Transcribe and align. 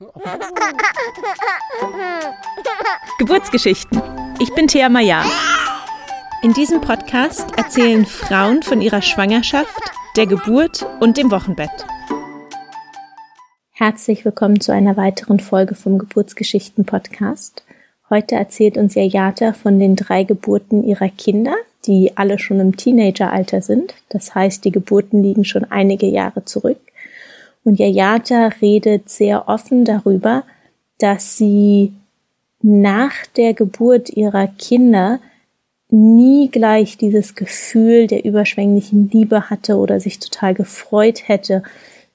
Geburtsgeschichten. 3.18 4.00
Ich 4.40 4.54
bin 4.54 4.66
Thea 4.66 4.88
Maya. 4.88 5.22
In 6.42 6.54
diesem 6.54 6.80
Podcast 6.80 7.44
erzählen 7.58 8.06
Frauen 8.06 8.62
von 8.62 8.80
ihrer 8.80 9.02
Schwangerschaft, 9.02 9.78
der 10.16 10.26
Geburt 10.26 10.86
und 11.00 11.18
dem 11.18 11.30
Wochenbett. 11.30 11.84
Herzlich 13.72 14.24
willkommen 14.24 14.62
zu 14.62 14.72
einer 14.72 14.96
weiteren 14.96 15.38
Folge 15.38 15.74
vom 15.74 15.98
Geburtsgeschichten 15.98 16.86
Podcast. 16.86 17.62
Heute 18.08 18.36
erzählt 18.36 18.78
uns 18.78 18.94
Jayata 18.94 19.52
von 19.52 19.78
den 19.78 19.96
drei 19.96 20.24
Geburten 20.24 20.82
ihrer 20.82 21.10
Kinder, 21.10 21.54
die 21.86 22.16
alle 22.16 22.38
schon 22.38 22.58
im 22.58 22.78
Teenageralter 22.78 23.60
sind. 23.60 23.92
Das 24.08 24.34
heißt, 24.34 24.64
die 24.64 24.72
Geburten 24.72 25.22
liegen 25.22 25.44
schon 25.44 25.70
einige 25.70 26.06
Jahre 26.06 26.46
zurück. 26.46 26.78
Und 27.64 27.78
Yayata 27.78 28.48
redet 28.60 29.08
sehr 29.08 29.48
offen 29.48 29.84
darüber, 29.84 30.44
dass 30.98 31.36
sie 31.36 31.92
nach 32.62 33.26
der 33.36 33.54
Geburt 33.54 34.10
ihrer 34.10 34.46
Kinder 34.46 35.20
nie 35.88 36.48
gleich 36.50 36.96
dieses 36.96 37.34
Gefühl 37.34 38.06
der 38.06 38.24
überschwänglichen 38.24 39.10
Liebe 39.10 39.50
hatte 39.50 39.76
oder 39.76 40.00
sich 40.00 40.18
total 40.18 40.54
gefreut 40.54 41.28
hätte 41.28 41.62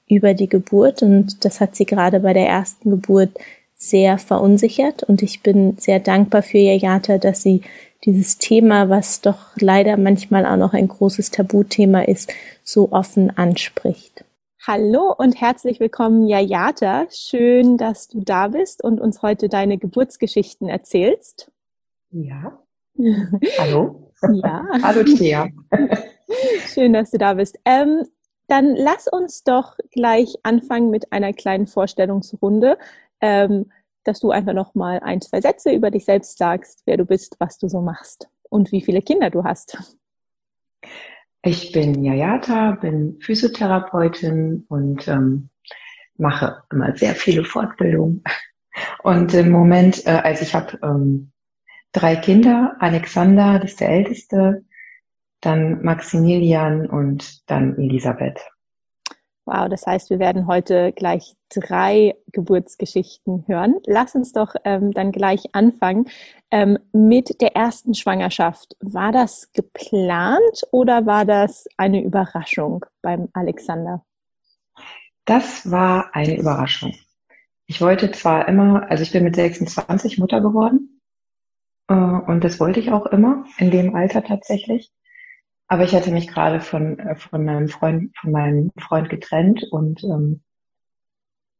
über 0.08 0.34
die 0.34 0.48
Geburt. 0.48 1.02
Und 1.02 1.44
das 1.44 1.60
hat 1.60 1.76
sie 1.76 1.84
gerade 1.84 2.20
bei 2.20 2.32
der 2.32 2.46
ersten 2.46 2.90
Geburt 2.90 3.30
sehr 3.74 4.18
verunsichert. 4.18 5.02
Und 5.02 5.22
ich 5.22 5.42
bin 5.42 5.76
sehr 5.78 6.00
dankbar 6.00 6.42
für 6.42 6.58
Yayata, 6.58 7.18
dass 7.18 7.42
sie 7.42 7.62
dieses 8.04 8.38
Thema, 8.38 8.88
was 8.88 9.20
doch 9.20 9.56
leider 9.56 9.96
manchmal 9.96 10.46
auch 10.46 10.56
noch 10.56 10.72
ein 10.72 10.88
großes 10.88 11.30
Tabuthema 11.30 12.02
ist, 12.02 12.32
so 12.62 12.92
offen 12.92 13.36
anspricht. 13.36 14.25
Hallo 14.68 15.14
und 15.16 15.40
herzlich 15.40 15.78
willkommen, 15.78 16.26
Jayata. 16.26 17.06
Schön, 17.12 17.76
dass 17.76 18.08
du 18.08 18.20
da 18.24 18.48
bist 18.48 18.82
und 18.82 19.00
uns 19.00 19.22
heute 19.22 19.48
deine 19.48 19.78
Geburtsgeschichten 19.78 20.68
erzählst. 20.68 21.52
Ja. 22.10 22.60
Hallo. 23.58 24.12
Ja. 24.32 24.66
Hallo, 24.82 25.04
Thea. 25.04 25.50
Schön, 26.66 26.94
dass 26.94 27.12
du 27.12 27.18
da 27.18 27.34
bist. 27.34 27.60
Ähm, 27.64 28.08
dann 28.48 28.74
lass 28.74 29.06
uns 29.06 29.44
doch 29.44 29.76
gleich 29.92 30.34
anfangen 30.42 30.90
mit 30.90 31.12
einer 31.12 31.32
kleinen 31.32 31.68
Vorstellungsrunde, 31.68 32.76
ähm, 33.20 33.70
dass 34.02 34.18
du 34.18 34.32
einfach 34.32 34.52
noch 34.52 34.74
mal 34.74 34.98
ein, 34.98 35.20
zwei 35.20 35.40
Sätze 35.40 35.70
über 35.70 35.92
dich 35.92 36.06
selbst 36.06 36.38
sagst, 36.38 36.82
wer 36.86 36.96
du 36.96 37.04
bist, 37.04 37.36
was 37.38 37.58
du 37.58 37.68
so 37.68 37.80
machst 37.80 38.28
und 38.50 38.72
wie 38.72 38.82
viele 38.82 39.00
Kinder 39.00 39.30
du 39.30 39.44
hast. 39.44 39.78
Ich 41.46 41.70
bin 41.70 42.02
Jayata, 42.02 42.72
bin 42.72 43.20
Physiotherapeutin 43.20 44.64
und 44.68 45.06
ähm, 45.06 45.48
mache 46.16 46.64
immer 46.72 46.96
sehr 46.96 47.14
viele 47.14 47.44
Fortbildungen. 47.44 48.24
Und 49.04 49.32
im 49.32 49.52
Moment, 49.52 50.04
äh, 50.06 50.22
also 50.24 50.42
ich 50.42 50.56
habe 50.56 50.76
ähm, 50.82 51.30
drei 51.92 52.16
Kinder, 52.16 52.74
Alexander, 52.80 53.60
das 53.60 53.70
ist 53.70 53.80
der 53.80 53.90
älteste, 53.90 54.64
dann 55.40 55.84
Maximilian 55.84 56.88
und 56.90 57.48
dann 57.48 57.78
Elisabeth. 57.78 58.40
Wow, 59.46 59.68
das 59.68 59.86
heißt, 59.86 60.10
wir 60.10 60.18
werden 60.18 60.48
heute 60.48 60.92
gleich 60.92 61.36
drei 61.50 62.16
Geburtsgeschichten 62.32 63.44
hören. 63.46 63.76
Lass 63.86 64.16
uns 64.16 64.32
doch 64.32 64.56
ähm, 64.64 64.90
dann 64.90 65.12
gleich 65.12 65.44
anfangen 65.52 66.08
ähm, 66.50 66.78
mit 66.92 67.40
der 67.40 67.54
ersten 67.54 67.94
Schwangerschaft. 67.94 68.76
War 68.80 69.12
das 69.12 69.52
geplant 69.52 70.66
oder 70.72 71.06
war 71.06 71.24
das 71.24 71.66
eine 71.76 72.02
Überraschung 72.02 72.84
beim 73.02 73.28
Alexander? 73.34 74.04
Das 75.26 75.70
war 75.70 76.12
eine 76.12 76.36
Überraschung. 76.36 76.96
Ich 77.66 77.80
wollte 77.80 78.10
zwar 78.10 78.48
immer, 78.48 78.90
also 78.90 79.04
ich 79.04 79.12
bin 79.12 79.22
mit 79.22 79.36
26 79.36 80.18
Mutter 80.18 80.40
geworden 80.40 81.00
äh, 81.86 81.94
und 81.94 82.42
das 82.42 82.58
wollte 82.58 82.80
ich 82.80 82.90
auch 82.90 83.06
immer, 83.06 83.44
in 83.58 83.70
dem 83.70 83.94
Alter 83.94 84.24
tatsächlich. 84.24 84.90
Aber 85.68 85.82
ich 85.82 85.94
hatte 85.94 86.10
mich 86.10 86.28
gerade 86.28 86.60
von, 86.60 86.98
äh, 86.98 87.16
von 87.16 87.44
meinem 87.44 87.68
Freund, 87.68 88.16
von 88.18 88.30
meinem 88.30 88.70
Freund 88.78 89.08
getrennt 89.08 89.64
und 89.70 90.02
ähm, 90.04 90.42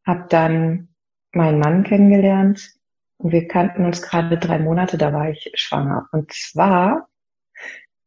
habe 0.06 0.26
dann 0.28 0.88
meinen 1.32 1.58
Mann 1.58 1.84
kennengelernt. 1.84 2.72
Und 3.18 3.32
wir 3.32 3.48
kannten 3.48 3.84
uns 3.84 4.02
gerade 4.02 4.38
drei 4.38 4.58
Monate, 4.58 4.98
da 4.98 5.12
war 5.12 5.30
ich 5.30 5.50
schwanger. 5.54 6.08
Und 6.12 6.32
zwar 6.32 7.08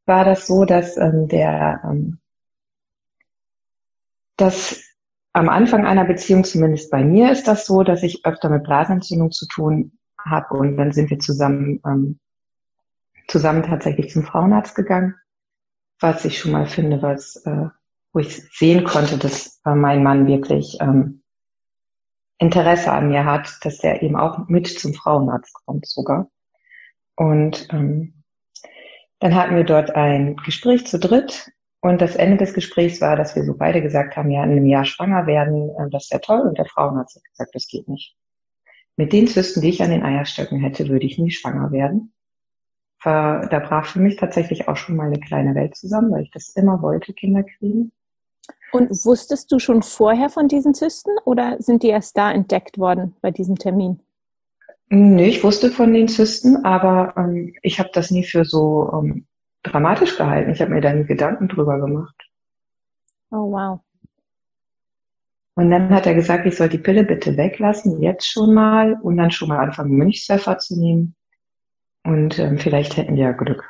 war 0.06 0.24
das 0.24 0.48
so, 0.48 0.66
dass 0.66 0.98
ähm, 0.98 1.28
der 1.28 1.82
ähm, 1.84 2.20
dass 4.38 4.82
am 5.34 5.50
Anfang 5.50 5.86
einer 5.86 6.06
Beziehung, 6.06 6.44
zumindest 6.44 6.90
bei 6.92 7.04
mir, 7.04 7.32
ist 7.32 7.48
das 7.48 7.66
so, 7.66 7.84
dass 7.84 8.04
ich 8.04 8.26
öfter 8.26 8.50
mit 8.50 8.64
Blasenentzündung 8.64 9.32
zu 9.32 9.48
tun 9.48 10.00
habe. 10.18 10.56
Und 10.56 10.78
dann 10.78 10.94
sind 10.94 11.10
wir 11.10 11.20
zusammen 11.20 11.82
ähm, 11.86 12.20
zusammen 13.28 13.64
tatsächlich 13.64 14.12
zum 14.12 14.24
Frauenarzt 14.24 14.76
gegangen 14.76 15.16
was 16.00 16.26
ich 16.26 16.40
schon 16.40 16.52
mal 16.52 16.66
finde, 16.66 17.02
was, 17.02 17.36
äh, 17.46 17.68
wo 18.14 18.20
ich 18.20 18.36
sehen 18.58 18.84
konnte, 18.84 19.18
dass 19.18 19.62
äh, 19.66 19.76
mein 19.76 20.04
Mann 20.04 20.28
wirklich 20.28 20.78
ähm, 20.82 21.22
Interesse 22.38 22.92
an 22.92 23.10
mir 23.10 23.26
hat, 23.26 23.50
dass 23.64 23.84
er 23.84 24.02
eben 24.02 24.16
auch 24.16 24.48
mit 24.48 24.68
zum 24.68 24.94
Frauenarzt 24.94 25.54
kommt 25.66 25.86
sogar. 25.86 26.30
Und 27.16 27.68
ähm, 27.72 28.24
dann 29.20 29.36
hatten 29.36 29.58
wir 29.58 29.66
dort 29.66 29.92
ein 29.92 30.38
Gespräch 30.38 30.88
zu 30.88 30.98
dritt 31.00 31.52
und 31.82 32.02
das 32.02 32.16
Ende 32.16 32.38
des 32.38 32.54
Gesprächs 32.54 33.02
war, 33.02 33.18
dass 33.18 33.36
wir 33.36 33.44
so 33.44 33.58
beide 33.58 33.82
gesagt 33.82 34.16
haben, 34.16 34.32
ja, 34.32 34.44
in 34.44 34.52
einem 34.52 34.66
Jahr 34.66 34.86
schwanger 34.86 35.28
werden, 35.28 35.70
äh, 35.78 35.90
das 35.90 36.10
wäre 36.12 36.22
toll. 36.22 36.42
Und 36.42 36.58
der 36.58 36.66
Frauenarzt 36.66 37.18
hat 37.18 37.24
gesagt, 37.26 37.56
das 37.56 37.68
geht 37.68 37.90
nicht. 37.90 38.16
Mit 38.96 39.12
den 39.12 39.28
Zysten, 39.28 39.62
die 39.62 39.70
ich 39.70 39.82
an 39.82 39.92
den 39.92 40.04
Eierstöcken 40.04 40.60
hätte, 40.60 40.88
würde 40.88 41.06
ich 41.06 41.18
nie 41.18 41.32
schwanger 41.32 41.72
werden 41.72 42.14
war, 43.04 43.48
da 43.48 43.60
brach 43.60 43.86
für 43.86 44.00
mich 44.00 44.16
tatsächlich 44.16 44.68
auch 44.68 44.78
schon 44.78 44.96
mal 44.96 45.08
eine 45.08 45.20
kleine 45.20 45.56
Welt 45.56 45.76
zusammen, 45.76 46.12
weil 46.12 46.24
ich 46.24 46.32
das 46.32 46.50
immer 46.56 46.82
wollte, 46.82 47.14
Kinder 47.14 47.44
kriegen. 47.44 47.92
Und 48.72 48.90
wusstest 49.06 49.52
du 49.52 49.60
schon 49.60 49.82
vorher 49.82 50.30
von 50.30 50.48
diesen 50.48 50.74
Zysten 50.74 51.12
oder 51.26 51.58
sind 51.60 51.84
die 51.84 51.88
erst 51.88 52.18
da 52.18 52.32
entdeckt 52.32 52.78
worden 52.78 53.16
bei 53.22 53.32
diesem 53.32 53.56
Termin? 53.56 54.00
Nee, 54.90 55.28
ich 55.28 55.44
wusste 55.44 55.70
von 55.70 55.94
den 55.94 56.08
Zysten, 56.08 56.66
aber 56.66 57.14
ähm, 57.16 57.54
ich 57.62 57.80
habe 57.80 57.90
das 57.94 58.10
nie 58.10 58.24
für 58.24 58.44
so 58.44 58.92
ähm, 58.94 59.28
dramatisch 59.64 60.18
gehalten. 60.18 60.52
Ich 60.52 60.62
habe 60.62 60.72
mir 60.72 60.82
da 60.82 60.94
nie 60.94 61.06
Gedanken 61.06 61.48
drüber 61.48 61.80
gemacht. 61.80 62.16
Oh, 63.32 63.52
wow. 63.52 63.80
Und 65.56 65.70
dann 65.70 65.90
hat 65.90 66.08
er 66.08 66.16
gesagt, 66.16 66.46
ich 66.46 66.56
soll 66.56 66.70
die 66.70 66.78
Pille 66.78 67.04
bitte 67.04 67.36
weglassen, 67.38 68.02
jetzt 68.02 68.26
schon 68.26 68.54
mal, 68.54 68.94
und 69.02 69.18
dann 69.18 69.30
schon 69.30 69.50
mal 69.50 69.60
anfangen, 69.60 69.98
Mönchspfeffer 69.98 70.58
zu 70.58 70.80
nehmen. 70.80 71.16
Und 72.04 72.40
ähm, 72.40 72.58
vielleicht 72.58 72.98
hätten 72.98 73.16
wir 73.16 73.24
ja 73.24 73.32
Glück. 73.32 73.64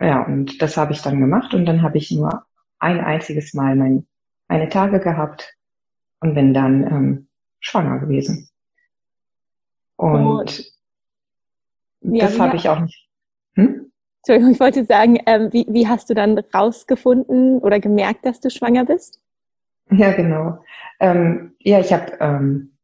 Ja, 0.00 0.22
und 0.22 0.60
das 0.60 0.76
habe 0.76 0.92
ich 0.92 1.02
dann 1.02 1.20
gemacht 1.20 1.54
und 1.54 1.66
dann 1.66 1.82
habe 1.82 1.98
ich 1.98 2.10
nur 2.10 2.44
ein 2.78 3.00
einziges 3.00 3.54
Mal 3.54 3.76
mein, 3.76 4.06
meine 4.48 4.68
Tage 4.68 5.00
gehabt 5.00 5.54
und 6.20 6.34
bin 6.34 6.52
dann 6.52 6.82
ähm, 6.84 7.28
schwanger 7.60 7.98
gewesen. 7.98 8.48
Und 9.96 10.72
oh. 12.00 12.18
das 12.18 12.38
habe 12.38 12.56
ich 12.56 12.68
auch 12.68 12.80
nicht. 12.80 13.08
Hm? 13.54 13.92
Entschuldigung, 14.18 14.52
ich 14.52 14.60
wollte 14.60 14.84
sagen, 14.84 15.18
ähm, 15.26 15.52
wie, 15.52 15.66
wie 15.68 15.86
hast 15.86 16.10
du 16.10 16.14
dann 16.14 16.38
rausgefunden 16.38 17.58
oder 17.58 17.78
gemerkt, 17.78 18.26
dass 18.26 18.40
du 18.40 18.50
schwanger 18.50 18.84
bist? 18.84 19.20
Ja, 19.90 20.12
genau. 20.12 20.64
Ähm, 20.98 21.54
ja, 21.58 21.78
ich 21.78 21.92
habe 21.92 22.16
ähm, 22.20 22.74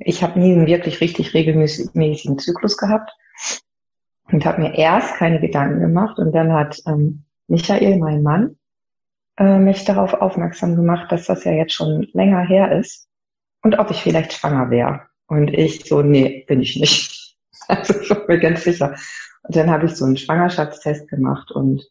ich 0.00 0.22
habe 0.22 0.38
nie 0.38 0.52
einen 0.52 0.66
wirklich 0.66 1.00
richtig 1.00 1.32
regelmäßigen 1.32 2.38
Zyklus 2.38 2.76
gehabt 2.76 3.10
und 4.30 4.44
habe 4.44 4.62
mir 4.62 4.74
erst 4.74 5.16
keine 5.16 5.40
Gedanken 5.40 5.80
gemacht 5.80 6.18
und 6.18 6.32
dann 6.32 6.52
hat 6.52 6.80
ähm, 6.86 7.24
Michael, 7.48 7.98
mein 7.98 8.22
Mann, 8.22 8.56
äh, 9.36 9.58
mich 9.58 9.84
darauf 9.84 10.14
aufmerksam 10.14 10.76
gemacht, 10.76 11.12
dass 11.12 11.26
das 11.26 11.44
ja 11.44 11.52
jetzt 11.52 11.74
schon 11.74 12.06
länger 12.12 12.40
her 12.40 12.76
ist 12.78 13.08
und 13.62 13.78
ob 13.78 13.90
ich 13.90 14.02
vielleicht 14.02 14.32
schwanger 14.32 14.70
wäre. 14.70 15.02
Und 15.28 15.48
ich 15.48 15.84
so, 15.84 16.02
nee, 16.02 16.44
bin 16.46 16.60
ich 16.60 16.76
nicht. 16.76 17.12
Also 17.68 17.98
ich 18.00 18.08
war 18.10 18.22
mir 18.28 18.38
ganz 18.38 18.62
sicher. 18.62 18.94
Und 19.42 19.56
dann 19.56 19.70
habe 19.70 19.86
ich 19.86 19.96
so 19.96 20.04
einen 20.04 20.16
Schwangerschaftstest 20.16 21.08
gemacht 21.08 21.50
und 21.50 21.82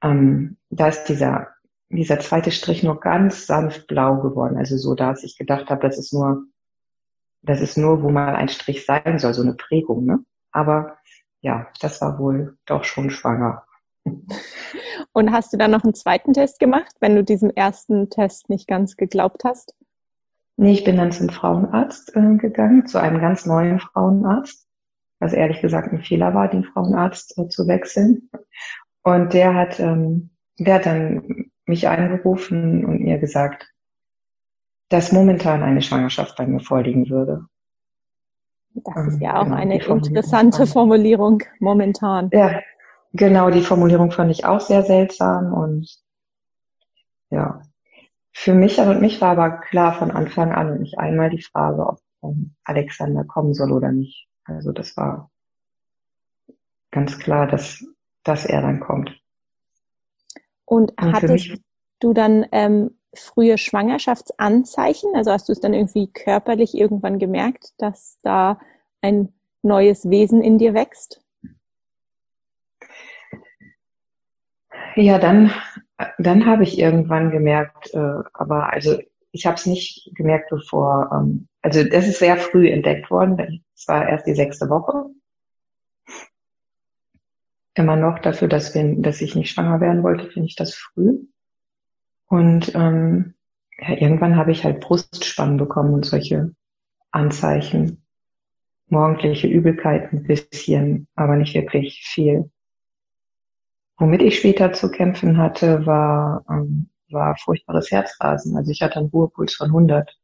ähm, 0.00 0.58
da 0.70 0.86
ist 0.86 1.06
dieser, 1.06 1.48
dieser 1.88 2.20
zweite 2.20 2.52
Strich 2.52 2.84
nur 2.84 3.00
ganz 3.00 3.46
sanft 3.46 3.88
blau 3.88 4.20
geworden. 4.20 4.56
Also 4.56 4.76
so, 4.76 4.94
dass 4.94 5.24
ich 5.24 5.36
gedacht 5.36 5.70
habe, 5.70 5.82
das 5.82 5.98
ist 5.98 6.12
nur, 6.12 6.44
das 7.42 7.60
ist 7.60 7.76
nur, 7.76 8.02
wo 8.04 8.10
mal 8.10 8.36
ein 8.36 8.48
Strich 8.48 8.84
sein 8.84 9.18
soll, 9.18 9.34
so 9.34 9.42
eine 9.42 9.54
Prägung, 9.54 10.04
ne? 10.04 10.20
Aber 10.56 10.96
ja, 11.42 11.66
das 11.80 12.00
war 12.00 12.18
wohl 12.18 12.56
doch 12.64 12.84
schon 12.84 13.10
schwanger. 13.10 13.64
Und 15.12 15.30
hast 15.30 15.52
du 15.52 15.58
dann 15.58 15.70
noch 15.70 15.84
einen 15.84 15.94
zweiten 15.94 16.32
Test 16.32 16.58
gemacht, 16.58 16.94
wenn 17.00 17.14
du 17.14 17.22
diesem 17.22 17.50
ersten 17.50 18.08
Test 18.08 18.48
nicht 18.48 18.66
ganz 18.66 18.96
geglaubt 18.96 19.44
hast? 19.44 19.74
Nee, 20.56 20.72
ich 20.72 20.84
bin 20.84 20.96
dann 20.96 21.12
zum 21.12 21.28
Frauenarzt 21.28 22.16
äh, 22.16 22.36
gegangen, 22.36 22.86
zu 22.86 22.98
einem 22.98 23.20
ganz 23.20 23.44
neuen 23.44 23.78
Frauenarzt, 23.80 24.66
was 25.18 25.34
ehrlich 25.34 25.60
gesagt 25.60 25.92
ein 25.92 26.02
Fehler 26.02 26.32
war, 26.32 26.48
den 26.48 26.64
Frauenarzt 26.64 27.36
äh, 27.36 27.48
zu 27.48 27.68
wechseln. 27.68 28.30
Und 29.02 29.34
der 29.34 29.54
hat, 29.54 29.78
ähm, 29.78 30.30
der 30.58 30.76
hat 30.76 30.86
dann 30.86 31.50
mich 31.66 31.86
angerufen 31.86 32.86
und 32.86 33.00
mir 33.00 33.18
gesagt, 33.18 33.70
dass 34.88 35.12
momentan 35.12 35.62
eine 35.62 35.82
Schwangerschaft 35.82 36.36
bei 36.36 36.46
mir 36.46 36.60
vorliegen 36.60 37.10
würde. 37.10 37.44
Das 38.84 39.06
ist 39.06 39.20
ja 39.20 39.40
auch 39.40 39.44
genau, 39.44 39.56
eine 39.56 39.82
interessante 39.82 40.66
Formulierung 40.66 41.42
momentan. 41.60 42.30
Ja, 42.32 42.60
genau, 43.12 43.50
die 43.50 43.62
Formulierung 43.62 44.10
fand 44.10 44.30
ich 44.30 44.44
auch 44.44 44.60
sehr 44.60 44.82
seltsam 44.82 45.52
und 45.52 45.88
ja. 47.30 47.62
Für 48.32 48.52
mich 48.52 48.78
und 48.78 49.00
mich 49.00 49.20
war 49.22 49.30
aber 49.30 49.50
klar 49.50 49.94
von 49.94 50.10
Anfang 50.10 50.52
an 50.52 50.80
nicht 50.80 50.98
einmal 50.98 51.30
die 51.30 51.42
Frage, 51.42 51.86
ob 51.86 52.00
um, 52.20 52.54
Alexander 52.64 53.24
kommen 53.24 53.54
soll 53.54 53.72
oder 53.72 53.92
nicht. 53.92 54.28
Also 54.44 54.72
das 54.72 54.96
war 54.96 55.30
ganz 56.90 57.18
klar, 57.18 57.46
dass, 57.46 57.84
dass 58.24 58.44
er 58.44 58.62
dann 58.62 58.80
kommt. 58.80 59.10
Und, 60.64 60.90
und 61.00 61.12
hattest 61.12 61.58
du 62.00 62.12
dann 62.12 62.44
ähm, 62.52 62.90
frühe 63.16 63.58
Schwangerschaftsanzeichen? 63.58 65.10
Also 65.14 65.32
hast 65.32 65.48
du 65.48 65.52
es 65.52 65.60
dann 65.60 65.74
irgendwie 65.74 66.08
körperlich 66.08 66.76
irgendwann 66.76 67.18
gemerkt, 67.18 67.74
dass 67.78 68.18
da 68.22 68.58
ein 69.02 69.32
neues 69.62 70.08
Wesen 70.08 70.42
in 70.42 70.58
dir 70.58 70.74
wächst? 70.74 71.20
Ja, 74.94 75.18
dann, 75.18 75.52
dann 76.18 76.46
habe 76.46 76.62
ich 76.62 76.78
irgendwann 76.78 77.30
gemerkt, 77.30 77.92
äh, 77.92 78.22
aber 78.32 78.72
also 78.72 78.98
ich 79.32 79.46
habe 79.46 79.56
es 79.56 79.66
nicht 79.66 80.10
gemerkt, 80.14 80.48
bevor, 80.50 81.10
ähm, 81.12 81.48
also 81.60 81.84
das 81.84 82.08
ist 82.08 82.18
sehr 82.18 82.38
früh 82.38 82.70
entdeckt 82.70 83.10
worden. 83.10 83.62
Es 83.74 83.86
war 83.86 84.08
erst 84.08 84.26
die 84.26 84.34
sechste 84.34 84.70
Woche. 84.70 85.10
Immer 87.74 87.96
noch 87.96 88.18
dafür, 88.20 88.48
dass, 88.48 88.74
wir, 88.74 88.94
dass 88.96 89.20
ich 89.20 89.34
nicht 89.34 89.50
schwanger 89.50 89.80
werden 89.80 90.02
wollte, 90.02 90.30
finde 90.30 90.48
ich 90.48 90.56
das 90.56 90.74
früh. 90.74 91.26
Und 92.28 92.74
ähm, 92.74 93.34
ja, 93.78 93.90
irgendwann 93.90 94.36
habe 94.36 94.52
ich 94.52 94.64
halt 94.64 94.80
Brustspannen 94.80 95.58
bekommen 95.58 95.94
und 95.94 96.04
solche 96.04 96.54
Anzeichen. 97.10 98.02
Morgendliche 98.88 99.48
Übelkeit 99.48 100.12
ein 100.12 100.22
bisschen, 100.22 101.08
aber 101.14 101.36
nicht 101.36 101.54
wirklich 101.54 102.02
viel. 102.04 102.50
Womit 103.98 104.22
ich 104.22 104.38
später 104.38 104.72
zu 104.72 104.90
kämpfen 104.90 105.38
hatte, 105.38 105.86
war, 105.86 106.44
ähm, 106.48 106.90
war 107.10 107.36
furchtbares 107.36 107.90
Herzrasen. 107.90 108.56
Also 108.56 108.70
ich 108.70 108.82
hatte 108.82 108.98
einen 108.98 109.08
Ruhepuls 109.08 109.54
von 109.54 109.68
100. 109.68 110.16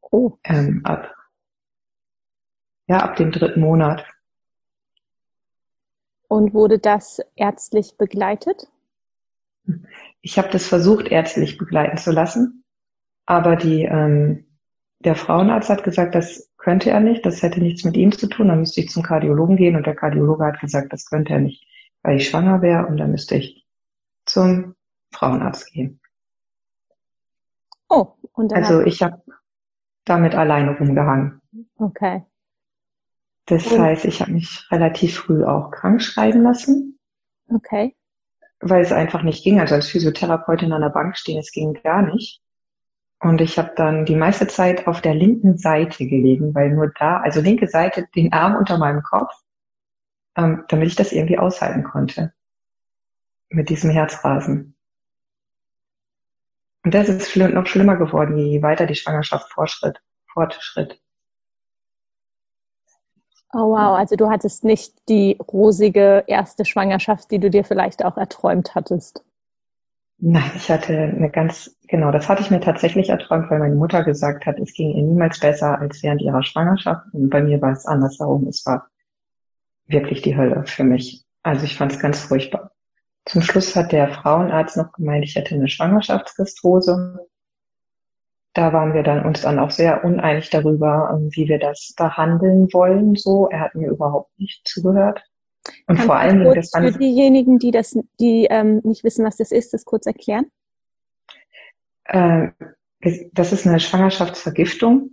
Oh. 0.00 0.38
Ähm, 0.44 0.80
ab, 0.84 1.14
ja, 2.86 2.98
ab 2.98 3.16
dem 3.16 3.32
dritten 3.32 3.60
Monat. 3.60 4.04
Und 6.28 6.54
wurde 6.54 6.78
das 6.78 7.20
ärztlich 7.36 7.96
begleitet? 7.96 8.68
Ich 10.20 10.38
habe 10.38 10.48
das 10.50 10.66
versucht, 10.66 11.08
ärztlich 11.08 11.58
begleiten 11.58 11.96
zu 11.96 12.10
lassen, 12.10 12.64
aber 13.26 13.56
die, 13.56 13.84
ähm, 13.84 14.46
der 15.00 15.14
Frauenarzt 15.14 15.68
hat 15.68 15.84
gesagt, 15.84 16.14
das 16.14 16.50
könnte 16.56 16.90
er 16.90 17.00
nicht, 17.00 17.24
das 17.24 17.42
hätte 17.42 17.60
nichts 17.60 17.84
mit 17.84 17.96
ihm 17.96 18.10
zu 18.12 18.26
tun, 18.26 18.48
dann 18.48 18.60
müsste 18.60 18.80
ich 18.80 18.90
zum 18.90 19.02
Kardiologen 19.02 19.56
gehen 19.56 19.76
und 19.76 19.86
der 19.86 19.94
Kardiologe 19.94 20.44
hat 20.44 20.60
gesagt, 20.60 20.92
das 20.92 21.06
könnte 21.06 21.34
er 21.34 21.40
nicht, 21.40 21.64
weil 22.02 22.16
ich 22.16 22.28
schwanger 22.28 22.62
wäre 22.62 22.86
und 22.86 22.96
dann 22.96 23.12
müsste 23.12 23.36
ich 23.36 23.64
zum 24.26 24.74
Frauenarzt 25.12 25.70
gehen. 25.72 26.00
Oh, 27.88 28.14
und 28.32 28.52
dann 28.52 28.64
also 28.64 28.80
ich 28.80 29.02
habe 29.02 29.22
damit 30.04 30.34
alleine 30.34 30.76
rumgehangen. 30.76 31.40
Okay. 31.76 32.24
Das 33.46 33.66
und? 33.70 33.80
heißt, 33.80 34.04
ich 34.04 34.20
habe 34.20 34.32
mich 34.32 34.66
relativ 34.70 35.16
früh 35.16 35.44
auch 35.44 35.70
krank 35.70 36.02
schreiben 36.02 36.42
lassen. 36.42 36.98
Okay 37.48 37.94
weil 38.60 38.82
es 38.82 38.92
einfach 38.92 39.22
nicht 39.22 39.44
ging. 39.44 39.60
Also 39.60 39.74
als 39.74 39.88
Physiotherapeutin 39.88 40.72
an 40.72 40.82
der 40.82 40.88
Bank 40.90 41.16
stehen, 41.16 41.38
es 41.38 41.52
ging 41.52 41.74
gar 41.82 42.02
nicht. 42.02 42.42
Und 43.20 43.40
ich 43.40 43.58
habe 43.58 43.72
dann 43.76 44.04
die 44.04 44.14
meiste 44.14 44.46
Zeit 44.46 44.86
auf 44.86 45.00
der 45.00 45.14
linken 45.14 45.58
Seite 45.58 46.06
gelegen, 46.06 46.54
weil 46.54 46.70
nur 46.70 46.92
da, 46.96 47.18
also 47.18 47.40
linke 47.40 47.66
Seite, 47.66 48.06
den 48.14 48.32
Arm 48.32 48.54
unter 48.54 48.78
meinem 48.78 49.02
Kopf, 49.02 49.32
ähm, 50.36 50.64
damit 50.68 50.88
ich 50.88 50.96
das 50.96 51.12
irgendwie 51.12 51.38
aushalten 51.38 51.82
konnte. 51.82 52.32
Mit 53.50 53.70
diesem 53.70 53.90
Herzrasen. 53.90 54.76
Und 56.84 56.94
das 56.94 57.08
ist 57.08 57.34
noch 57.36 57.66
schlimmer 57.66 57.96
geworden, 57.96 58.38
je 58.38 58.62
weiter 58.62 58.86
die 58.86 58.94
Schwangerschaft 58.94 59.52
fortschritt. 59.52 60.00
Oh 63.52 63.70
wow, 63.70 63.96
also 63.96 64.14
du 64.14 64.28
hattest 64.28 64.64
nicht 64.64 64.92
die 65.08 65.38
rosige 65.50 66.24
erste 66.26 66.64
Schwangerschaft, 66.64 67.30
die 67.30 67.38
du 67.38 67.48
dir 67.48 67.64
vielleicht 67.64 68.04
auch 68.04 68.18
erträumt 68.18 68.74
hattest. 68.74 69.24
Nein, 70.20 70.50
ich 70.56 70.70
hatte 70.70 70.94
eine 70.94 71.30
ganz, 71.30 71.76
genau, 71.86 72.10
das 72.10 72.28
hatte 72.28 72.42
ich 72.42 72.50
mir 72.50 72.60
tatsächlich 72.60 73.08
erträumt, 73.08 73.50
weil 73.50 73.60
meine 73.60 73.76
Mutter 73.76 74.02
gesagt 74.02 74.46
hat, 74.46 74.58
es 74.58 74.74
ging 74.74 74.90
ihr 74.90 75.04
niemals 75.04 75.38
besser 75.38 75.78
als 75.78 76.02
während 76.02 76.20
ihrer 76.20 76.42
Schwangerschaft. 76.42 77.06
Und 77.12 77.30
bei 77.30 77.40
mir 77.40 77.62
war 77.62 77.72
es 77.72 77.86
andersherum. 77.86 78.48
Es 78.48 78.66
war 78.66 78.88
wirklich 79.86 80.20
die 80.20 80.36
Hölle 80.36 80.64
für 80.66 80.84
mich. 80.84 81.24
Also 81.42 81.64
ich 81.64 81.76
fand 81.76 81.92
es 81.92 82.00
ganz 82.00 82.20
furchtbar. 82.20 82.72
Zum 83.24 83.42
Schluss 83.42 83.76
hat 83.76 83.92
der 83.92 84.08
Frauenarzt 84.08 84.76
noch 84.76 84.92
gemeint, 84.92 85.24
ich 85.24 85.36
hätte 85.36 85.54
eine 85.54 85.68
Schwangerschaftsrestrose 85.68 87.27
da 88.58 88.72
waren 88.72 88.92
wir 88.92 89.04
dann 89.04 89.24
uns 89.24 89.42
dann 89.42 89.60
auch 89.60 89.70
sehr 89.70 90.04
uneinig 90.04 90.50
darüber, 90.50 91.10
ähm, 91.14 91.30
wie 91.32 91.46
wir 91.46 91.60
das 91.60 91.94
behandeln 91.96 92.66
wollen. 92.72 93.14
So, 93.14 93.48
er 93.48 93.60
hat 93.60 93.76
mir 93.76 93.88
überhaupt 93.88 94.36
nicht 94.36 94.66
zugehört. 94.66 95.22
Und 95.86 95.94
Kannst 95.94 96.06
vor 96.06 96.16
allen 96.16 96.40
Dingen 96.40 96.54
das 96.56 96.72
für 96.76 96.90
diejenigen, 96.90 97.60
die 97.60 97.70
das, 97.70 97.96
die 98.18 98.48
ähm, 98.50 98.80
nicht 98.82 99.04
wissen, 99.04 99.24
was 99.24 99.36
das 99.36 99.52
ist, 99.52 99.74
das 99.74 99.84
kurz 99.84 100.06
erklären. 100.06 100.46
Äh, 102.06 102.48
das 103.32 103.52
ist 103.52 103.64
eine 103.64 103.78
Schwangerschaftsvergiftung 103.78 105.10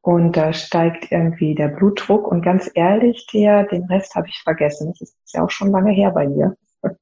und 0.00 0.36
da 0.36 0.52
steigt 0.52 1.10
irgendwie 1.10 1.56
der 1.56 1.68
Blutdruck 1.68 2.28
und 2.28 2.42
ganz 2.42 2.70
ehrlich, 2.74 3.26
der, 3.32 3.64
den 3.64 3.86
Rest 3.86 4.14
habe 4.14 4.28
ich 4.28 4.40
vergessen. 4.44 4.94
Das 5.00 5.00
ist 5.00 5.34
ja 5.34 5.42
auch 5.42 5.50
schon 5.50 5.72
lange 5.72 5.90
her 5.90 6.12
bei 6.12 6.28
mir, 6.28 6.56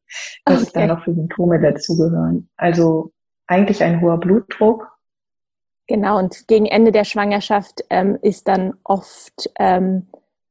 dass 0.47 0.63
okay. 0.63 0.71
da 0.73 0.87
noch 0.87 1.05
für 1.05 1.13
Symptome 1.13 1.61
dazugehören. 1.61 2.49
Also 2.57 3.13
eigentlich 3.47 3.83
ein 3.83 4.01
hoher 4.01 4.19
Blutdruck 4.19 4.96
Genau, 5.89 6.19
und 6.19 6.49
gegen 6.49 6.67
Ende 6.67 6.91
der 6.91 7.05
Schwangerschaft 7.05 7.85
ähm, 7.91 8.19
ist 8.21 8.49
dann 8.49 8.75
oft 8.83 9.51
ähm, 9.59 10.09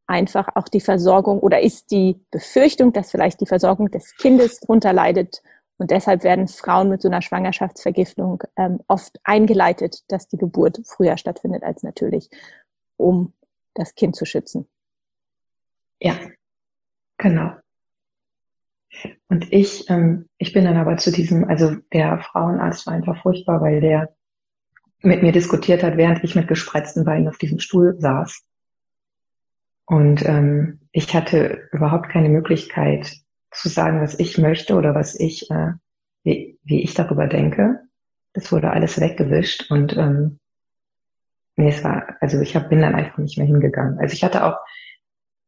einfach 0.07 0.47
auch 0.55 0.69
die 0.69 0.79
Versorgung 0.79 1.39
oder 1.39 1.61
ist 1.61 1.91
die 1.91 2.21
Befürchtung, 2.31 2.93
dass 2.93 3.11
vielleicht 3.11 3.41
die 3.41 3.45
Versorgung 3.45 3.91
des 3.91 4.15
Kindes 4.15 4.59
drunter 4.61 4.93
leidet. 4.93 5.41
Und 5.77 5.91
deshalb 5.91 6.23
werden 6.23 6.47
Frauen 6.47 6.89
mit 6.89 7.01
so 7.01 7.09
einer 7.09 7.21
Schwangerschaftsvergiftung 7.21 8.43
ähm, 8.55 8.79
oft 8.87 9.19
eingeleitet, 9.23 10.03
dass 10.07 10.27
die 10.29 10.37
Geburt 10.37 10.79
früher 10.85 11.17
stattfindet 11.17 11.63
als 11.63 11.83
natürlich, 11.83 12.29
um 12.95 13.33
das 13.73 13.93
Kind 13.95 14.15
zu 14.15 14.25
schützen. 14.25 14.69
Ja, 15.99 16.17
genau. 17.17 17.51
Und 19.27 19.51
ich, 19.51 19.89
ähm, 19.89 20.29
ich 20.37 20.53
bin 20.53 20.63
dann 20.63 20.77
aber 20.77 20.95
zu 20.95 21.11
diesem, 21.11 21.43
also 21.43 21.75
der 21.91 22.19
Frauenarzt 22.19 22.87
war 22.87 22.93
einfach 22.93 23.21
furchtbar, 23.21 23.59
weil 23.59 23.81
der 23.81 24.15
mit 25.05 25.21
mir 25.21 25.31
diskutiert 25.31 25.83
hat, 25.83 25.97
während 25.97 26.23
ich 26.23 26.35
mit 26.35 26.47
gespreizten 26.47 27.05
Beinen 27.05 27.27
auf 27.27 27.37
diesem 27.37 27.59
Stuhl 27.59 27.95
saß. 27.99 28.43
Und 29.85 30.25
ähm, 30.25 30.81
ich 30.91 31.13
hatte 31.13 31.69
überhaupt 31.71 32.09
keine 32.09 32.29
Möglichkeit 32.29 33.13
zu 33.51 33.69
sagen, 33.69 34.01
was 34.01 34.19
ich 34.19 34.37
möchte 34.37 34.75
oder 34.75 34.95
was 34.95 35.17
ich, 35.19 35.49
äh, 35.51 35.73
wie, 36.23 36.59
wie 36.63 36.81
ich 36.81 36.93
darüber 36.95 37.27
denke. 37.27 37.81
Das 38.33 38.51
wurde 38.51 38.71
alles 38.71 38.99
weggewischt 38.99 39.71
und 39.71 39.95
ähm, 39.95 40.39
nee, 41.55 41.69
es 41.69 41.83
war, 41.83 42.17
also 42.19 42.41
ich 42.41 42.55
hab, 42.55 42.69
bin 42.69 42.81
dann 42.81 42.95
einfach 42.95 43.17
nicht 43.19 43.37
mehr 43.37 43.47
hingegangen. 43.47 43.99
Also 43.99 44.13
ich 44.13 44.23
hatte 44.23 44.43
auch 44.43 44.57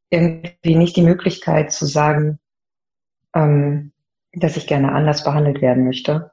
irgendwie 0.09 0.75
nicht 0.75 0.95
die 0.95 1.03
Möglichkeit 1.03 1.71
zu 1.71 1.85
sagen, 1.85 2.39
ähm, 3.33 3.91
dass 4.33 4.55
ich 4.55 4.67
gerne 4.67 4.91
anders 4.91 5.23
behandelt 5.23 5.61
werden 5.61 5.85
möchte, 5.85 6.31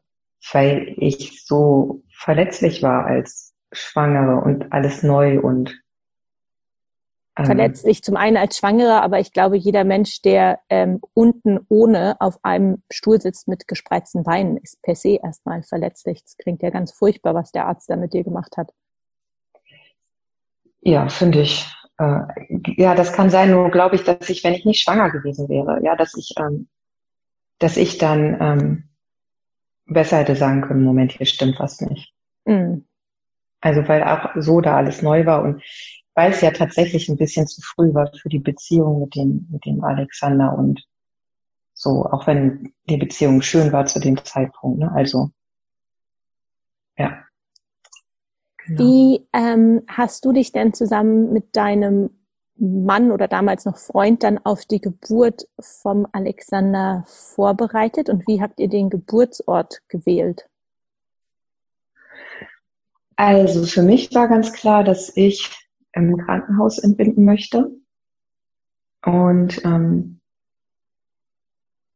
weil 0.52 0.94
ich 0.98 1.44
so 1.44 2.02
verletzlich 2.24 2.82
war 2.82 3.04
als 3.04 3.54
Schwangere 3.72 4.42
und 4.42 4.72
alles 4.72 5.02
neu 5.02 5.40
und 5.40 5.78
ähm, 7.36 7.46
verletzlich 7.46 8.02
zum 8.02 8.16
einen 8.16 8.36
als 8.36 8.56
Schwangere, 8.56 9.02
aber 9.02 9.18
ich 9.18 9.32
glaube, 9.32 9.56
jeder 9.56 9.84
Mensch, 9.84 10.22
der 10.22 10.60
ähm, 10.70 11.00
unten 11.12 11.58
ohne 11.68 12.16
auf 12.20 12.38
einem 12.42 12.82
Stuhl 12.90 13.20
sitzt 13.20 13.48
mit 13.48 13.68
gespreizten 13.68 14.22
Beinen, 14.22 14.56
ist 14.56 14.80
per 14.82 14.94
se 14.94 15.18
erstmal 15.22 15.62
verletzlich. 15.64 16.22
Das 16.22 16.36
klingt 16.36 16.62
ja 16.62 16.70
ganz 16.70 16.92
furchtbar, 16.92 17.34
was 17.34 17.52
der 17.52 17.66
Arzt 17.66 17.90
da 17.90 17.96
mit 17.96 18.12
dir 18.12 18.24
gemacht 18.24 18.56
hat. 18.56 18.72
Ja, 20.80 21.08
finde 21.08 21.42
ich. 21.42 21.66
Äh, 21.98 22.20
ja, 22.76 22.94
das 22.94 23.12
kann 23.12 23.30
sein, 23.30 23.50
nur 23.50 23.70
glaube 23.70 23.96
ich, 23.96 24.04
dass 24.04 24.30
ich, 24.30 24.44
wenn 24.44 24.54
ich 24.54 24.64
nicht 24.64 24.82
schwanger 24.82 25.10
gewesen 25.10 25.48
wäre, 25.48 25.80
ja, 25.82 25.96
dass 25.96 26.16
ich, 26.16 26.34
ähm, 26.38 26.68
dass 27.58 27.76
ich 27.76 27.98
dann 27.98 28.40
ähm, 28.40 28.88
besser 29.86 30.18
hätte 30.18 30.36
sagen 30.36 30.62
können, 30.62 30.84
Moment, 30.84 31.12
hier 31.12 31.26
stimmt 31.26 31.58
was 31.58 31.80
nicht. 31.80 32.13
Mhm. 32.44 32.84
Also 33.60 33.86
weil 33.88 34.02
auch 34.02 34.30
so 34.36 34.60
da 34.60 34.76
alles 34.76 35.02
neu 35.02 35.24
war 35.24 35.42
und 35.42 35.62
weil 36.14 36.30
es 36.30 36.40
ja 36.40 36.50
tatsächlich 36.50 37.08
ein 37.08 37.16
bisschen 37.16 37.46
zu 37.46 37.60
früh 37.62 37.92
war 37.92 38.10
für 38.20 38.28
die 38.28 38.38
Beziehung 38.38 39.00
mit 39.00 39.14
dem, 39.16 39.48
mit 39.50 39.64
dem 39.66 39.82
Alexander 39.82 40.56
und 40.56 40.84
so, 41.74 42.04
auch 42.06 42.26
wenn 42.26 42.72
die 42.88 42.96
Beziehung 42.96 43.42
schön 43.42 43.72
war 43.72 43.86
zu 43.86 43.98
dem 43.98 44.22
Zeitpunkt. 44.24 44.78
Ne? 44.78 44.92
Also, 44.92 45.30
ja. 46.96 47.24
Genau. 48.58 48.80
Wie 48.80 49.26
ähm, 49.32 49.82
hast 49.88 50.24
du 50.24 50.32
dich 50.32 50.52
denn 50.52 50.72
zusammen 50.72 51.32
mit 51.32 51.56
deinem 51.56 52.10
Mann 52.56 53.10
oder 53.10 53.26
damals 53.26 53.64
noch 53.64 53.76
Freund 53.76 54.22
dann 54.22 54.38
auf 54.38 54.64
die 54.64 54.80
Geburt 54.80 55.48
vom 55.58 56.06
Alexander 56.12 57.04
vorbereitet 57.06 58.08
und 58.08 58.26
wie 58.28 58.40
habt 58.40 58.60
ihr 58.60 58.68
den 58.68 58.90
Geburtsort 58.90 59.82
gewählt? 59.88 60.48
Also 63.16 63.64
für 63.64 63.82
mich 63.82 64.14
war 64.14 64.28
ganz 64.28 64.52
klar, 64.52 64.84
dass 64.84 65.16
ich 65.16 65.50
im 65.92 66.16
Krankenhaus 66.16 66.78
entbinden 66.78 67.24
möchte. 67.24 67.70
Und 69.04 69.64
ähm, 69.64 70.20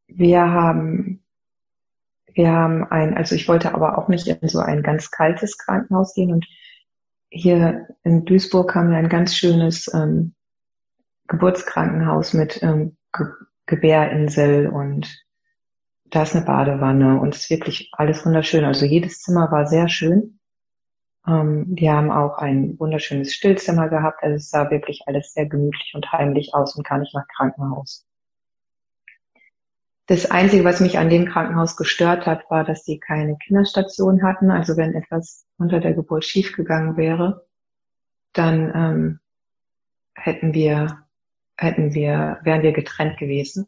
wir 0.07 0.41
haben 0.41 1.23
wir 2.39 2.53
haben 2.53 2.85
ein, 2.85 3.17
also 3.17 3.35
ich 3.35 3.49
wollte 3.49 3.75
aber 3.75 3.99
auch 3.99 4.07
nicht 4.07 4.29
in 4.29 4.49
so 4.49 4.61
ein 4.61 4.85
ganz 4.85 5.11
kaltes 5.11 5.59
Krankenhaus 5.59 6.15
gehen 6.15 6.33
und 6.33 6.47
hier 7.31 7.89
in 8.05 8.25
Duisburg 8.25 8.75
haben 8.77 8.91
wir 8.91 8.97
ein 8.97 9.09
ganz 9.09 9.35
schönes 9.35 9.93
ähm, 9.93 10.35
Geburtskrankenhaus 11.27 12.35
mit 12.35 12.63
ähm, 12.63 12.97
Ge 13.13 13.27
Gebärinsel 13.67 14.69
und 14.69 15.27
da 16.07 16.23
ist 16.23 16.35
eine 16.35 16.47
Badewanne 16.47 17.21
und 17.21 17.35
es 17.35 17.43
ist 17.43 17.51
wirklich 17.51 17.91
alles 17.93 18.25
wunderschön. 18.25 18.65
Also 18.65 18.87
jedes 18.87 19.21
Zimmer 19.21 19.51
war 19.51 19.67
sehr 19.67 19.91
schön. 19.91 20.38
Ähm, 21.29 21.77
die 21.77 21.91
haben 21.91 22.11
auch 22.11 22.39
ein 22.39 22.79
wunderschönes 22.79 23.35
Stillzimmer 23.35 23.89
gehabt. 23.89 24.23
Also 24.23 24.37
es 24.37 24.51
sah 24.51 24.71
wirklich 24.71 25.03
alles 25.07 25.33
sehr 25.35 25.47
gemütlich 25.47 25.93
und 25.95 26.11
heimlich 26.11 26.55
aus 26.55 26.75
und 26.75 26.87
gar 26.87 26.99
nicht 26.99 27.15
nach 27.15 27.29
Krankenhaus. 27.29 28.07
Das 30.07 30.31
Einzige, 30.31 30.65
was 30.65 30.81
mich 30.81 30.97
an 30.99 31.11
dem 31.11 31.27
Krankenhaus 31.27 31.77
gestört 31.77 32.25
hat, 32.25 32.51
war, 32.51 32.65
dass 32.65 32.85
sie 32.87 32.99
keine 32.99 33.37
Kinderstation 33.37 34.23
hatten. 34.23 34.51
Also 34.51 34.79
wenn 34.79 34.95
etwas 34.95 35.45
unter 35.59 35.81
der 35.81 35.93
Geburt 35.93 36.25
schiefgegangen 36.25 36.97
wäre, 36.97 37.47
dann 38.33 38.73
ähm, 38.75 39.21
hätten 40.15 40.55
wir, 40.55 41.05
hätten 41.59 41.93
wir, 41.93 42.39
wären 42.43 42.63
wir 42.63 42.73
getrennt 42.73 43.19
gewesen. 43.19 43.67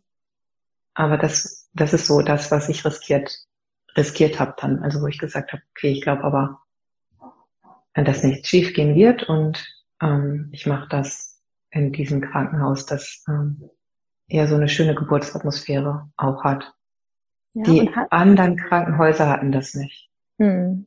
Aber 0.95 1.19
das, 1.19 1.69
das 1.75 1.93
ist 1.93 2.07
so 2.07 2.23
das, 2.23 2.50
was 2.50 2.71
ich 2.71 2.87
riskiert, 2.87 3.47
riskiert 3.95 4.40
habe 4.40 4.55
dann. 4.59 4.83
Also 4.83 5.02
wo 5.02 5.09
ich 5.09 5.19
gesagt 5.19 5.52
habe, 5.52 5.62
okay, 5.76 5.93
ich 5.93 6.00
glaube 6.00 6.25
aber, 6.25 6.62
dass 7.94 8.23
nichts 8.23 8.49
schiefgehen 8.49 8.94
wird 8.94 9.28
und 9.28 9.66
ähm, 10.00 10.49
ich 10.52 10.66
mache 10.66 10.88
das 10.88 11.40
in 11.70 11.92
diesem 11.92 12.20
Krankenhaus, 12.20 12.87
das 12.87 13.25
ähm, 13.28 13.70
eher 14.28 14.47
so 14.47 14.54
eine 14.54 14.68
schöne 14.68 14.94
Geburtsatmosphäre 14.94 16.09
auch 16.16 16.44
hat. 16.44 16.73
Ja, 17.54 17.64
die 17.64 17.90
hat, 17.94 18.11
anderen 18.12 18.56
Krankenhäuser 18.56 19.28
hatten 19.28 19.52
das 19.52 19.75
nicht. 19.75 20.09
Hm. 20.38 20.87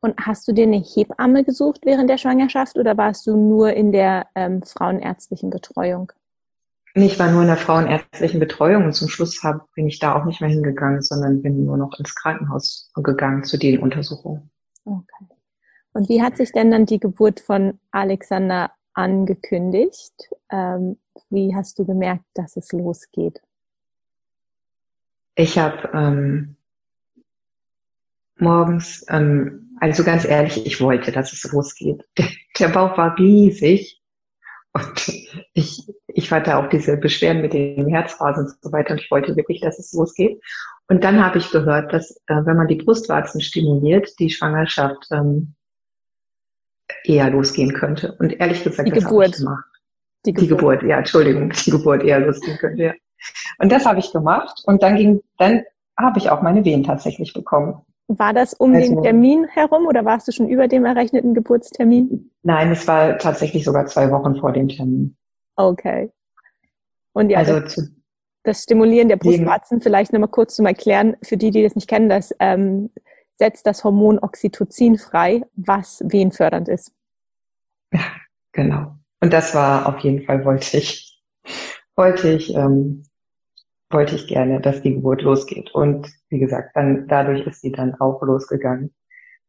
Und 0.00 0.18
hast 0.18 0.48
du 0.48 0.52
dir 0.52 0.64
eine 0.64 0.82
Hebamme 0.82 1.44
gesucht 1.44 1.82
während 1.84 2.10
der 2.10 2.18
Schwangerschaft 2.18 2.76
oder 2.76 2.96
warst 2.96 3.26
du 3.26 3.36
nur 3.36 3.72
in 3.72 3.92
der 3.92 4.26
ähm, 4.34 4.62
frauenärztlichen 4.62 5.50
Betreuung? 5.50 6.10
Ich 6.94 7.18
war 7.18 7.30
nur 7.30 7.42
in 7.42 7.48
der 7.48 7.56
frauenärztlichen 7.56 8.38
Betreuung 8.38 8.84
und 8.84 8.92
zum 8.92 9.08
Schluss 9.08 9.42
hab, 9.42 9.72
bin 9.74 9.86
ich 9.86 9.98
da 9.98 10.14
auch 10.14 10.24
nicht 10.24 10.40
mehr 10.40 10.50
hingegangen, 10.50 11.00
sondern 11.02 11.40
bin 11.40 11.64
nur 11.64 11.78
noch 11.78 11.98
ins 11.98 12.14
Krankenhaus 12.14 12.90
gegangen 12.94 13.44
zu 13.44 13.56
den 13.56 13.78
Untersuchungen. 13.78 14.50
Okay. 14.84 15.31
Und 15.92 16.08
wie 16.08 16.22
hat 16.22 16.36
sich 16.36 16.52
denn 16.52 16.70
dann 16.70 16.86
die 16.86 17.00
Geburt 17.00 17.40
von 17.40 17.78
Alexander 17.90 18.72
angekündigt? 18.94 20.30
Ähm, 20.50 20.98
wie 21.30 21.54
hast 21.54 21.78
du 21.78 21.84
gemerkt, 21.84 22.24
dass 22.34 22.56
es 22.56 22.72
losgeht? 22.72 23.40
Ich 25.34 25.58
habe 25.58 25.90
ähm, 25.94 26.56
morgens, 28.36 29.04
ähm, 29.08 29.76
also 29.80 30.04
ganz 30.04 30.24
ehrlich, 30.24 30.66
ich 30.66 30.80
wollte, 30.80 31.12
dass 31.12 31.32
es 31.32 31.50
losgeht. 31.52 32.04
Der, 32.18 32.26
der 32.58 32.68
Bauch 32.68 32.96
war 32.96 33.18
riesig 33.18 34.00
und 34.72 35.12
ich, 35.52 35.92
ich 36.06 36.30
hatte 36.30 36.56
auch 36.56 36.68
diese 36.68 36.96
Beschwerden 36.96 37.42
mit 37.42 37.52
den 37.52 37.88
Herzphasen 37.88 38.46
und 38.46 38.54
so 38.62 38.72
weiter 38.72 38.92
und 38.92 39.00
ich 39.00 39.10
wollte 39.10 39.36
wirklich, 39.36 39.60
dass 39.60 39.78
es 39.78 39.92
losgeht. 39.92 40.42
Und 40.88 41.04
dann 41.04 41.24
habe 41.24 41.38
ich 41.38 41.50
gehört, 41.50 41.92
dass 41.92 42.10
äh, 42.26 42.44
wenn 42.44 42.56
man 42.56 42.68
die 42.68 42.76
Brustwarzen 42.76 43.40
stimuliert, 43.40 44.18
die 44.18 44.30
Schwangerschaft 44.30 45.06
ähm, 45.10 45.54
eher 47.04 47.30
losgehen 47.30 47.72
könnte. 47.72 48.16
Und 48.18 48.38
ehrlich 48.40 48.62
gesagt, 48.64 48.88
die 48.88 48.92
das 48.92 49.04
Geburt. 49.04 49.28
Ich 49.28 49.36
gemacht. 49.38 49.64
Die 50.24 50.32
Geburt. 50.32 50.42
die 50.42 50.48
Geburt, 50.48 50.82
ja, 50.84 50.98
Entschuldigung, 50.98 51.50
die 51.50 51.70
Geburt 51.70 52.02
eher 52.04 52.20
losgehen 52.20 52.58
könnte, 52.58 52.82
ja. 52.82 52.92
Und 53.58 53.70
das 53.70 53.86
habe 53.86 54.00
ich 54.00 54.12
gemacht 54.12 54.62
und 54.66 54.82
dann 54.82 54.96
ging, 54.96 55.20
dann 55.38 55.62
habe 55.98 56.18
ich 56.18 56.30
auch 56.30 56.42
meine 56.42 56.64
Wehen 56.64 56.82
tatsächlich 56.82 57.32
bekommen. 57.32 57.82
War 58.08 58.32
das 58.32 58.54
um 58.54 58.74
also, 58.74 58.94
den 58.94 59.02
Termin 59.02 59.46
herum 59.48 59.86
oder 59.86 60.04
warst 60.04 60.28
du 60.28 60.32
schon 60.32 60.48
über 60.48 60.68
dem 60.68 60.84
errechneten 60.84 61.34
Geburtstermin? 61.34 62.30
Nein, 62.42 62.72
es 62.72 62.86
war 62.86 63.18
tatsächlich 63.18 63.64
sogar 63.64 63.86
zwei 63.86 64.10
Wochen 64.10 64.36
vor 64.36 64.52
dem 64.52 64.68
Termin. 64.68 65.16
Okay. 65.56 66.10
Und 67.12 67.30
ja, 67.30 67.38
also 67.38 67.60
das, 67.60 67.90
das 68.42 68.62
Stimulieren 68.62 69.08
der 69.08 69.16
Brustwarzen, 69.16 69.80
vielleicht 69.80 70.12
nochmal 70.12 70.28
kurz 70.28 70.56
zum 70.56 70.66
Erklären, 70.66 71.16
für 71.22 71.36
die, 71.36 71.50
die 71.50 71.62
das 71.62 71.74
nicht 71.74 71.88
kennen, 71.88 72.08
das 72.08 72.34
ähm, 72.40 72.90
setzt 73.42 73.66
das 73.66 73.82
Hormon 73.82 74.20
Oxytocin 74.20 74.98
frei, 74.98 75.42
was 75.56 76.00
wehenfördernd 76.06 76.68
ist. 76.68 76.92
Ja, 77.92 78.04
genau. 78.52 78.94
Und 79.20 79.32
das 79.32 79.52
war 79.52 79.88
auf 79.88 79.98
jeden 79.98 80.24
Fall 80.24 80.44
wollte 80.44 80.76
ich, 80.76 81.20
wollte 81.96 82.28
ich, 82.28 82.54
ähm, 82.54 83.02
wollte 83.90 84.14
ich 84.14 84.28
gerne, 84.28 84.60
dass 84.60 84.80
die 84.82 84.94
Geburt 84.94 85.22
losgeht. 85.22 85.74
Und 85.74 86.08
wie 86.28 86.38
gesagt, 86.38 86.76
dann 86.76 87.08
dadurch 87.08 87.44
ist 87.44 87.62
sie 87.62 87.72
dann 87.72 87.96
auch 87.96 88.22
losgegangen. 88.22 88.94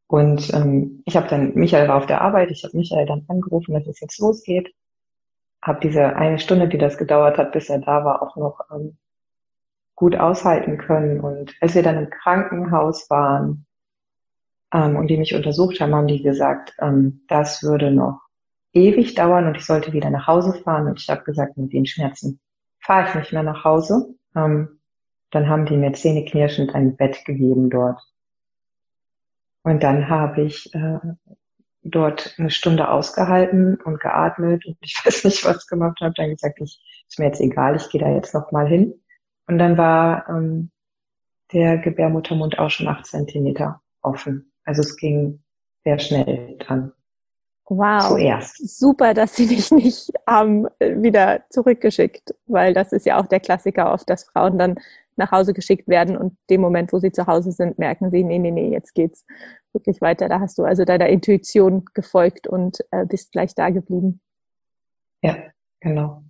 Und 0.07 0.51
ähm, 0.55 1.03
ich 1.05 1.15
habe 1.15 1.27
dann, 1.27 1.53
Michael 1.53 1.87
war 1.87 1.97
auf 1.97 2.07
der 2.07 2.21
Arbeit, 2.21 2.49
ich 2.49 2.63
habe 2.63 2.75
Michael 2.75 3.05
dann 3.05 3.25
angerufen, 3.27 3.75
dass 3.75 3.85
es 3.85 3.99
jetzt 3.99 4.19
losgeht. 4.19 4.73
Habe 5.61 5.81
diese 5.81 6.15
eine 6.15 6.39
Stunde, 6.39 6.67
die 6.67 6.79
das 6.79 6.97
gedauert 6.97 7.37
hat, 7.37 7.51
bis 7.51 7.69
er 7.69 7.77
da 7.77 8.03
war, 8.03 8.23
auch 8.23 8.35
noch 8.37 8.59
ähm, 8.73 8.97
gut 9.95 10.15
aushalten 10.15 10.79
können. 10.79 11.19
Und 11.19 11.53
als 11.61 11.75
wir 11.75 11.83
dann 11.83 11.99
im 11.99 12.09
Krankenhaus 12.09 13.07
waren 13.11 13.67
ähm, 14.73 14.95
und 14.95 15.07
die 15.07 15.17
mich 15.17 15.35
untersucht 15.35 15.79
haben, 15.79 15.95
haben 15.95 16.07
die 16.07 16.23
gesagt, 16.23 16.73
ähm, 16.81 17.21
das 17.27 17.63
würde 17.63 17.91
noch 17.91 18.21
ewig 18.73 19.13
dauern 19.13 19.47
und 19.47 19.55
ich 19.55 19.65
sollte 19.65 19.93
wieder 19.93 20.09
nach 20.09 20.27
Hause 20.27 20.53
fahren. 20.53 20.87
Und 20.87 20.99
ich 20.99 21.09
habe 21.09 21.23
gesagt, 21.23 21.57
mit 21.57 21.71
den 21.71 21.85
Schmerzen 21.85 22.39
fahre 22.79 23.07
ich 23.07 23.15
nicht 23.15 23.33
mehr 23.33 23.43
nach 23.43 23.63
Hause. 23.63 24.15
Ähm, 24.35 24.79
dann 25.31 25.47
haben 25.47 25.65
die 25.65 25.77
mir 25.77 25.93
zähneknirschend 25.93 26.75
ein 26.75 26.95
Bett 26.95 27.23
gegeben 27.25 27.69
dort. 27.69 28.01
Und 29.63 29.83
dann 29.83 30.09
habe 30.09 30.41
ich 30.41 30.73
äh, 30.73 30.99
dort 31.83 32.35
eine 32.37 32.49
Stunde 32.49 32.89
ausgehalten 32.89 33.75
und 33.75 33.99
geatmet 33.99 34.65
und 34.65 34.77
ich 34.81 34.99
weiß 35.05 35.23
nicht, 35.25 35.45
was 35.45 35.67
gemacht 35.67 35.99
habe. 36.01 36.13
Dann 36.15 36.31
gesagt, 36.31 36.59
ich 36.61 36.81
ist 37.07 37.19
mir 37.19 37.25
jetzt 37.25 37.41
egal, 37.41 37.75
ich 37.75 37.89
gehe 37.89 38.01
da 38.01 38.09
jetzt 38.09 38.33
noch 38.33 38.51
mal 38.51 38.67
hin. 38.67 38.93
Und 39.47 39.59
dann 39.59 39.77
war 39.77 40.27
ähm, 40.29 40.71
der 41.51 41.77
Gebärmuttermund 41.77 42.57
auch 42.57 42.69
schon 42.69 42.87
acht 42.87 43.05
Zentimeter 43.05 43.81
offen. 44.01 44.52
Also 44.65 44.81
es 44.81 44.95
ging 44.97 45.41
sehr 45.83 45.99
schnell 45.99 46.57
dann. 46.67 46.93
Wow. 47.65 48.09
Zuerst. 48.09 48.79
Super, 48.79 49.13
dass 49.13 49.35
sie 49.35 49.47
dich 49.47 49.71
nicht 49.71 50.11
haben 50.27 50.67
ähm, 50.79 51.01
wieder 51.01 51.43
zurückgeschickt, 51.49 52.35
weil 52.45 52.73
das 52.73 52.91
ist 52.91 53.05
ja 53.05 53.19
auch 53.19 53.27
der 53.27 53.39
Klassiker 53.39 53.93
oft, 53.93 54.09
dass 54.09 54.25
Frauen 54.25 54.57
dann 54.57 54.75
nach 55.15 55.31
Hause 55.31 55.53
geschickt 55.53 55.87
werden 55.87 56.17
und 56.17 56.37
dem 56.49 56.61
Moment, 56.61 56.91
wo 56.91 56.99
sie 56.99 57.11
zu 57.11 57.27
Hause 57.27 57.51
sind, 57.51 57.77
merken 57.77 58.09
sie, 58.09 58.23
nee, 58.23 58.39
nee, 58.39 58.51
nee, 58.51 58.69
jetzt 58.69 58.93
geht's 58.93 59.25
wirklich 59.71 60.01
weiter. 60.01 60.27
Da 60.27 60.39
hast 60.39 60.57
du 60.57 60.63
also 60.63 60.85
deiner 60.85 61.07
Intuition 61.07 61.85
gefolgt 61.93 62.47
und 62.47 62.79
äh, 62.91 63.05
bist 63.05 63.31
gleich 63.31 63.55
da 63.55 63.69
geblieben. 63.69 64.21
Ja, 65.21 65.37
genau. 65.79 66.23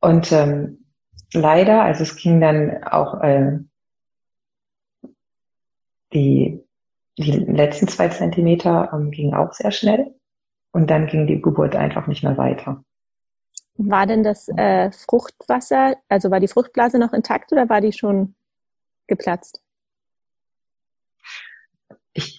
Und 0.00 0.30
ähm, 0.32 0.84
leider, 1.32 1.82
also 1.82 2.02
es 2.02 2.16
ging 2.16 2.40
dann 2.40 2.84
auch 2.84 3.20
äh, 3.22 3.58
die 6.12 6.63
die 7.16 7.32
letzten 7.32 7.88
zwei 7.88 8.08
Zentimeter 8.08 8.90
ähm, 8.92 9.10
gingen 9.10 9.34
auch 9.34 9.52
sehr 9.52 9.70
schnell 9.70 10.14
und 10.72 10.90
dann 10.90 11.06
ging 11.06 11.26
die 11.26 11.40
Geburt 11.40 11.76
einfach 11.76 12.06
nicht 12.06 12.24
mehr 12.24 12.36
weiter. 12.36 12.84
War 13.76 14.06
denn 14.06 14.22
das 14.22 14.48
äh, 14.56 14.90
Fruchtwasser, 14.92 15.96
also 16.08 16.30
war 16.30 16.40
die 16.40 16.48
Fruchtblase 16.48 16.98
noch 16.98 17.12
intakt 17.12 17.52
oder 17.52 17.68
war 17.68 17.80
die 17.80 17.92
schon 17.92 18.34
geplatzt? 19.06 19.60
Ich, 22.12 22.38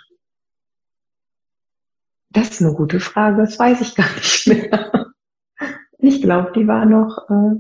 das 2.30 2.52
ist 2.52 2.62
eine 2.62 2.74
gute 2.74 3.00
Frage, 3.00 3.42
das 3.42 3.60
weiß 3.60 3.82
ich 3.82 3.96
gar 3.96 4.14
nicht 4.16 4.48
mehr. 4.48 5.12
Ich 5.98 6.22
glaube, 6.22 6.52
die 6.54 6.68
war 6.68 6.86
noch, 6.86 7.30
äh, 7.30 7.60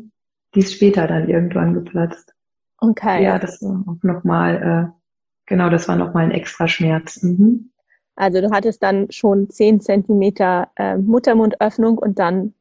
die 0.54 0.60
ist 0.60 0.74
später 0.74 1.08
dann 1.08 1.30
irgendwann 1.30 1.74
geplatzt. 1.74 2.34
Okay. 2.78 3.24
Ja, 3.24 3.40
das 3.40 3.62
war 3.62 3.84
auch 3.88 4.04
nochmal 4.04 4.94
äh, 4.94 5.05
Genau, 5.46 5.70
das 5.70 5.88
war 5.88 5.96
nochmal 5.96 6.25
ein 6.25 6.32
extra 6.32 6.68
Schmerz. 6.68 7.22
Mhm. 7.22 7.72
Also 8.16 8.42
du 8.42 8.50
hattest 8.52 8.82
dann 8.82 9.12
schon 9.12 9.50
zehn 9.50 9.82
Zentimeter 9.82 10.70
äh, 10.75 10.98
Muttermundöffnung 10.98 11.98
und 11.98 12.18
dann 12.18 12.54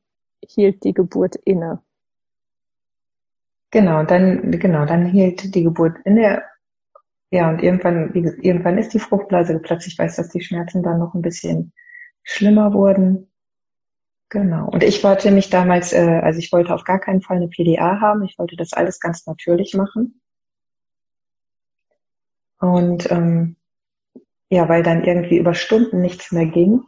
hielt 0.47 0.85
die 0.85 0.93
Geburt 0.93 1.37
inne. 1.45 1.81
Genau, 3.71 4.05
dann, 4.05 4.51
genau, 4.53 4.85
dann 4.85 5.07
hielt 5.07 5.55
die 5.55 5.63
Geburt 5.65 5.97
inne. 6.05 6.43
ja, 7.31 7.51
und 7.51 7.63
irgendwann, 7.63 8.13
wie, 8.15 8.21
irgendwann 8.47 8.79
ist 8.79 8.95
die 8.95 8.99
Fruchtblase 9.01 9.55
geplatzt. 9.55 9.87
Ich 9.87 9.99
weiß, 9.99 10.17
dass 10.17 10.29
die 10.29 10.43
Schmerzen 10.43 10.83
dann 10.83 10.99
noch 10.99 11.15
ein 11.15 11.23
bisschen 11.23 11.73
schlimmer 12.23 12.73
wurden. 12.73 13.31
Genau. 14.29 14.69
Und 14.69 14.83
ich 14.83 15.03
wollte 15.05 15.31
mich 15.31 15.51
damals, 15.51 15.93
äh, 15.93 16.21
also 16.23 16.39
ich 16.39 16.53
wollte 16.53 16.75
auf 16.75 16.85
gar 16.85 16.99
keinen 16.99 17.23
Fall 17.23 17.37
eine 17.37 17.49
PDA 17.49 18.01
haben. 18.01 18.25
Ich 18.25 18.39
wollte 18.39 18.57
das 18.57 18.73
alles 18.73 19.01
ganz 19.01 19.27
natürlich 19.27 19.75
machen. 19.75 20.21
Und 22.59 23.11
ähm, 23.11 23.57
ja, 24.49 24.69
weil 24.69 24.83
dann 24.83 25.05
irgendwie 25.05 25.39
über 25.39 25.55
Stunden 25.55 26.01
nichts 26.01 26.33
mehr 26.33 26.47
ging, 26.47 26.83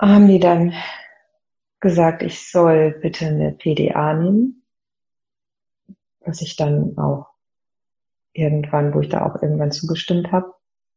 haben 0.00 0.28
die 0.28 0.40
dann 0.40 0.74
gesagt, 1.80 2.22
ich 2.22 2.50
soll 2.50 2.98
bitte 3.00 3.26
eine 3.26 3.52
PDA 3.52 4.14
nehmen, 4.14 4.64
was 6.20 6.40
ich 6.40 6.56
dann 6.56 6.96
auch 6.98 7.28
irgendwann, 8.32 8.94
wo 8.94 9.00
ich 9.00 9.08
da 9.08 9.24
auch 9.24 9.40
irgendwann 9.40 9.72
zugestimmt 9.72 10.32
habe, 10.32 10.52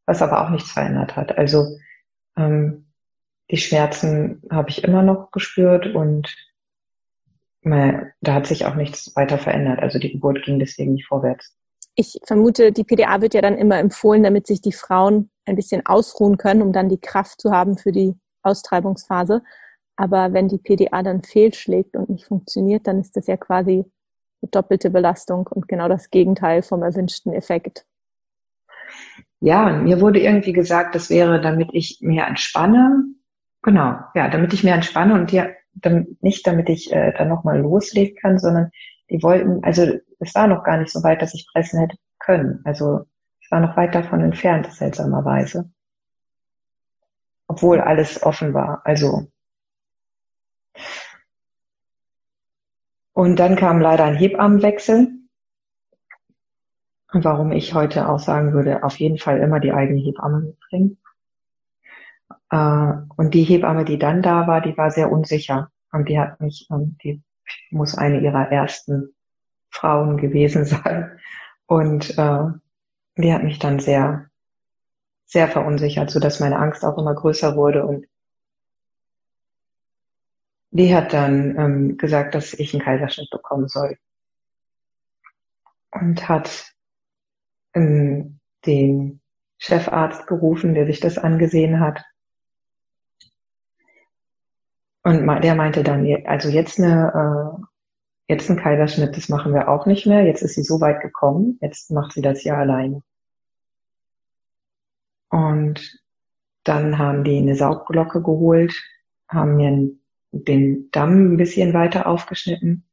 was 0.06 0.22
aber 0.22 0.44
auch 0.44 0.50
nichts 0.50 0.72
verändert 0.72 1.16
hat. 1.16 1.38
Also 1.38 1.78
ähm, 2.36 2.88
die 3.52 3.58
Schmerzen 3.58 4.42
habe 4.50 4.70
ich 4.70 4.84
immer 4.84 5.04
noch 5.04 5.32
gespürt 5.32 5.88
und 5.88 6.36
äh, 7.62 8.06
da 8.22 8.34
hat 8.34 8.48
sich 8.48 8.66
auch 8.66 8.76
nichts 8.76 9.16
weiter 9.16 9.38
verändert. 9.38 9.80
Also 9.80 10.00
die 10.00 10.12
Geburt 10.12 10.44
ging 10.44 10.60
deswegen 10.60 10.94
nicht 10.94 11.08
vorwärts. 11.08 11.56
Ich 12.00 12.20
vermute, 12.24 12.72
die 12.72 12.84
PDA 12.84 13.22
wird 13.22 13.34
ja 13.34 13.42
dann 13.42 13.58
immer 13.58 13.80
empfohlen, 13.80 14.22
damit 14.22 14.46
sich 14.46 14.62
die 14.62 14.72
Frauen 14.72 15.32
ein 15.46 15.56
bisschen 15.56 15.84
ausruhen 15.86 16.38
können, 16.38 16.62
um 16.62 16.72
dann 16.72 16.89
die 16.89 17.00
Kraft 17.00 17.42
zu 17.42 17.51
haben 17.51 17.77
für 17.77 17.92
die 17.92 18.13
Austreibungsphase. 18.44 19.42
Aber 19.96 20.32
wenn 20.32 20.48
die 20.48 20.60
PDA 20.60 21.01
dann 21.01 21.24
fehlschlägt 21.24 21.96
und 21.96 22.10
nicht 22.10 22.25
funktioniert, 22.25 22.86
dann 22.86 23.01
ist 23.01 23.18
das 23.18 23.25
ja 23.25 23.36
quasi 23.36 23.84
eine 24.42 24.51
doppelte 24.51 24.92
Belastung 24.92 25.48
und 25.48 25.68
genau 25.68 25.88
das 25.89 26.12
Gegenteil 26.12 26.62
vom 26.62 26.84
erwünschten 26.84 27.34
Effekt. 27.34 27.84
Ja, 29.39 29.72
mir 29.72 30.00
wurde 30.00 30.20
irgendwie 30.20 30.54
gesagt, 30.54 30.94
das 30.94 31.10
wäre, 31.10 31.42
damit 31.42 31.70
ich 31.74 31.98
mehr 32.01 32.27
entspanne. 32.27 33.06
Genau, 33.63 33.96
ja, 34.13 34.30
damit 34.30 34.54
ich 34.54 34.63
mehr 34.63 34.75
entspanne 34.75 35.16
und 35.16 35.32
ja, 35.32 35.48
nicht 36.22 36.46
damit 36.46 36.70
ich 36.70 36.92
äh, 36.94 37.13
dann 37.18 37.30
nochmal 37.30 37.60
loslegen 37.60 38.16
kann, 38.16 38.38
sondern 38.38 38.70
die 39.10 39.22
wollten, 39.24 39.64
also 39.64 39.84
es 40.20 40.36
war 40.36 40.48
noch 40.48 40.64
gar 40.64 40.78
nicht 40.78 40.92
so 40.92 41.04
weit, 41.04 41.22
dass 41.22 41.34
ich 41.34 41.48
pressen 41.52 41.80
hätte 41.80 41.98
können. 42.20 42.62
Also 42.66 43.06
ich 43.40 43.50
war 43.52 43.60
noch 43.60 43.78
weit 43.78 43.96
davon 43.96 44.22
entfernt, 44.22 44.72
seltsamerweise. 44.72 45.70
Obwohl 47.48 47.80
alles 47.80 48.24
offen 48.24 48.54
war. 48.54 48.82
Also 48.84 49.28
Und 53.18 53.38
dann 53.38 53.56
kam 53.56 53.82
leider 53.82 54.04
ein 54.04 54.16
Hebammenwechsel. 54.16 55.12
Warum 57.12 57.52
ich 57.52 57.74
heute 57.74 58.10
auch 58.10 58.20
sagen 58.20 58.54
würde, 58.54 58.84
auf 58.84 58.98
jeden 58.98 59.18
Fall 59.18 59.40
immer 59.40 59.60
die 59.60 59.72
eigene 59.72 60.00
Hebamme 60.00 60.42
mitbringen. 60.42 61.00
Äh, 62.52 62.94
und 63.16 63.34
die 63.34 63.44
Hebamme, 63.44 63.86
die 63.86 63.98
dann 63.98 64.22
da 64.22 64.46
war, 64.46 64.62
die 64.62 64.78
war 64.78 64.92
sehr 64.92 65.12
unsicher. 65.12 65.72
Und 65.92 66.10
die 66.10 66.20
hat 66.20 66.40
mich, 66.42 66.68
die 66.70 67.24
muss 67.72 67.98
eine 67.98 68.20
ihrer 68.20 68.51
ersten 68.51 69.16
Frauen 69.70 70.18
gewesen 70.18 70.66
sein. 70.66 71.20
Und 71.66 72.18
äh, 72.18 72.44
die 73.18 73.34
hat 73.34 73.44
mich 73.44 73.60
dann 73.60 73.80
sehr, 73.80 74.30
sehr 75.25 75.48
verunsichert, 75.48 76.10
so 76.10 76.20
dass 76.20 76.39
meine 76.39 76.60
Angst 76.60 76.86
auch 76.86 76.98
immer 76.98 77.13
größer 77.13 77.56
wurde 77.56 77.86
und 77.86 78.06
die 80.72 80.94
hat 80.94 81.13
dann 81.13 81.58
ähm, 81.58 81.98
gesagt, 81.98 82.36
dass 82.36 82.54
ich 82.54 82.74
einen 82.74 82.84
Kaiserschnitt 82.84 83.30
bekommen 83.32 83.68
soll. 83.68 83.98
Und 85.92 86.27
hat 86.27 86.74
ähm, 87.74 88.39
den 88.66 89.22
Chefarzt 89.58 90.27
gerufen, 90.27 90.75
der 90.75 90.86
sich 90.86 91.00
das 91.00 91.18
angesehen 91.18 91.80
hat. 91.80 92.04
Und 95.08 95.26
der 95.42 95.56
meinte 95.56 95.84
dann, 95.84 96.06
also 96.26 96.50
jetzt 96.50 96.80
eine, 96.80 97.58
äh, 98.28 98.34
jetzt 98.34 98.50
ein 98.50 98.58
Kaiserschnitt, 98.58 99.15
das 99.15 99.30
machen 99.30 99.54
wir 99.54 99.70
auch 99.70 99.86
nicht 99.86 100.06
mehr. 100.06 100.26
Jetzt 100.26 100.41
ist 100.41 100.56
sie 100.56 100.63
so 100.63 100.82
weit 100.82 101.00
gekommen, 101.00 101.58
jetzt 101.62 101.91
macht 101.91 102.12
sie 102.12 102.22
das 102.22 102.43
ja 102.43 102.58
alleine. 102.58 103.02
Und 105.30 106.04
dann 106.65 106.98
haben 106.98 107.24
die 107.24 107.38
eine 107.38 107.56
Saugglocke 107.56 108.22
geholt, 108.22 108.74
haben 109.30 109.56
mir 109.56 109.91
den 110.34 110.91
Damm 110.91 111.36
ein 111.36 111.38
bisschen 111.38 111.74
weiter 111.74 112.06
aufgeschnitten. 112.06 112.84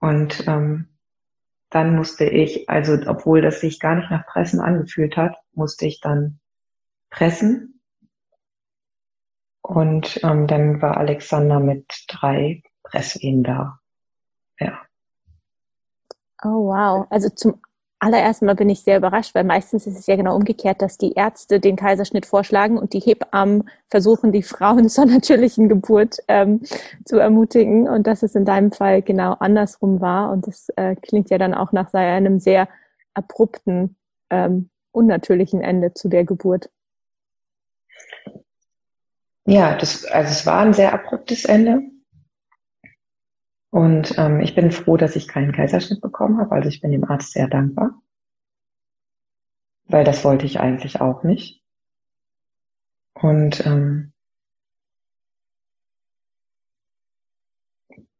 Und 0.00 0.46
ähm, 0.46 0.88
dann 1.70 1.96
musste 1.96 2.26
ich, 2.26 2.68
also 2.68 2.98
obwohl 3.06 3.40
das 3.40 3.62
sich 3.62 3.80
gar 3.80 3.94
nicht 3.94 4.10
nach 4.10 4.26
Pressen 4.26 4.60
angefühlt 4.60 5.16
hat, 5.16 5.38
musste 5.54 5.86
ich 5.86 6.02
dann 6.02 6.38
pressen. 7.08 7.77
Und 9.68 10.18
ähm, 10.22 10.46
dann 10.46 10.80
war 10.80 10.96
Alexander 10.96 11.60
mit 11.60 11.84
drei 12.08 12.62
Presswehen 12.84 13.42
da. 13.42 13.78
Ja. 14.58 14.80
Oh 16.42 16.68
wow. 16.68 17.06
Also 17.10 17.28
zum 17.28 17.60
allererst 17.98 18.40
mal 18.40 18.54
bin 18.54 18.70
ich 18.70 18.80
sehr 18.80 18.96
überrascht, 18.96 19.34
weil 19.34 19.44
meistens 19.44 19.86
ist 19.86 19.98
es 19.98 20.06
ja 20.06 20.16
genau 20.16 20.34
umgekehrt, 20.34 20.80
dass 20.80 20.96
die 20.96 21.12
Ärzte 21.12 21.60
den 21.60 21.76
Kaiserschnitt 21.76 22.24
vorschlagen 22.24 22.78
und 22.78 22.94
die 22.94 23.00
Hebammen 23.00 23.68
versuchen, 23.90 24.32
die 24.32 24.42
Frauen 24.42 24.88
zur 24.88 25.04
natürlichen 25.04 25.68
Geburt 25.68 26.16
ähm, 26.28 26.62
zu 27.04 27.18
ermutigen 27.18 27.90
und 27.90 28.06
dass 28.06 28.22
es 28.22 28.34
in 28.34 28.46
deinem 28.46 28.72
Fall 28.72 29.02
genau 29.02 29.34
andersrum 29.34 30.00
war 30.00 30.32
und 30.32 30.46
das 30.46 30.70
äh, 30.76 30.96
klingt 30.96 31.28
ja 31.28 31.36
dann 31.36 31.52
auch 31.52 31.72
nach 31.72 31.92
einem 31.92 32.40
sehr 32.40 32.70
abrupten, 33.12 33.96
ähm, 34.30 34.70
unnatürlichen 34.92 35.60
Ende 35.60 35.92
zu 35.92 36.08
der 36.08 36.24
Geburt. 36.24 36.70
Ja, 39.48 39.74
das, 39.78 40.04
also 40.04 40.30
es 40.30 40.44
war 40.44 40.60
ein 40.60 40.74
sehr 40.74 40.92
abruptes 40.92 41.46
Ende. 41.46 41.80
Und 43.70 44.18
ähm, 44.18 44.40
ich 44.40 44.54
bin 44.54 44.70
froh, 44.70 44.98
dass 44.98 45.16
ich 45.16 45.26
keinen 45.26 45.52
Kaiserschnitt 45.52 46.02
bekommen 46.02 46.38
habe. 46.38 46.52
Also 46.54 46.68
ich 46.68 46.82
bin 46.82 46.92
dem 46.92 47.04
Arzt 47.04 47.32
sehr 47.32 47.48
dankbar, 47.48 47.98
weil 49.86 50.04
das 50.04 50.22
wollte 50.22 50.44
ich 50.44 50.60
eigentlich 50.60 51.00
auch 51.00 51.22
nicht. 51.22 51.62
Und 53.14 53.64
ähm, 53.64 54.12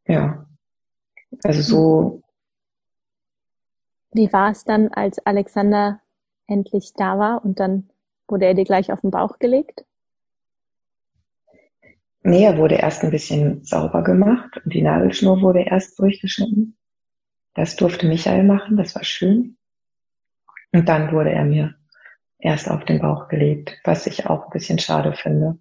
ja, 0.07 0.47
also 1.43 1.61
so. 1.61 2.23
Wie 4.13 4.33
war 4.33 4.49
es 4.49 4.63
dann, 4.63 4.87
als 4.87 5.19
Alexander 5.27 6.01
endlich 6.47 6.93
da 6.95 7.19
war 7.19 7.45
und 7.45 7.59
dann 7.59 7.87
wurde 8.27 8.45
er 8.45 8.55
dir 8.55 8.65
gleich 8.65 8.91
auf 8.91 9.01
den 9.01 9.11
Bauch 9.11 9.37
gelegt? 9.37 9.85
Nee, 12.21 12.43
er 12.43 12.57
wurde 12.57 12.75
erst 12.75 13.03
ein 13.03 13.11
bisschen 13.11 13.63
sauber 13.63 14.03
gemacht 14.03 14.61
und 14.63 14.73
die 14.73 14.81
Nadelschnur 14.81 15.41
wurde 15.41 15.61
erst 15.61 15.99
durchgeschnitten. 15.99 16.77
Das 17.53 17.75
durfte 17.75 18.07
Michael 18.07 18.43
machen, 18.43 18.77
das 18.77 18.95
war 18.95 19.03
schön. 19.03 19.57
Und 20.71 20.87
dann 20.87 21.11
wurde 21.11 21.31
er 21.31 21.45
mir 21.45 21.75
erst 22.37 22.69
auf 22.69 22.85
den 22.85 22.99
Bauch 22.99 23.27
gelegt, 23.27 23.79
was 23.83 24.05
ich 24.05 24.27
auch 24.27 24.45
ein 24.45 24.51
bisschen 24.51 24.79
schade 24.79 25.13
finde. 25.13 25.57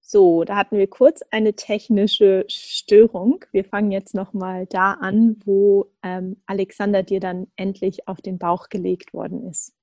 So, 0.00 0.44
da 0.44 0.56
hatten 0.56 0.76
wir 0.76 0.86
kurz 0.86 1.22
eine 1.30 1.54
technische 1.54 2.44
Störung. 2.48 3.44
Wir 3.52 3.64
fangen 3.64 3.90
jetzt 3.90 4.14
nochmal 4.14 4.66
da 4.66 4.92
an, 4.92 5.36
wo 5.44 5.90
ähm, 6.02 6.42
Alexander 6.46 7.02
dir 7.02 7.20
dann 7.20 7.46
endlich 7.56 8.06
auf 8.06 8.20
den 8.20 8.38
Bauch 8.38 8.68
gelegt 8.68 9.14
worden 9.14 9.48
ist. 9.48 9.74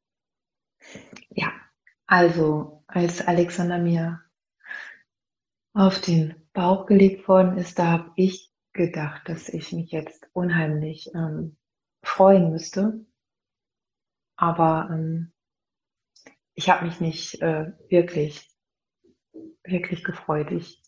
Ja, 1.30 1.52
also 2.06 2.84
als 2.88 3.28
Alexander 3.28 3.80
mir 3.80 4.21
auf 5.74 6.02
den 6.02 6.36
Bauch 6.54 6.86
gelegt 6.86 7.28
worden 7.28 7.58
ist, 7.58 7.80
da 7.80 7.88
habe 7.92 8.12
ich 8.16 8.52
gedacht, 8.74 9.28
dass 9.28 9.50
ich 9.50 9.72
mich 9.72 9.92
jetzt 9.92 10.30
unheimlich 10.34 11.10
ähm, 11.14 11.58
freuen 12.04 12.52
müsste. 12.52 13.06
Aber 14.36 14.90
ähm, 14.92 15.32
ich 16.56 16.70
habe 16.70 16.86
mich 16.86 17.00
nicht 17.00 17.42
äh, 17.42 17.72
wirklich, 17.90 18.50
wirklich 19.64 20.04
gefreut. 20.04 20.52
Ich, 20.52 20.82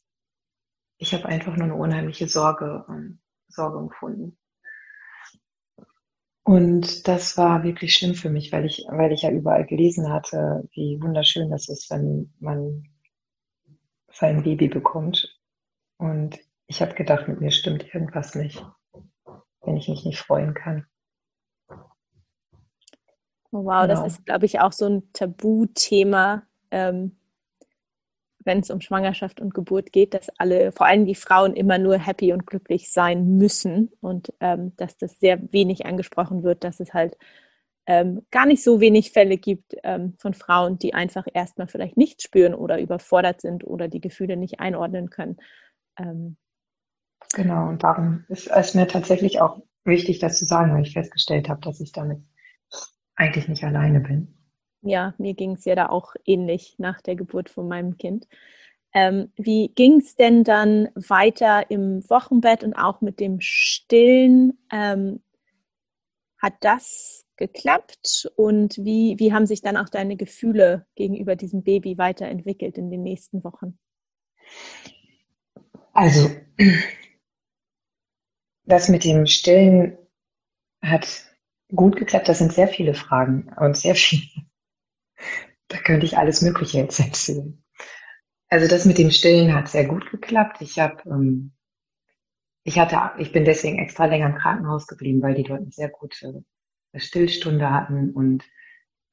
ich 0.98 1.13
habe 1.13 1.26
einfach 1.26 1.56
nur 1.56 1.65
eine 1.65 1.76
unheimliche 1.76 2.28
Sorge, 2.28 2.86
ähm, 2.89 3.19
Sorge 3.48 3.80
empfunden. 3.80 4.38
Und 6.46 7.08
das 7.08 7.38
war 7.38 7.63
wirklich 7.63 7.96
schlimm 7.96 8.15
für 8.15 8.30
mich, 8.30 8.52
weil 8.52 8.65
ich, 8.65 8.86
weil 8.89 9.13
ich 9.13 9.22
ja 9.22 9.32
überall 9.32 9.65
gelesen 9.65 10.12
hatte, 10.12 10.67
wie 10.74 11.00
wunderschön 11.02 11.50
das 11.50 11.69
ist, 11.69 11.89
wenn 11.89 12.34
man 12.39 12.84
sein 14.13 14.43
Baby 14.43 14.67
bekommt. 14.67 15.39
Und 15.97 16.39
ich 16.67 16.82
habe 16.82 16.93
gedacht, 16.93 17.28
mit 17.28 17.41
mir 17.41 17.52
stimmt 17.52 17.93
irgendwas 17.93 18.36
nicht, 18.36 18.63
wenn 19.62 19.78
ich 19.78 19.89
mich 19.89 20.06
nicht 20.06 20.19
freuen 20.19 20.54
kann. 20.54 20.86
Oh, 23.52 23.65
wow, 23.65 23.84
genau. 23.84 23.88
das 23.88 24.13
ist, 24.13 24.26
glaube 24.26 24.45
ich, 24.45 24.60
auch 24.60 24.71
so 24.71 24.88
ein 24.88 25.13
Tabuthema, 25.13 26.43
ähm, 26.71 27.17
wenn 28.45 28.60
es 28.60 28.71
um 28.71 28.82
Schwangerschaft 28.82 29.39
und 29.39 29.54
Geburt 29.54 29.91
geht, 29.91 30.13
dass 30.13 30.30
alle, 30.38 30.71
vor 30.71 30.88
allem 30.88 31.06
die 31.06 31.15
Frauen, 31.15 31.54
immer 31.56 31.78
nur 31.78 31.97
happy 31.97 32.34
und 32.34 32.47
glücklich 32.47 32.91
sein 32.91 33.38
müssen 33.38 33.91
und 34.02 34.34
ähm, 34.39 34.76
dass 34.78 34.97
das 34.97 35.19
sehr 35.19 35.39
wenig 35.54 35.86
angesprochen 35.86 36.43
wird, 36.43 36.63
dass 36.63 36.80
es 36.80 36.93
halt 36.93 37.17
ähm, 37.86 38.26
gar 38.32 38.46
nicht 38.46 38.63
so 38.63 38.80
wenig 38.80 39.12
Fälle 39.12 39.38
gibt 39.38 39.76
ähm, 39.84 40.13
von 40.17 40.34
Frauen, 40.34 40.80
die 40.80 40.93
einfach 40.93 41.26
erstmal 41.34 41.67
vielleicht 41.67 41.98
nicht 41.98 42.22
spüren 42.22 42.54
oder 42.54 42.80
überfordert 42.80 43.41
sind 43.41 43.65
oder 43.65 43.88
die 43.88 44.02
Gefühle 44.02 44.38
nicht 44.38 44.60
einordnen 44.60 45.10
können. 45.10 45.38
Ähm, 45.98 46.38
genau, 47.34 47.67
und 47.67 47.84
darum 47.84 48.24
ist 48.30 48.50
es 48.50 48.74
mir 48.74 48.88
tatsächlich 48.88 49.41
auch 49.41 49.62
wichtig, 49.84 50.19
das 50.19 50.39
zu 50.39 50.46
sagen, 50.46 50.74
weil 50.74 50.84
ich 50.84 50.93
festgestellt 50.93 51.50
habe, 51.50 51.62
dass 51.62 51.82
ich 51.82 51.91
damit 51.91 52.19
eigentlich 53.15 53.48
nicht 53.48 53.63
alleine 53.63 54.00
bin. 54.00 54.34
Ja, 54.82 55.13
mir 55.17 55.34
ging 55.34 55.54
es 55.54 55.65
ja 55.65 55.76
da 55.76 55.89
auch 55.89 56.15
ähnlich 56.26 56.76
nach 56.78 57.02
der 57.02 57.15
Geburt 57.15 57.50
von 57.50 57.67
meinem 57.67 57.98
Kind. 57.98 58.28
Ähm, 58.93 59.32
wie 59.38 59.69
ging 59.69 60.00
es 60.00 60.15
denn 60.15 60.43
dann 60.43 60.89
weiter 60.93 61.69
im 61.72 62.08
Wochenbett 62.10 62.63
und 62.63 62.76
auch 62.76 63.02
mit 63.02 63.19
dem 63.19 63.39
Stillen? 63.39 64.60
Ähm, 64.72 65.22
hat 66.43 66.56
das 66.60 67.25
geklappt 67.38 68.29
und 68.36 68.75
wie, 68.77 69.15
wie 69.17 69.32
haben 69.32 69.45
sich 69.45 69.62
dann 69.62 69.77
auch 69.77 69.88
deine 69.88 70.17
Gefühle 70.17 70.86
gegenüber 70.95 71.38
diesem 71.38 71.63
Baby 71.63 71.97
weiterentwickelt 71.97 72.77
in 72.77 72.91
den 72.91 73.01
nächsten 73.01 73.45
Wochen? 73.45 73.79
Also, 75.93 76.29
das 78.65 78.89
mit 78.89 79.06
dem 79.06 79.25
Stillen 79.25 79.97
hat 80.82 81.08
gut 81.73 81.95
geklappt. 81.95 82.27
Das 82.27 82.39
sind 82.39 82.51
sehr 82.51 82.67
viele 82.67 82.93
Fragen 82.93 83.49
und 83.58 83.77
sehr 83.77 83.95
viele. 83.95 84.45
Da 85.69 85.77
könnte 85.77 86.06
ich 86.06 86.17
alles 86.17 86.41
Mögliche 86.41 86.79
jetzt 86.79 86.99
erzählen. 86.99 87.63
Also 88.49 88.67
das 88.67 88.84
mit 88.84 88.97
dem 88.97 89.12
Stillen 89.12 89.56
hat 89.56 89.69
sehr 89.69 89.86
gut 89.86 90.12
geklappt. 90.12 90.58
Ich 90.60 90.77
habe, 90.77 91.10
ähm, 91.10 91.53
ich 92.63 92.80
hatte, 92.80 93.12
ich 93.17 93.32
bin 93.32 93.45
deswegen 93.45 93.80
extra 93.80 94.06
länger 94.06 94.28
im 94.28 94.36
Krankenhaus 94.36 94.88
geblieben, 94.88 95.21
weil 95.21 95.36
die 95.36 95.43
dort 95.43 95.62
eine 95.62 95.71
sehr 95.71 95.89
gute 95.89 96.45
Stillstunde 96.95 97.69
hatten 97.71 98.12
und, 98.12 98.45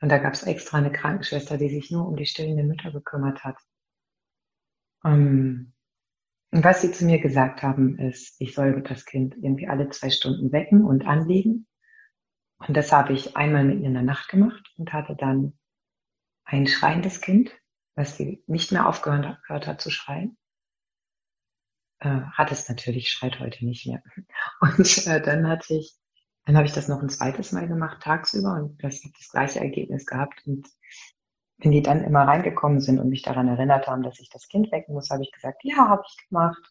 und 0.01 0.09
da 0.09 0.19
gab 0.19 0.35
es 0.35 0.45
extra 0.45 0.79
eine 0.79 0.93
Krankenschwester, 0.93 1.59
die 1.59 1.69
sich 1.69 1.91
nur 1.91 2.07
um 2.07 2.17
die 2.17 2.27
stillenden 2.27 2.69
Mütter 2.69 2.93
gekümmert 2.93 3.43
hat. 3.45 3.57
Ähm, 5.05 5.73
und 6.53 6.65
was 6.65 6.83
sie 6.83 6.93
zu 6.93 7.05
mir 7.05 7.21
gesagt 7.21 7.63
haben, 7.63 7.99
ist, 7.99 8.41
ich 8.41 8.55
soll 8.55 8.83
das 8.83 9.05
Kind 9.05 9.37
irgendwie 9.37 9.69
alle 9.69 9.89
zwei 9.91 10.11
Stunden 10.11 10.53
wecken 10.53 10.85
und 10.85 11.07
anlegen. 11.07 11.67
Und 12.59 12.77
das 12.77 12.93
habe 12.93 13.13
ich 13.13 13.37
einmal 13.37 13.65
mit 13.65 13.81
ihr 13.81 13.87
in 13.87 13.95
der 13.95 14.03
Nacht 14.03 14.29
gemacht 14.29 14.73
und 14.77 14.93
hatte 14.93 15.17
dann 15.17 15.59
ein 16.45 16.67
schreiendes 16.67 17.21
Kind, 17.21 17.53
was 17.95 18.17
sie 18.17 18.43
nicht 18.47 18.73
mehr 18.73 18.89
aufgehört 18.89 19.39
hat 19.49 19.81
zu 19.81 19.91
schreien. 19.91 20.37
Äh, 22.01 22.23
hat 22.33 22.51
es 22.51 22.69
natürlich, 22.69 23.11
schreit 23.11 23.41
heute 23.41 23.65
nicht 23.65 23.87
mehr. 23.87 24.03
Und 24.61 25.07
äh, 25.07 25.21
dann 25.21 25.47
hatte 25.49 25.75
ich, 25.75 25.95
dann 26.47 26.57
habe 26.57 26.67
ich 26.67 26.73
das 26.73 26.89
noch 26.89 27.03
ein 27.03 27.11
zweites 27.11 27.53
Mal 27.53 27.69
gemacht, 27.69 28.03
tagsüber, 28.03 28.55
und 28.55 28.83
das 28.83 29.05
hat 29.05 29.13
das 29.19 29.29
gleiche 29.29 29.61
Ergebnis 29.61 30.07
gehabt. 30.07 30.43
Und 30.47 30.67
wenn 31.59 31.71
die 31.71 31.83
dann 31.83 32.03
immer 32.03 32.23
reingekommen 32.23 32.81
sind 32.81 32.99
und 32.99 33.11
mich 33.11 33.23
daran 33.23 33.49
erinnert 33.49 33.87
haben, 33.87 34.03
dass 34.03 34.19
ich 34.19 34.31
das 34.31 34.49
Kind 34.49 34.73
wecken 34.73 34.95
muss, 34.95 35.11
habe 35.11 35.23
ich 35.23 35.31
gesagt, 35.31 35.63
ja, 35.63 35.89
habe 35.89 36.03
ich 36.09 36.29
gemacht. 36.29 36.63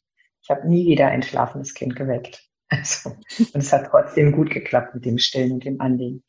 Ich 0.41 0.49
habe 0.49 0.67
nie 0.67 0.87
wieder 0.87 1.07
ein 1.07 1.21
schlafendes 1.21 1.73
Kind 1.73 1.95
geweckt. 1.95 2.45
Also, 2.71 3.09
und 3.09 3.55
es 3.55 3.73
hat 3.73 3.87
trotzdem 3.89 4.31
gut 4.31 4.51
geklappt 4.51 4.93
mit 4.93 5.03
dem 5.03 5.17
Stillen 5.17 5.53
und 5.53 5.65
dem 5.65 5.81
Anlegen. 5.81 6.23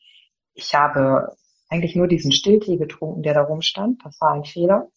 Ich 0.55 0.73
habe 0.73 1.37
eigentlich 1.69 1.95
nur 1.95 2.07
diesen 2.07 2.31
Stilltee 2.31 2.77
getrunken, 2.77 3.21
der 3.21 3.35
da 3.35 3.41
rumstand. 3.41 4.03
Das 4.03 4.19
war 4.19 4.33
ein 4.33 4.43
Fehler. 4.43 4.89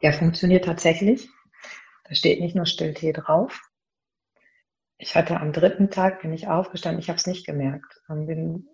Der 0.00 0.14
funktioniert 0.14 0.64
tatsächlich. 0.64 1.28
Da 2.08 2.14
steht 2.14 2.40
nicht 2.40 2.56
nur 2.56 2.66
Stilltee 2.66 3.12
drauf. 3.12 3.60
Ich 4.96 5.14
hatte 5.14 5.40
am 5.40 5.52
dritten 5.52 5.90
Tag, 5.90 6.22
bin 6.22 6.32
ich 6.32 6.48
aufgestanden, 6.48 7.00
ich 7.00 7.08
habe 7.08 7.18
es 7.18 7.26
nicht 7.26 7.46
gemerkt. 7.46 8.02
Bin 8.08 8.66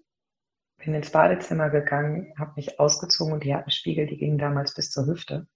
bin 0.85 0.95
ins 0.95 1.11
Badezimmer 1.11 1.71
gegangen, 1.71 2.33
habe 2.39 2.53
mich 2.57 2.79
ausgezogen 2.79 3.33
und 3.33 3.45
die 3.45 3.55
hatten 3.55 3.71
Spiegel, 3.71 4.07
die 4.07 4.19
gingen 4.19 4.39
damals 4.39 4.75
bis 4.75 4.91
zur 4.91 5.07
Hüfte. 5.07 5.47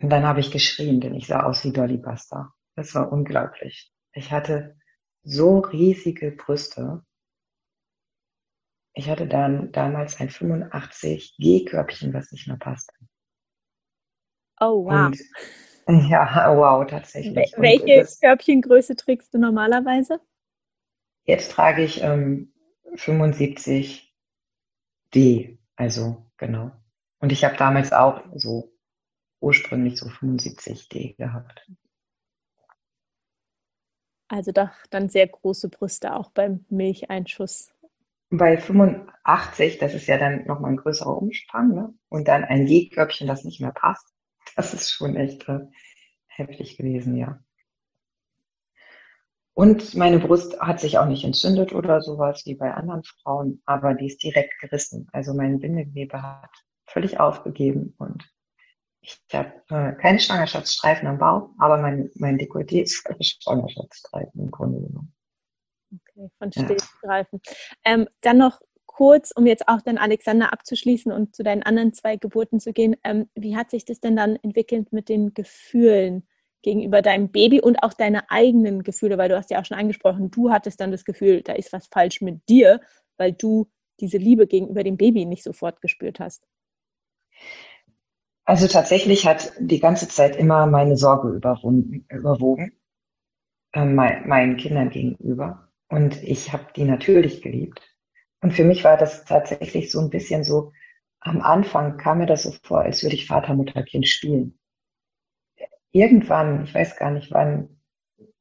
Und 0.00 0.10
dann 0.10 0.24
habe 0.24 0.40
ich 0.40 0.50
geschrien, 0.50 1.00
denn 1.00 1.14
ich 1.14 1.26
sah 1.26 1.44
aus 1.44 1.64
wie 1.64 1.72
Dolly 1.72 1.98
Buster. 1.98 2.52
Das 2.74 2.94
war 2.94 3.12
unglaublich. 3.12 3.92
Ich 4.12 4.32
hatte 4.32 4.76
so 5.22 5.60
riesige 5.60 6.32
Brüste. 6.32 7.04
Ich 8.92 9.08
hatte 9.08 9.26
dann 9.26 9.72
damals 9.72 10.20
ein 10.20 10.30
85 10.30 11.36
G-Körbchen, 11.38 12.12
was 12.12 12.32
nicht 12.32 12.48
mehr 12.48 12.56
passte. 12.56 12.94
Oh, 14.60 14.84
wow. 14.84 15.06
Und, 15.06 15.18
ja, 15.88 16.56
wow, 16.56 16.86
tatsächlich. 16.86 17.52
Welche 17.56 18.06
Körbchengröße 18.20 18.96
trägst 18.96 19.34
du 19.34 19.38
normalerweise? 19.38 20.20
Jetzt 21.24 21.52
trage 21.52 21.82
ich 21.82 22.02
ähm, 22.02 22.52
75 22.94 24.14
D, 25.14 25.58
also 25.76 26.26
genau. 26.36 26.72
Und 27.18 27.32
ich 27.32 27.44
habe 27.44 27.56
damals 27.56 27.92
auch 27.92 28.22
so 28.34 28.72
ursprünglich 29.40 29.98
so 29.98 30.08
75 30.08 30.88
D 30.88 31.14
gehabt. 31.14 31.66
Also 34.28 34.52
doch 34.52 34.70
dann 34.90 35.08
sehr 35.08 35.28
große 35.28 35.68
Brüste 35.68 36.14
auch 36.14 36.30
beim 36.30 36.64
Milcheinschuss. 36.68 37.74
Bei 38.30 38.56
85, 38.56 39.78
das 39.78 39.94
ist 39.94 40.06
ja 40.06 40.18
dann 40.18 40.46
nochmal 40.46 40.72
ein 40.72 40.76
größerer 40.76 41.16
Umspann, 41.16 41.68
ne? 41.68 41.94
und 42.08 42.26
dann 42.26 42.42
ein 42.42 42.66
G-Körbchen, 42.66 43.28
das 43.28 43.44
nicht 43.44 43.60
mehr 43.60 43.70
passt. 43.70 44.13
Das 44.56 44.74
ist 44.74 44.90
schon 44.90 45.16
echt 45.16 45.48
äh, 45.48 45.60
heftig 46.26 46.76
gewesen, 46.76 47.16
ja. 47.16 47.40
Und 49.54 49.94
meine 49.94 50.18
Brust 50.18 50.60
hat 50.60 50.80
sich 50.80 50.98
auch 50.98 51.06
nicht 51.06 51.24
entzündet 51.24 51.72
oder 51.72 52.02
sowas 52.02 52.42
wie 52.44 52.56
bei 52.56 52.74
anderen 52.74 53.04
Frauen, 53.04 53.62
aber 53.66 53.94
die 53.94 54.06
ist 54.06 54.22
direkt 54.22 54.58
gerissen. 54.60 55.08
Also 55.12 55.32
mein 55.32 55.60
Bindegewebe 55.60 56.22
hat 56.22 56.50
völlig 56.86 57.20
aufgegeben 57.20 57.94
und 57.98 58.28
ich 59.00 59.20
habe 59.32 59.52
äh, 59.68 59.92
keine 60.00 60.18
Schwangerschaftsstreifen 60.18 61.06
am 61.06 61.18
Bauch, 61.18 61.50
aber 61.58 61.76
mein, 61.76 62.10
mein 62.14 62.38
Dekolleté 62.38 62.82
ist 62.82 62.96
völlig 63.06 63.38
Schwangerschaftsstreifen 63.42 64.40
im 64.40 64.50
Grunde 64.50 64.80
genommen. 64.80 65.14
Okay, 65.92 66.30
von 66.38 66.50
Stillstreifen. 66.50 67.40
Ja. 67.44 67.52
Ähm, 67.84 68.08
dann 68.22 68.38
noch 68.38 68.60
kurz, 68.94 69.32
um 69.34 69.44
jetzt 69.46 69.66
auch 69.68 69.82
dann 69.82 69.98
Alexander 69.98 70.52
abzuschließen 70.52 71.10
und 71.10 71.34
zu 71.34 71.42
deinen 71.42 71.64
anderen 71.64 71.92
zwei 71.92 72.16
Geburten 72.16 72.60
zu 72.60 72.72
gehen. 72.72 72.96
Ähm, 73.02 73.28
wie 73.34 73.56
hat 73.56 73.70
sich 73.70 73.84
das 73.84 74.00
denn 74.00 74.14
dann 74.14 74.36
entwickelt 74.36 74.92
mit 74.92 75.08
den 75.08 75.34
Gefühlen? 75.34 76.26
gegenüber 76.62 77.02
deinem 77.02 77.30
Baby 77.30 77.60
und 77.60 77.82
auch 77.82 77.92
deine 77.92 78.30
eigenen 78.30 78.84
Gefühle, 78.84 79.18
weil 79.18 79.28
du 79.28 79.36
hast 79.36 79.50
ja 79.50 79.60
auch 79.60 79.66
schon 79.66 79.76
angesprochen, 79.76 80.30
du 80.30 80.50
hattest 80.50 80.80
dann 80.80 80.90
das 80.90 81.04
Gefühl, 81.04 81.42
da 81.42 81.52
ist 81.52 81.74
was 81.74 81.88
falsch 81.88 82.22
mit 82.22 82.48
dir, 82.48 82.80
weil 83.18 83.34
du 83.34 83.68
diese 84.00 84.16
Liebe 84.16 84.46
gegenüber 84.46 84.82
dem 84.82 84.96
Baby 84.96 85.26
nicht 85.26 85.42
sofort 85.42 85.82
gespürt 85.82 86.20
hast. 86.20 86.42
Also 88.46 88.66
tatsächlich 88.66 89.26
hat 89.26 89.52
die 89.58 89.78
ganze 89.78 90.08
Zeit 90.08 90.36
immer 90.36 90.66
meine 90.66 90.96
Sorge 90.96 91.28
überwogen, 91.28 92.72
äh, 93.72 93.84
mein, 93.84 94.26
meinen 94.26 94.56
Kindern 94.56 94.88
gegenüber. 94.88 95.68
Und 95.88 96.22
ich 96.22 96.54
habe 96.54 96.68
die 96.74 96.84
natürlich 96.84 97.42
geliebt. 97.42 97.93
Und 98.44 98.52
für 98.52 98.64
mich 98.64 98.84
war 98.84 98.96
das 98.96 99.24
tatsächlich 99.24 99.90
so 99.90 100.00
ein 100.00 100.10
bisschen 100.10 100.44
so, 100.44 100.72
am 101.20 101.40
Anfang 101.40 101.96
kam 101.96 102.18
mir 102.18 102.26
das 102.26 102.44
so 102.44 102.52
vor, 102.62 102.82
als 102.82 103.02
würde 103.02 103.16
ich 103.16 103.26
Vater, 103.26 103.54
Mutter, 103.54 103.82
Kind 103.82 104.06
spielen 104.06 104.58
irgendwann, 105.94 106.64
ich 106.64 106.74
weiß 106.74 106.96
gar 106.96 107.12
nicht 107.12 107.30
wann, 107.30 107.80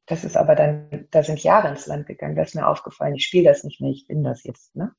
das 0.08 0.26
ist 0.26 0.36
aber 0.36 0.56
dann, 0.56 1.08
da 1.12 1.24
sind 1.24 1.42
Jahre 1.42 1.70
ins 1.70 1.86
Land 1.86 2.08
gegangen, 2.08 2.36
da 2.36 2.42
ist 2.42 2.56
mir 2.56 2.68
aufgefallen, 2.68 3.16
ich 3.16 3.26
spiele 3.26 3.48
das 3.48 3.63
nicht 3.63 3.80
mehr, 3.80 3.92
ich 3.92 4.08
bin 4.08 4.24
das 4.24 4.44
jetzt, 4.44 4.76
ne? 4.76 4.94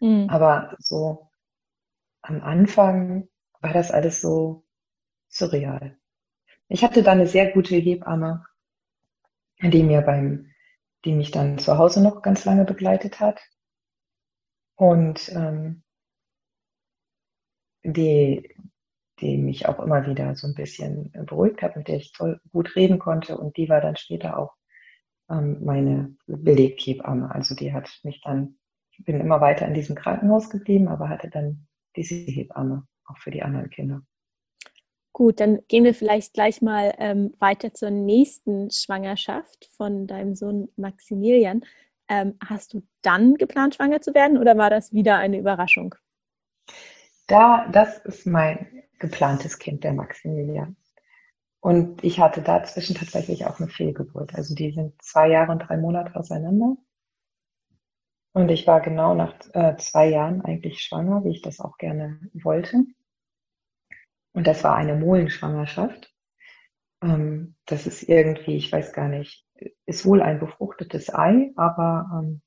Mhm. 0.00 0.26
Aber 0.28 0.74
so 0.80 1.28
am 2.22 2.42
Anfang 2.42 3.28
war 3.60 3.72
das 3.72 3.90
alles 3.90 4.20
so 4.20 4.64
surreal. 5.28 5.98
Ich 6.68 6.82
hatte 6.82 7.02
da 7.02 7.12
eine 7.12 7.26
sehr 7.26 7.52
gute 7.52 7.76
Hebamme, 7.76 8.44
die 9.62 9.82
mir 9.82 10.00
beim, 10.00 10.50
die 11.04 11.12
mich 11.12 11.30
dann 11.30 11.58
zu 11.58 11.76
Hause 11.76 12.02
noch 12.02 12.22
ganz 12.22 12.44
lange 12.44 12.64
begleitet 12.64 13.20
hat. 13.20 13.38
Und 14.78 15.28
ähm, 15.34 15.82
die, 17.82 18.54
die 19.20 19.36
mich 19.36 19.66
auch 19.66 19.80
immer 19.80 20.06
wieder 20.06 20.36
so 20.36 20.46
ein 20.46 20.54
bisschen 20.54 21.10
beruhigt 21.26 21.62
hat, 21.62 21.76
mit 21.76 21.88
der 21.88 21.96
ich 21.96 22.12
toll 22.12 22.40
gut 22.52 22.76
reden 22.76 23.00
konnte. 23.00 23.36
Und 23.36 23.56
die 23.56 23.68
war 23.68 23.80
dann 23.80 23.96
später 23.96 24.38
auch 24.38 24.54
ähm, 25.28 25.64
meine 25.64 26.14
Beleghebamme. 26.26 27.34
Also 27.34 27.56
die 27.56 27.72
hat 27.72 27.90
mich 28.04 28.20
dann, 28.22 28.56
ich 28.92 29.04
bin 29.04 29.18
immer 29.18 29.40
weiter 29.40 29.66
in 29.66 29.74
diesem 29.74 29.96
Krankenhaus 29.96 30.48
geblieben, 30.48 30.86
aber 30.86 31.08
hatte 31.08 31.28
dann 31.28 31.66
diese 31.96 32.14
Hebamme 32.14 32.86
auch 33.04 33.18
für 33.18 33.32
die 33.32 33.42
anderen 33.42 33.70
Kinder. 33.70 34.02
Gut, 35.12 35.40
dann 35.40 35.58
gehen 35.66 35.82
wir 35.82 35.94
vielleicht 35.94 36.34
gleich 36.34 36.62
mal 36.62 36.94
ähm, 36.98 37.34
weiter 37.40 37.74
zur 37.74 37.90
nächsten 37.90 38.70
Schwangerschaft 38.70 39.68
von 39.76 40.06
deinem 40.06 40.36
Sohn 40.36 40.68
Maximilian. 40.76 41.64
Ähm, 42.08 42.38
hast 42.44 42.74
du 42.74 42.82
dann 43.02 43.34
geplant, 43.34 43.74
schwanger 43.74 44.00
zu 44.00 44.14
werden 44.14 44.38
oder 44.38 44.56
war 44.56 44.70
das 44.70 44.92
wieder 44.92 45.18
eine 45.18 45.38
Überraschung? 45.38 45.94
Da, 47.26 47.68
das 47.68 47.98
ist 47.98 48.26
mein 48.26 48.84
geplantes 48.98 49.58
Kind, 49.58 49.84
der 49.84 49.92
Maximilian. 49.92 50.76
Und 51.60 52.02
ich 52.04 52.20
hatte 52.20 52.40
dazwischen 52.40 52.96
tatsächlich 52.96 53.46
auch 53.46 53.58
eine 53.58 53.68
Fehlgeburt. 53.68 54.34
Also 54.34 54.54
die 54.54 54.72
sind 54.72 55.00
zwei 55.02 55.28
Jahre 55.28 55.52
und 55.52 55.58
drei 55.60 55.76
Monate 55.76 56.14
auseinander. 56.16 56.76
Und 58.32 58.50
ich 58.50 58.66
war 58.66 58.80
genau 58.80 59.14
nach 59.14 59.34
äh, 59.52 59.76
zwei 59.78 60.08
Jahren 60.08 60.42
eigentlich 60.42 60.80
schwanger, 60.80 61.24
wie 61.24 61.30
ich 61.30 61.42
das 61.42 61.60
auch 61.60 61.76
gerne 61.76 62.20
wollte. 62.34 62.84
Und 64.32 64.46
das 64.46 64.62
war 64.62 64.76
eine 64.76 64.94
Molenschwangerschaft. 64.94 66.14
Ähm, 67.02 67.56
das 67.66 67.86
ist 67.86 68.04
irgendwie, 68.04 68.56
ich 68.56 68.70
weiß 68.70 68.92
gar 68.92 69.08
nicht, 69.08 69.44
ist 69.86 70.04
wohl 70.06 70.22
ein 70.22 70.40
befruchtetes 70.40 71.12
Ei, 71.14 71.52
aber 71.56 72.06
ähm, 72.12 72.42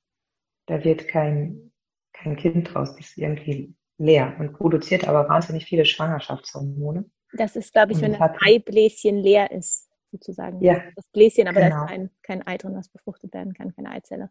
da 0.68 0.84
wird 0.84 1.08
kein, 1.08 1.72
kein 2.14 2.36
Kind 2.36 2.74
draus. 2.74 2.96
Die 2.96 3.02
ist 3.02 3.18
irgendwie 3.18 3.76
leer 3.98 4.36
und 4.40 4.54
produziert 4.54 5.08
aber 5.08 5.30
wahnsinnig 5.30 5.66
viele 5.66 5.86
Schwangerschaftshormone. 5.86 7.06
Das 7.34 7.56
ist, 7.56 7.74
glaube 7.74 7.94
ich, 7.94 7.98
und 7.98 8.04
wenn 8.04 8.20
das 8.20 8.32
Eibläschen 8.42 9.18
leer 9.18 9.52
ist, 9.52 9.90
sozusagen. 10.12 10.62
Ja. 10.62 10.84
Das 10.96 11.08
Bläschen, 11.10 11.48
aber 11.48 11.62
genau. 11.62 11.76
da 11.76 11.84
ist 11.84 11.90
kein, 11.90 12.10
kein 12.24 12.48
Ei 12.48 12.58
drin, 12.58 12.76
was 12.76 12.90
befruchtet 12.90 13.34
werden 13.34 13.54
kann, 13.54 13.74
keine 13.74 13.92
Eizelle. 13.92 14.30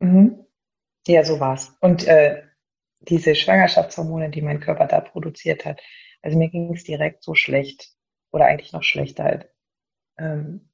Mhm. 0.00 0.44
Ja, 1.06 1.24
so 1.24 1.40
war's. 1.40 1.76
Und 1.80 2.06
äh, 2.06 2.42
diese 3.00 3.34
Schwangerschaftshormone, 3.34 4.30
die 4.30 4.42
mein 4.42 4.60
Körper 4.60 4.86
da 4.86 5.00
produziert 5.00 5.64
hat, 5.64 5.80
also 6.22 6.36
mir 6.36 6.50
ging 6.50 6.74
es 6.74 6.84
direkt 6.84 7.22
so 7.22 7.34
schlecht 7.34 7.94
oder 8.30 8.46
eigentlich 8.46 8.72
noch 8.72 8.82
schlechter 8.82 9.24
halt, 9.24 9.50
ähm, 10.18 10.67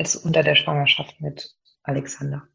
als 0.00 0.16
unter 0.16 0.42
der 0.42 0.54
Schwangerschaft 0.54 1.20
mit 1.20 1.54
Alexander. 1.82 2.48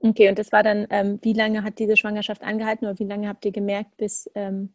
Okay, 0.00 0.28
und 0.28 0.38
das 0.38 0.50
war 0.50 0.64
dann, 0.64 0.86
ähm, 0.90 1.20
wie 1.22 1.32
lange 1.32 1.62
hat 1.62 1.78
diese 1.78 1.96
Schwangerschaft 1.96 2.42
angehalten 2.42 2.84
oder 2.84 2.98
wie 2.98 3.04
lange 3.04 3.28
habt 3.28 3.44
ihr 3.44 3.52
gemerkt, 3.52 3.96
bis 3.96 4.28
ähm, 4.34 4.74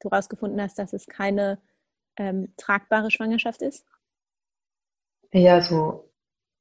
du 0.00 0.10
herausgefunden 0.10 0.60
hast, 0.60 0.78
dass 0.78 0.94
es 0.94 1.06
keine 1.06 1.60
ähm, 2.16 2.54
tragbare 2.56 3.10
Schwangerschaft 3.10 3.60
ist? 3.60 3.86
Ja, 5.32 5.60
so 5.60 6.10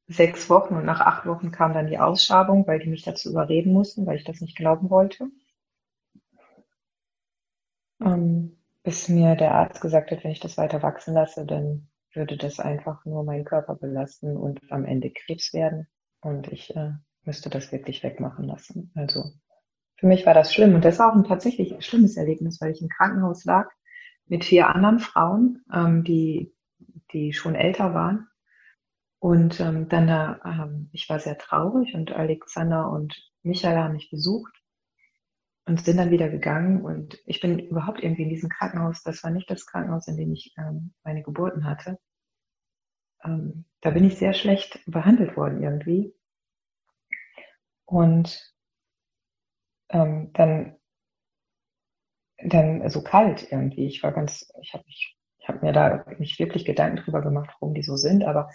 sechs 0.07 0.49
Wochen 0.49 0.75
und 0.75 0.85
nach 0.85 0.99
acht 0.99 1.25
Wochen 1.25 1.51
kam 1.51 1.73
dann 1.73 1.87
die 1.87 1.97
Ausschabung, 1.97 2.67
weil 2.67 2.79
die 2.79 2.89
mich 2.89 3.03
dazu 3.03 3.29
überreden 3.29 3.71
mussten, 3.71 4.05
weil 4.05 4.17
ich 4.17 4.25
das 4.25 4.41
nicht 4.41 4.57
glauben 4.57 4.89
wollte. 4.89 5.29
Ähm, 8.01 8.57
bis 8.83 9.07
mir 9.07 9.35
der 9.35 9.53
Arzt 9.53 9.79
gesagt 9.79 10.11
hat, 10.11 10.25
wenn 10.25 10.31
ich 10.31 10.41
das 10.41 10.57
weiter 10.57 10.83
wachsen 10.83 11.13
lasse, 11.13 11.45
dann 11.45 11.87
würde 12.15 12.37
das 12.37 12.59
einfach 12.59 13.05
nur 13.05 13.23
meinen 13.23 13.45
Körper 13.45 13.75
belasten 13.75 14.37
und 14.37 14.59
am 14.71 14.85
Ende 14.85 15.11
Krebs 15.11 15.53
werden. 15.53 15.87
Und 16.21 16.51
ich 16.51 16.75
äh, 16.75 16.91
müsste 17.23 17.49
das 17.49 17.71
wirklich 17.71 18.03
wegmachen 18.03 18.45
lassen. 18.45 18.91
Also 18.95 19.31
für 19.97 20.07
mich 20.07 20.25
war 20.25 20.33
das 20.33 20.53
schlimm. 20.53 20.75
Und 20.75 20.85
das 20.85 20.99
war 20.99 21.11
auch 21.11 21.15
ein 21.15 21.23
tatsächlich 21.23 21.83
schlimmes 21.85 22.17
Erlebnis, 22.17 22.59
weil 22.61 22.71
ich 22.71 22.81
im 22.81 22.89
Krankenhaus 22.89 23.45
lag 23.45 23.69
mit 24.27 24.43
vier 24.43 24.69
anderen 24.69 24.99
Frauen, 24.99 25.63
ähm, 25.73 26.03
die, 26.03 26.53
die 27.13 27.33
schon 27.33 27.55
älter 27.55 27.93
waren. 27.93 28.27
Und 29.19 29.59
ähm, 29.59 29.87
dann 29.89 30.07
da, 30.07 30.39
ähm, 30.45 30.89
ich 30.91 31.09
war 31.09 31.19
sehr 31.19 31.37
traurig 31.37 31.95
und 31.95 32.11
Alexander 32.11 32.91
und 32.91 33.15
Michael 33.43 33.77
haben 33.77 33.93
mich 33.93 34.09
besucht 34.09 34.53
und 35.65 35.83
sind 35.83 35.97
dann 35.97 36.11
wieder 36.11 36.29
gegangen. 36.29 36.83
Und 36.83 37.19
ich 37.25 37.41
bin 37.41 37.59
überhaupt 37.59 38.03
irgendwie 38.03 38.23
in 38.23 38.29
diesem 38.29 38.49
Krankenhaus, 38.49 39.03
das 39.03 39.23
war 39.23 39.31
nicht 39.31 39.49
das 39.49 39.65
Krankenhaus, 39.65 40.07
in 40.07 40.17
dem 40.17 40.31
ich 40.33 40.53
ähm, 40.57 40.93
meine 41.03 41.23
Geburten 41.23 41.65
hatte. 41.65 41.99
Ähm, 43.23 43.65
da 43.81 43.89
bin 43.91 44.05
ich 44.05 44.17
sehr 44.17 44.33
schlecht 44.33 44.79
behandelt 44.85 45.35
worden 45.35 45.63
irgendwie. 45.63 46.13
Und 47.85 48.53
ähm, 49.89 50.31
dann, 50.33 50.75
dann 52.37 52.87
so 52.89 53.03
kalt 53.03 53.51
irgendwie. 53.51 53.87
Ich 53.87 54.03
war 54.03 54.11
ganz, 54.11 54.51
ich 54.61 54.73
habe 54.73 54.83
mich, 54.85 55.17
ich 55.39 55.47
habe 55.47 55.65
mir 55.65 55.73
da 55.73 56.05
nicht 56.17 56.39
wirklich 56.39 56.65
Gedanken 56.65 56.97
drüber 56.97 57.21
gemacht, 57.21 57.55
warum 57.59 57.73
die 57.73 57.83
so 57.83 57.95
sind, 57.95 58.23
aber 58.23 58.49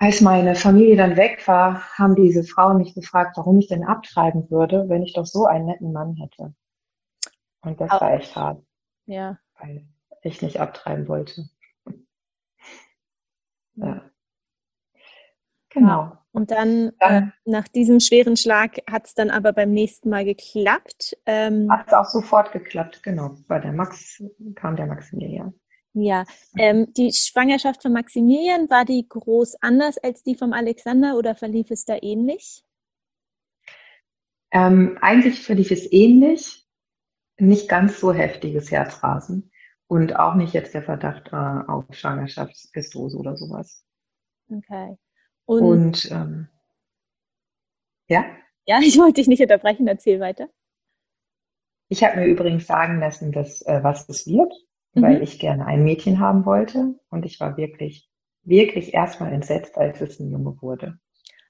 als 0.00 0.22
meine 0.22 0.54
Familie 0.54 0.96
dann 0.96 1.16
weg 1.18 1.46
war, 1.46 1.86
haben 1.98 2.16
diese 2.16 2.42
Frauen 2.42 2.78
mich 2.78 2.94
gefragt, 2.94 3.36
warum 3.36 3.58
ich 3.58 3.68
denn 3.68 3.84
abtreiben 3.84 4.50
würde, 4.50 4.88
wenn 4.88 5.02
ich 5.02 5.12
doch 5.12 5.26
so 5.26 5.44
einen 5.44 5.66
netten 5.66 5.92
Mann 5.92 6.16
hätte. 6.16 6.54
Und 7.60 7.80
das 7.82 7.90
Auch. 7.90 8.00
war 8.00 8.14
echt 8.14 8.34
hart. 8.34 8.64
Ja. 9.04 9.38
Weil 9.58 9.86
ich 10.22 10.40
nicht 10.40 10.58
abtreiben 10.58 11.06
wollte. 11.06 11.50
Ja. 13.74 14.10
Genau. 15.68 16.12
Und 16.32 16.50
dann, 16.50 16.92
dann 16.98 17.28
äh, 17.28 17.50
nach 17.50 17.68
diesem 17.68 18.00
schweren 18.00 18.38
Schlag 18.38 18.78
hat 18.90 19.06
es 19.06 19.14
dann 19.14 19.28
aber 19.28 19.52
beim 19.52 19.70
nächsten 19.70 20.08
Mal 20.08 20.24
geklappt. 20.24 21.14
Ähm, 21.26 21.70
hat 21.70 21.88
es 21.88 21.92
auch 21.92 22.06
sofort 22.06 22.52
geklappt, 22.52 23.02
genau. 23.02 23.36
Bei 23.48 23.58
der 23.58 23.72
Max 23.72 24.22
kam 24.54 24.76
der 24.76 24.86
Maximilian. 24.86 25.52
Ja, 25.92 26.24
ähm, 26.56 26.92
die 26.92 27.12
Schwangerschaft 27.12 27.82
von 27.82 27.92
Maximilian, 27.92 28.70
war 28.70 28.84
die 28.84 29.06
groß 29.08 29.56
anders 29.60 29.98
als 29.98 30.22
die 30.22 30.36
vom 30.36 30.52
Alexander 30.52 31.16
oder 31.16 31.34
verlief 31.34 31.70
es 31.70 31.84
da 31.84 31.96
ähnlich? 32.00 32.64
Ähm, 34.52 34.98
eigentlich 35.00 35.40
verlief 35.42 35.70
es 35.70 35.90
ähnlich, 35.92 36.66
nicht 37.38 37.68
ganz 37.68 37.98
so 37.98 38.12
heftiges 38.12 38.70
Herzrasen 38.70 39.50
und 39.86 40.16
auch 40.16 40.34
nicht 40.34 40.54
jetzt 40.54 40.74
der 40.74 40.82
Verdacht 40.82 41.32
äh, 41.32 41.36
auf 41.36 41.84
Schwangerschaftspistose 41.90 43.16
oder 43.16 43.36
sowas. 43.36 43.84
Okay. 44.48 44.96
Und, 45.46 45.62
und 45.62 46.10
ähm, 46.12 46.48
ja? 48.08 48.24
Ja, 48.66 48.78
ich 48.82 48.96
wollte 48.98 49.14
dich 49.14 49.28
nicht 49.28 49.42
unterbrechen, 49.42 49.88
erzähl 49.88 50.20
weiter. 50.20 50.48
Ich 51.88 52.04
habe 52.04 52.20
mir 52.20 52.26
übrigens 52.26 52.66
sagen 52.68 53.00
lassen, 53.00 53.32
dass 53.32 53.62
äh, 53.62 53.82
was 53.82 54.08
es 54.08 54.26
wird, 54.28 54.52
mhm. 54.94 55.02
weil 55.02 55.22
ich 55.22 55.38
gerne 55.38 55.66
ein 55.66 55.82
Mädchen 55.82 56.20
haben 56.20 56.44
wollte. 56.44 56.94
Und 57.10 57.24
ich 57.24 57.40
war 57.40 57.56
wirklich, 57.56 58.08
wirklich 58.42 58.94
erstmal 58.94 59.32
entsetzt, 59.32 59.76
als 59.76 60.00
es 60.00 60.20
ein 60.20 60.30
Junge 60.30 60.60
wurde. 60.60 60.98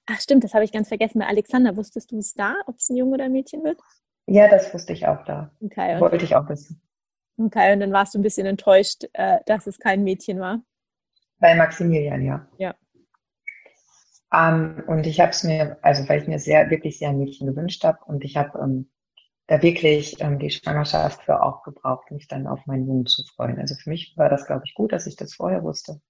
Ach 0.07 0.21
stimmt, 0.21 0.45
das 0.45 0.55
habe 0.55 0.65
ich 0.65 0.73
ganz 0.73 0.89
vergessen. 0.89 1.21
Bei 1.21 1.27
Alexander, 1.27 1.77
wusstest 1.77 2.11
du 2.11 2.19
es 2.19 2.35
da, 2.35 2.57
ob 2.67 2.77
es 2.79 2.89
ein 2.89 2.97
Junge 2.97 3.15
oder 3.15 3.25
ein 3.25 3.33
Mädchen 3.33 3.63
wird? 3.63 3.79
Ja, 4.27 4.49
das 4.49 4.73
wusste 4.75 4.93
ich 4.93 5.07
auch 5.07 5.25
da. 5.25 5.53
Okay, 5.61 6.01
Wollte 6.01 6.25
ich 6.25 6.35
auch 6.35 6.49
wissen. 6.49 6.83
Okay, 7.37 7.73
und 7.73 7.81
dann 7.81 7.93
warst 7.93 8.15
du 8.15 8.19
ein 8.19 8.23
bisschen 8.23 8.47
enttäuscht, 8.47 9.05
äh, 9.13 9.39
dass 9.47 9.67
es 9.67 9.79
kein 9.79 10.05
Mädchen 10.05 10.41
war. 10.41 10.63
Bei 11.39 11.55
Maximilian, 11.55 12.23
ja. 12.23 12.47
Ja. 12.59 12.75
Ähm, 14.33 14.85
und 14.87 15.07
ich 15.07 15.21
habe 15.21 15.31
es 15.31 15.43
mir, 15.43 15.79
also 15.83 16.09
weil 16.09 16.21
ich 16.21 16.29
mir 16.29 16.39
sehr, 16.39 16.71
wirklich 16.71 16.99
sehr 16.99 17.11
ein 17.11 17.19
Mädchen 17.19 17.47
gewünscht 17.47 17.83
habe 17.83 17.99
und 18.05 18.25
ich 18.25 18.37
habe 18.37 18.59
ähm, 18.59 18.91
da 19.51 19.61
wirklich 19.63 20.21
ähm, 20.21 20.39
die 20.39 20.51
Schwangerschaft 20.51 21.25
für 21.25 21.43
auch 21.43 21.65
gebraucht, 21.65 22.13
mich 22.13 22.29
dann 22.29 22.47
auf 22.47 22.67
meinen 22.67 22.87
Jungen 22.87 23.07
zu 23.07 23.25
freuen. 23.25 23.59
Also 23.59 23.75
für 23.75 23.91
mich 23.91 24.17
war 24.17 24.29
das, 24.29 24.47
glaube 24.47 24.63
ich, 24.65 24.75
gut, 24.75 24.93
dass 24.93 25.09
ich 25.09 25.17
das 25.17 25.35
vorher 25.35 25.65
wusste. 25.65 26.01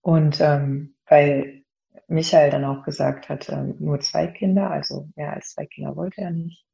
Und 0.00 0.40
ähm, 0.40 0.96
weil 1.06 1.62
Michael 2.08 2.50
dann 2.50 2.64
auch 2.64 2.84
gesagt 2.84 3.28
hat, 3.28 3.50
ähm, 3.50 3.76
nur 3.80 4.00
zwei 4.00 4.28
Kinder, 4.28 4.70
also 4.70 5.10
mehr 5.14 5.34
als 5.34 5.50
zwei 5.50 5.66
Kinder 5.66 5.94
wollte 5.94 6.22
er 6.22 6.30
nicht. 6.30 6.64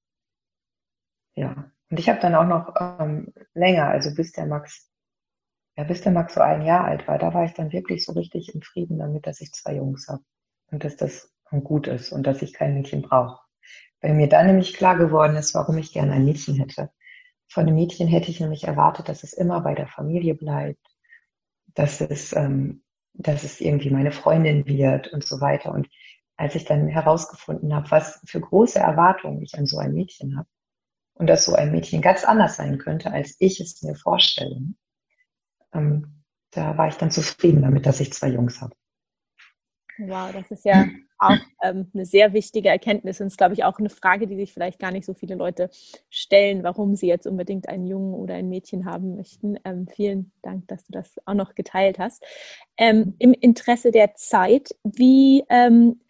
Ja, 1.34 1.72
und 1.90 1.98
ich 1.98 2.08
habe 2.08 2.20
dann 2.20 2.36
auch 2.36 2.46
noch 2.46 2.72
ähm, 3.00 3.34
länger, 3.54 3.88
also 3.88 4.14
bis 4.14 4.30
der 4.30 4.46
Max 4.46 4.88
ja, 5.76 5.82
bis 5.82 6.02
der 6.02 6.12
Max 6.12 6.34
so 6.34 6.40
ein 6.40 6.62
Jahr 6.62 6.84
alt 6.84 7.08
war, 7.08 7.18
da 7.18 7.34
war 7.34 7.44
ich 7.46 7.54
dann 7.54 7.72
wirklich 7.72 8.04
so 8.04 8.12
richtig 8.12 8.54
im 8.54 8.62
Frieden 8.62 8.98
damit, 8.98 9.26
dass 9.26 9.40
ich 9.40 9.52
zwei 9.52 9.74
Jungs 9.74 10.06
habe 10.06 10.22
und 10.70 10.84
dass 10.84 10.96
das 10.96 11.32
gut 11.64 11.88
ist 11.88 12.12
und 12.12 12.26
dass 12.26 12.42
ich 12.42 12.52
kein 12.52 12.74
Mädchen 12.74 13.02
brauche. 13.02 13.41
Weil 14.02 14.14
mir 14.14 14.28
dann 14.28 14.46
nämlich 14.46 14.74
klar 14.74 14.98
geworden 14.98 15.36
ist, 15.36 15.54
warum 15.54 15.78
ich 15.78 15.92
gerne 15.92 16.12
ein 16.12 16.24
Mädchen 16.24 16.56
hätte. 16.56 16.90
Von 17.48 17.66
einem 17.66 17.76
Mädchen 17.76 18.08
hätte 18.08 18.30
ich 18.30 18.40
nämlich 18.40 18.64
erwartet, 18.64 19.08
dass 19.08 19.22
es 19.22 19.32
immer 19.32 19.60
bei 19.60 19.74
der 19.74 19.86
Familie 19.86 20.34
bleibt, 20.34 20.84
dass 21.74 22.00
es, 22.00 22.34
ähm, 22.34 22.82
dass 23.14 23.44
es 23.44 23.60
irgendwie 23.60 23.90
meine 23.90 24.12
Freundin 24.12 24.66
wird 24.66 25.12
und 25.12 25.24
so 25.24 25.40
weiter. 25.40 25.72
Und 25.72 25.88
als 26.36 26.54
ich 26.56 26.64
dann 26.64 26.88
herausgefunden 26.88 27.74
habe, 27.74 27.90
was 27.90 28.20
für 28.26 28.40
große 28.40 28.78
Erwartungen 28.78 29.42
ich 29.42 29.54
an 29.56 29.66
so 29.66 29.78
ein 29.78 29.92
Mädchen 29.92 30.36
habe 30.36 30.48
und 31.14 31.28
dass 31.28 31.44
so 31.44 31.54
ein 31.54 31.70
Mädchen 31.70 32.02
ganz 32.02 32.24
anders 32.24 32.56
sein 32.56 32.78
könnte, 32.78 33.12
als 33.12 33.36
ich 33.38 33.60
es 33.60 33.82
mir 33.82 33.94
vorstelle, 33.94 34.60
ähm, 35.72 36.24
da 36.50 36.76
war 36.76 36.88
ich 36.88 36.96
dann 36.96 37.10
zufrieden 37.10 37.62
damit, 37.62 37.86
dass 37.86 38.00
ich 38.00 38.12
zwei 38.12 38.28
Jungs 38.28 38.60
habe. 38.60 38.74
Wow, 39.98 40.32
das 40.32 40.50
ist 40.50 40.64
ja 40.64 40.86
auch 41.18 41.36
ähm, 41.62 41.90
eine 41.94 42.04
sehr 42.04 42.32
wichtige 42.32 42.68
Erkenntnis 42.68 43.20
und 43.20 43.28
ist, 43.28 43.38
glaube 43.38 43.54
ich, 43.54 43.64
auch 43.64 43.78
eine 43.78 43.90
Frage, 43.90 44.26
die 44.26 44.36
sich 44.36 44.52
vielleicht 44.52 44.78
gar 44.78 44.90
nicht 44.90 45.04
so 45.04 45.14
viele 45.14 45.34
Leute 45.34 45.70
stellen, 46.10 46.62
warum 46.62 46.96
sie 46.96 47.06
jetzt 47.06 47.26
unbedingt 47.26 47.68
einen 47.68 47.86
Jungen 47.86 48.14
oder 48.14 48.34
ein 48.34 48.48
Mädchen 48.48 48.86
haben 48.86 49.16
möchten. 49.16 49.58
Ähm, 49.64 49.86
vielen 49.86 50.32
Dank, 50.42 50.66
dass 50.68 50.84
du 50.84 50.92
das 50.92 51.14
auch 51.26 51.34
noch 51.34 51.54
geteilt 51.54 51.98
hast. 51.98 52.24
Ähm, 52.76 53.14
Im 53.18 53.34
Interesse 53.34 53.92
der 53.92 54.14
Zeit, 54.14 54.74
wie 54.82 55.44
ähm, 55.48 56.00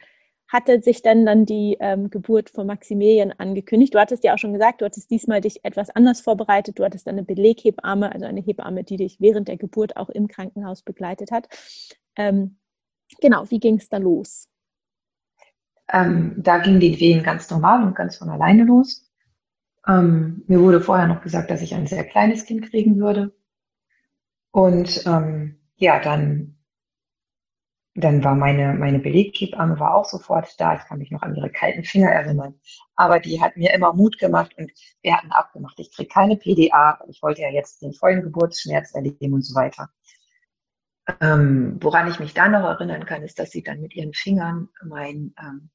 hatte 0.48 0.82
sich 0.82 1.02
dann 1.02 1.24
dann 1.24 1.46
die 1.46 1.78
ähm, 1.80 2.10
Geburt 2.10 2.50
von 2.50 2.66
Maximilian 2.66 3.32
angekündigt. 3.32 3.94
Du 3.94 3.98
hattest 3.98 4.22
ja 4.22 4.34
auch 4.34 4.38
schon 4.38 4.52
gesagt, 4.52 4.82
du 4.82 4.84
hattest 4.84 5.10
diesmal 5.10 5.40
dich 5.40 5.64
etwas 5.64 5.88
anders 5.90 6.20
vorbereitet. 6.20 6.78
Du 6.78 6.84
hattest 6.84 7.08
eine 7.08 7.22
Beleghebamme, 7.22 8.12
also 8.12 8.26
eine 8.26 8.42
Hebamme, 8.42 8.84
die 8.84 8.98
dich 8.98 9.18
während 9.18 9.48
der 9.48 9.56
Geburt 9.56 9.96
auch 9.96 10.10
im 10.10 10.28
Krankenhaus 10.28 10.82
begleitet 10.82 11.32
hat. 11.32 11.48
Ähm, 12.16 12.58
genau, 13.20 13.50
wie 13.50 13.60
ging 13.60 13.76
es 13.76 13.88
da 13.88 13.98
los? 13.98 14.48
Ähm, 15.92 16.34
da 16.38 16.58
gingen 16.58 16.80
die 16.80 16.98
Wehen 17.00 17.22
ganz 17.22 17.50
normal 17.50 17.82
und 17.84 17.94
ganz 17.94 18.16
von 18.16 18.30
alleine 18.30 18.64
los. 18.64 19.10
Ähm, 19.86 20.44
mir 20.46 20.60
wurde 20.60 20.80
vorher 20.80 21.06
noch 21.06 21.22
gesagt, 21.22 21.50
dass 21.50 21.62
ich 21.62 21.74
ein 21.74 21.86
sehr 21.86 22.04
kleines 22.04 22.44
Kind 22.44 22.70
kriegen 22.70 22.98
würde. 22.98 23.34
Und 24.52 25.04
ähm, 25.06 25.58
ja, 25.76 25.98
dann, 25.98 26.58
dann 27.94 28.22
war 28.22 28.34
meine, 28.34 28.74
meine 28.74 29.00
Beleghebamme 29.00 29.78
war 29.80 29.94
auch 29.94 30.04
sofort 30.04 30.54
da. 30.58 30.76
Ich 30.76 30.84
kann 30.84 30.98
mich 30.98 31.10
noch 31.10 31.22
an 31.22 31.34
ihre 31.34 31.50
kalten 31.50 31.84
Finger 31.84 32.10
erinnern. 32.10 32.54
Aber 32.94 33.18
die 33.18 33.40
hat 33.40 33.56
mir 33.56 33.74
immer 33.74 33.92
Mut 33.92 34.18
gemacht 34.18 34.54
und 34.56 34.70
wir 35.02 35.16
hatten 35.16 35.32
abgemacht, 35.32 35.78
ich 35.78 35.90
kriege 35.90 36.08
keine 36.08 36.36
PDA. 36.36 37.00
Ich 37.08 37.22
wollte 37.22 37.42
ja 37.42 37.50
jetzt 37.50 37.82
den 37.82 37.92
vollen 37.92 38.22
Geburtsschmerz 38.22 38.94
erleben 38.94 39.34
und 39.34 39.42
so 39.42 39.54
weiter. 39.54 39.90
Ähm, 41.20 41.78
woran 41.80 42.08
ich 42.08 42.20
mich 42.20 42.34
da 42.34 42.48
noch 42.48 42.64
erinnern 42.64 43.06
kann, 43.06 43.22
ist, 43.22 43.38
dass 43.38 43.50
sie 43.50 43.62
dann 43.62 43.80
mit 43.80 43.94
ihren 43.94 44.12
Fingern 44.12 44.68
mein, 44.84 45.34
ähm, 45.40 45.70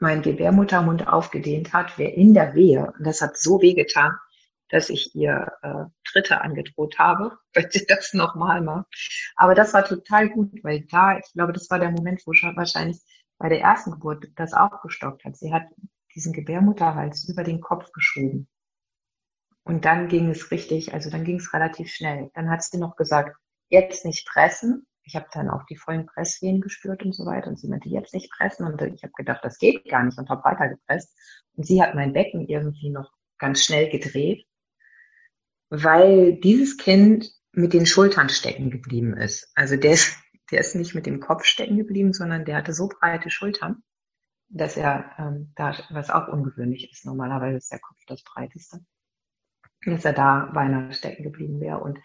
mein 0.00 0.22
Gebärmuttermund 0.22 1.06
aufgedehnt 1.06 1.72
hat, 1.72 1.96
wer 1.96 2.14
in 2.14 2.34
der 2.34 2.54
Wehe. 2.54 2.92
Und 2.98 3.06
das 3.06 3.20
hat 3.20 3.36
so 3.38 3.62
wehgetan, 3.62 4.12
dass 4.68 4.90
ich 4.90 5.14
ihr 5.14 5.52
äh, 5.62 5.84
Dritte 6.12 6.40
angedroht 6.40 6.98
habe, 6.98 7.38
wenn 7.54 7.70
sie 7.70 7.86
das 7.86 8.14
nochmal 8.14 8.60
macht. 8.60 8.86
Aber 9.36 9.54
das 9.54 9.74
war 9.74 9.84
total 9.84 10.28
gut, 10.28 10.52
weil 10.62 10.86
da, 10.90 11.18
ich 11.18 11.32
glaube, 11.32 11.52
das 11.52 11.70
war 11.70 11.78
der 11.78 11.90
Moment, 11.90 12.22
wo 12.26 12.32
schon 12.32 12.56
wahrscheinlich 12.56 13.00
bei 13.38 13.48
der 13.48 13.60
ersten 13.60 13.92
Geburt 13.92 14.26
das 14.34 14.52
auch 14.52 14.82
gestockt 14.82 15.24
hat. 15.24 15.36
Sie 15.36 15.52
hat 15.52 15.64
diesen 16.14 16.32
Gebärmutterhals 16.32 17.28
über 17.28 17.44
den 17.44 17.60
Kopf 17.60 17.92
geschoben. 17.92 18.48
Und 19.62 19.84
dann 19.84 20.08
ging 20.08 20.30
es 20.30 20.50
richtig, 20.50 20.94
also 20.94 21.10
dann 21.10 21.24
ging 21.24 21.36
es 21.36 21.52
relativ 21.52 21.90
schnell. 21.90 22.30
Dann 22.34 22.50
hat 22.50 22.62
sie 22.62 22.78
noch 22.78 22.96
gesagt, 22.96 23.36
jetzt 23.68 24.04
nicht 24.04 24.26
pressen. 24.26 24.86
Ich 25.02 25.16
habe 25.16 25.26
dann 25.32 25.48
auch 25.48 25.64
die 25.64 25.76
vollen 25.76 26.06
Presswehen 26.06 26.60
gespürt 26.60 27.02
und 27.02 27.14
so 27.14 27.24
weiter. 27.24 27.48
Und 27.48 27.58
sie 27.58 27.68
meinte, 27.68 27.88
jetzt 27.88 28.12
nicht 28.12 28.30
pressen. 28.30 28.66
Und 28.66 28.80
ich 28.82 29.02
habe 29.02 29.12
gedacht, 29.16 29.40
das 29.42 29.58
geht 29.58 29.88
gar 29.88 30.02
nicht 30.02 30.18
und 30.18 30.28
habe 30.28 30.44
weiter 30.44 30.68
gepresst. 30.68 31.16
Und 31.54 31.66
sie 31.66 31.82
hat 31.82 31.94
mein 31.94 32.12
Becken 32.12 32.46
irgendwie 32.46 32.90
noch 32.90 33.10
ganz 33.38 33.64
schnell 33.64 33.88
gedreht, 33.88 34.46
weil 35.70 36.38
dieses 36.40 36.76
Kind 36.76 37.30
mit 37.52 37.72
den 37.72 37.86
Schultern 37.86 38.28
stecken 38.28 38.70
geblieben 38.70 39.16
ist. 39.16 39.50
Also 39.54 39.76
der 39.76 39.92
ist, 39.92 40.16
der 40.50 40.60
ist 40.60 40.74
nicht 40.74 40.94
mit 40.94 41.06
dem 41.06 41.20
Kopf 41.20 41.44
stecken 41.44 41.78
geblieben, 41.78 42.12
sondern 42.12 42.44
der 42.44 42.56
hatte 42.56 42.72
so 42.72 42.88
breite 42.88 43.30
Schultern, 43.30 43.82
dass 44.48 44.76
er 44.76 45.10
ähm, 45.18 45.52
da, 45.56 45.76
was 45.90 46.10
auch 46.10 46.28
ungewöhnlich 46.28 46.90
ist, 46.90 47.04
normalerweise 47.04 47.58
ist 47.58 47.72
der 47.72 47.80
Kopf 47.80 47.98
das 48.06 48.22
breiteste, 48.22 48.80
dass 49.84 50.04
er 50.04 50.12
da 50.12 50.50
beinahe 50.52 50.92
stecken 50.92 51.22
geblieben 51.22 51.60
wäre. 51.60 51.78
Und 51.78 51.98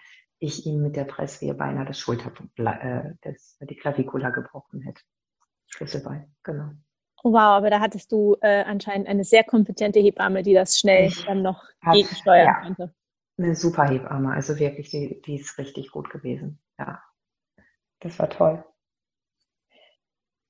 ich 0.44 0.66
ihm 0.66 0.82
mit 0.82 0.98
der 0.98 1.06
Presswehe 1.06 1.54
beinahe 1.54 1.86
das 1.86 1.98
Schulter, 1.98 2.32
äh, 2.58 3.14
das, 3.22 3.58
die 3.62 3.78
Klavikula 3.78 4.30
gebrochen 4.30 4.82
hätte. 4.82 5.02
Schlüsselbein, 5.68 6.36
genau. 6.44 6.72
Oh, 7.24 7.32
wow, 7.32 7.56
aber 7.56 7.70
da 7.70 7.80
hattest 7.80 8.12
du 8.12 8.36
äh, 8.42 8.64
anscheinend 8.64 9.08
eine 9.08 9.24
sehr 9.24 9.46
kompetente 9.46 10.02
Hebamme, 10.02 10.44
die 10.44 10.54
das 10.54 10.78
schnell 10.78 11.08
ich 11.08 11.24
dann 11.26 11.42
noch 11.42 11.64
hat, 11.82 11.94
gegensteuern 11.94 12.46
ja, 12.46 12.62
konnte. 12.62 12.94
Eine 13.38 13.56
super 13.56 13.88
Hebamme, 13.88 14.34
also 14.34 14.60
wirklich, 14.60 14.90
die, 14.90 15.22
die 15.22 15.40
ist 15.40 15.58
richtig 15.58 15.92
gut 15.92 16.10
gewesen. 16.10 16.60
Ja, 16.78 17.02
das 18.02 18.20
war 18.20 18.30
toll. 18.30 18.66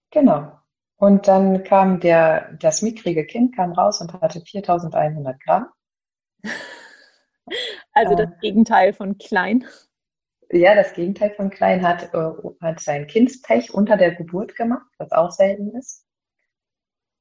Genau. 0.10 0.60
Und 0.96 1.28
dann 1.28 1.64
kam 1.64 2.00
der, 2.00 2.54
das 2.54 2.82
mickrige 2.82 3.26
Kind 3.26 3.56
kam 3.56 3.74
raus 3.74 4.02
und 4.02 4.14
hatte 4.14 4.42
4100 4.42 5.40
Gramm. 5.40 5.68
Also 8.06 8.16
das 8.16 8.40
Gegenteil 8.40 8.94
von 8.94 9.18
klein. 9.18 9.66
Ja, 10.52 10.76
das 10.76 10.94
Gegenteil 10.94 11.32
von 11.32 11.50
klein 11.50 11.88
hat, 11.88 12.14
äh, 12.14 12.32
hat 12.62 12.80
sein 12.80 13.08
Kindspech 13.08 13.74
unter 13.74 13.98
der 13.98 14.14
Geburt 14.14 14.56
gemacht, 14.56 14.86
was 14.98 15.12
auch 15.12 15.32
selten 15.32 15.76
ist. 15.76 16.06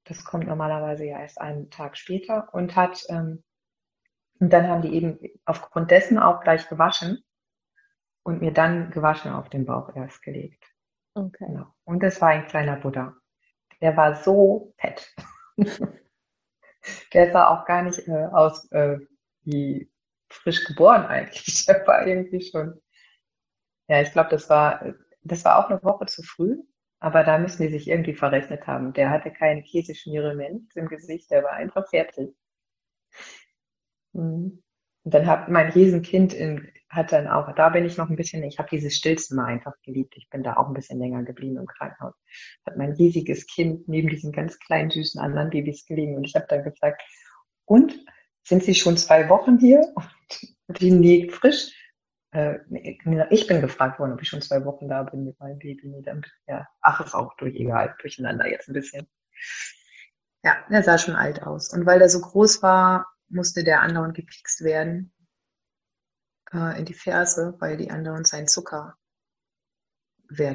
Das 0.04 0.24
kommt 0.24 0.46
normalerweise 0.46 1.04
ja 1.06 1.20
erst 1.20 1.40
einen 1.40 1.70
Tag 1.70 1.96
später 1.96 2.52
und 2.52 2.76
hat, 2.76 3.04
ähm, 3.08 3.42
und 4.40 4.52
dann 4.52 4.68
haben 4.68 4.82
die 4.82 4.94
eben 4.94 5.18
aufgrund 5.44 5.90
dessen 5.90 6.18
auch 6.18 6.40
gleich 6.40 6.68
gewaschen 6.68 7.24
und 8.24 8.40
mir 8.40 8.52
dann 8.52 8.90
gewaschen 8.90 9.32
auf 9.32 9.48
den 9.48 9.64
Bauch 9.64 9.94
erst 9.94 10.22
gelegt. 10.22 10.64
Okay. 11.14 11.46
Genau. 11.46 11.66
Und 11.84 12.02
das 12.02 12.20
war 12.20 12.30
ein 12.30 12.46
kleiner 12.46 12.76
Buddha. 12.76 13.14
Der 13.80 13.96
war 13.96 14.16
so 14.16 14.74
fett. 14.78 15.14
der 17.12 17.32
sah 17.32 17.48
auch 17.48 17.64
gar 17.66 17.82
nicht 17.82 18.08
äh, 18.08 18.26
aus 18.32 18.70
äh, 18.72 18.98
wie 19.44 19.91
frisch 20.32 20.64
geboren 20.64 21.06
eigentlich. 21.06 21.66
Der 21.66 21.86
war 21.86 22.06
irgendwie 22.06 22.42
schon. 22.42 22.80
Ja, 23.88 24.00
ich 24.00 24.12
glaube, 24.12 24.30
das 24.30 24.48
war, 24.48 24.94
das 25.22 25.44
war 25.44 25.58
auch 25.58 25.70
eine 25.70 25.82
Woche 25.82 26.06
zu 26.06 26.22
früh, 26.22 26.56
aber 27.00 27.24
da 27.24 27.38
müssen 27.38 27.62
die 27.62 27.68
sich 27.68 27.88
irgendwie 27.88 28.14
verrechnet 28.14 28.66
haben. 28.66 28.92
Der 28.92 29.10
hatte 29.10 29.30
keine 29.32 29.62
Käseschmiere 29.62 30.34
mehr 30.34 30.50
im 30.74 30.88
Gesicht, 30.88 31.30
der 31.30 31.42
war 31.44 31.52
einfach 31.52 31.88
fertig. 31.88 32.34
Mhm. 34.12 34.62
Und 35.04 35.14
dann 35.14 35.26
hat 35.26 35.48
mein 35.48 35.70
Riesenkind 35.70 36.32
in, 36.32 36.70
hat 36.88 37.10
dann 37.10 37.26
auch, 37.26 37.52
da 37.54 37.70
bin 37.70 37.84
ich 37.84 37.96
noch 37.96 38.08
ein 38.08 38.16
bisschen, 38.16 38.42
ich 38.44 38.58
habe 38.58 38.68
dieses 38.70 38.94
Stillzimmer 38.94 39.46
einfach 39.46 39.72
geliebt. 39.82 40.14
Ich 40.16 40.28
bin 40.30 40.42
da 40.44 40.56
auch 40.56 40.68
ein 40.68 40.74
bisschen 40.74 41.00
länger 41.00 41.24
geblieben 41.24 41.56
im 41.56 41.66
Krankenhaus. 41.66 42.14
Hat 42.66 42.76
mein 42.76 42.92
riesiges 42.92 43.46
Kind 43.46 43.88
neben 43.88 44.08
diesen 44.08 44.30
ganz 44.30 44.58
kleinen, 44.60 44.90
süßen 44.90 45.20
anderen 45.20 45.50
Babys 45.50 45.86
gelegen. 45.86 46.16
Und 46.16 46.24
ich 46.24 46.36
habe 46.36 46.46
dann 46.48 46.62
gesagt, 46.62 47.02
und 47.64 47.98
sind 48.44 48.64
Sie 48.64 48.74
schon 48.74 48.96
zwei 48.96 49.28
Wochen 49.28 49.58
hier? 49.58 49.94
Und 50.66 50.80
die 50.80 50.90
liegt 50.90 51.32
frisch. 51.32 51.72
Äh, 52.32 52.58
ich 53.30 53.46
bin 53.46 53.60
gefragt 53.60 53.98
worden, 53.98 54.12
ob 54.12 54.22
ich 54.22 54.28
schon 54.28 54.42
zwei 54.42 54.64
Wochen 54.64 54.88
da 54.88 55.02
bin 55.02 55.24
mit 55.24 55.38
meinem 55.38 55.58
Baby. 55.58 56.02
Ja, 56.46 56.66
ach, 56.80 57.04
ist 57.04 57.14
auch 57.14 57.36
durch, 57.36 57.54
egal, 57.54 57.94
durcheinander 58.00 58.48
jetzt 58.48 58.68
ein 58.68 58.72
bisschen. 58.72 59.06
Ja, 60.42 60.56
er 60.68 60.82
sah 60.82 60.98
schon 60.98 61.14
alt 61.14 61.42
aus. 61.42 61.72
Und 61.72 61.86
weil 61.86 62.00
er 62.00 62.08
so 62.08 62.20
groß 62.20 62.62
war, 62.62 63.06
musste 63.28 63.64
der 63.64 63.80
andauernd 63.82 64.14
gepikst 64.14 64.62
werden 64.62 65.12
äh, 66.52 66.78
in 66.78 66.84
die 66.84 66.94
Ferse, 66.94 67.54
weil 67.60 67.76
die 67.76 67.90
andauernd 67.90 68.26
seinen 68.26 68.48
Zuckerwert 68.48 68.96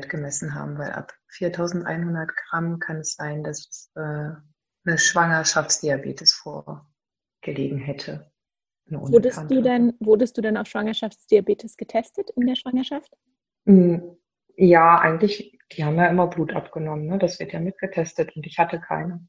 gemessen 0.10 0.56
haben. 0.56 0.78
Weil 0.78 0.91
ab 0.91 1.13
4100 1.30 2.36
Gramm 2.36 2.80
kann 2.80 2.97
es 2.97 3.13
sein, 3.13 3.43
dass 3.43 3.67
es 3.69 3.91
äh, 3.95 4.32
eine 4.86 4.97
Schwangerschaftsdiabetes 4.97 6.34
vor 6.34 6.89
gelegen 7.48 7.78
hätte. 7.78 8.30
Wurdest 8.90 9.50
du, 9.50 9.62
denn, 9.62 9.94
wurdest 10.00 10.38
du 10.38 10.42
denn 10.42 10.56
auf 10.56 10.68
Schwangerschaftsdiabetes 10.68 11.76
getestet 11.76 12.30
in 12.36 12.48
der 12.48 12.56
Schwangerschaft? 12.56 13.12
Mm, 13.66 13.98
ja, 14.56 15.00
eigentlich, 15.00 15.60
die 15.74 15.84
haben 15.84 15.98
ja 15.98 16.08
immer 16.08 16.28
Blut 16.28 16.54
abgenommen, 16.54 17.06
ne? 17.08 17.18
das 17.18 17.40
wird 17.40 17.52
ja 17.52 17.60
mitgetestet 17.60 18.36
und 18.36 18.46
ich 18.46 18.58
hatte 18.58 18.80
keine. 18.80 19.28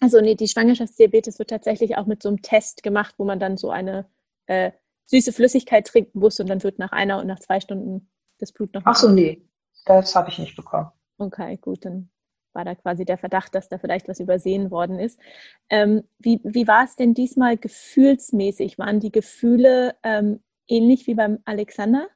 Also 0.00 0.20
nee, 0.20 0.34
die 0.34 0.48
Schwangerschaftsdiabetes 0.48 1.38
wird 1.38 1.50
tatsächlich 1.50 1.96
auch 1.96 2.06
mit 2.06 2.22
so 2.22 2.28
einem 2.28 2.42
Test 2.42 2.82
gemacht, 2.82 3.14
wo 3.18 3.24
man 3.24 3.38
dann 3.38 3.56
so 3.56 3.70
eine 3.70 4.08
äh, 4.46 4.72
süße 5.04 5.32
Flüssigkeit 5.32 5.86
trinken 5.86 6.18
muss 6.18 6.40
und 6.40 6.48
dann 6.48 6.62
wird 6.62 6.78
nach 6.78 6.92
einer 6.92 7.20
und 7.20 7.28
nach 7.28 7.38
zwei 7.38 7.60
Stunden 7.60 8.10
das 8.38 8.52
Blut 8.52 8.74
noch. 8.74 8.82
Ach 8.84 8.96
so, 8.96 9.08
nee, 9.08 9.48
das 9.84 10.14
habe 10.16 10.28
ich 10.28 10.38
nicht 10.38 10.56
bekommen. 10.56 10.90
Okay, 11.18 11.56
gut, 11.58 11.84
dann 11.84 12.10
war 12.54 12.64
da 12.64 12.74
quasi 12.74 13.04
der 13.04 13.18
Verdacht, 13.18 13.54
dass 13.54 13.68
da 13.68 13.78
vielleicht 13.78 14.08
was 14.08 14.20
übersehen 14.20 14.70
worden 14.70 14.98
ist. 14.98 15.20
Ähm, 15.68 16.04
wie, 16.18 16.40
wie 16.44 16.66
war 16.66 16.84
es 16.84 16.96
denn 16.96 17.14
diesmal 17.14 17.56
gefühlsmäßig? 17.56 18.78
Waren 18.78 19.00
die 19.00 19.12
Gefühle 19.12 19.94
ähm, 20.02 20.40
ähnlich 20.68 21.06
wie 21.06 21.14
beim 21.14 21.38
Alexander? 21.44 22.08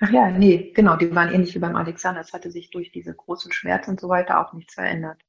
Ach 0.00 0.10
ja, 0.10 0.30
nee, 0.30 0.72
genau, 0.74 0.96
die 0.96 1.14
waren 1.14 1.32
ähnlich 1.32 1.54
wie 1.54 1.58
beim 1.58 1.76
Alexander. 1.76 2.20
Es 2.20 2.32
hatte 2.32 2.50
sich 2.50 2.70
durch 2.70 2.90
diese 2.90 3.14
großen 3.14 3.52
Schmerzen 3.52 3.90
und 3.90 4.00
so 4.00 4.08
weiter 4.08 4.40
auch 4.40 4.54
nichts 4.54 4.74
verändert. 4.74 5.22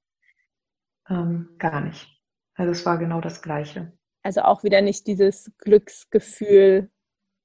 Ähm, 1.09 1.55
gar 1.57 1.81
nicht. 1.81 2.07
Also 2.55 2.71
es 2.71 2.85
war 2.85 2.97
genau 2.97 3.21
das 3.21 3.41
Gleiche. 3.41 3.91
Also 4.23 4.41
auch 4.41 4.63
wieder 4.63 4.81
nicht 4.81 5.07
dieses 5.07 5.51
Glücksgefühl, 5.57 6.89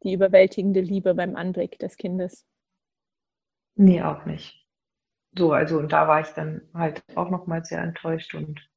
die 0.02 0.12
überwältigende 0.12 0.80
Liebe 0.80 1.14
beim 1.14 1.35
Anblick 1.35 1.78
des 1.78 1.96
Kindes. 1.96 2.46
Nee, 3.74 4.02
auch 4.02 4.24
nicht. 4.24 4.65
So, 5.37 5.53
also 5.53 5.79
und 5.79 5.92
da 5.92 6.09
war 6.09 6.20
ich 6.20 6.29
dann 6.29 6.62
halt 6.72 7.03
auch 7.14 7.31
nochmal 7.31 7.64
sehr 7.64 7.83
enttäuscht 7.83 8.35
und 8.35 8.68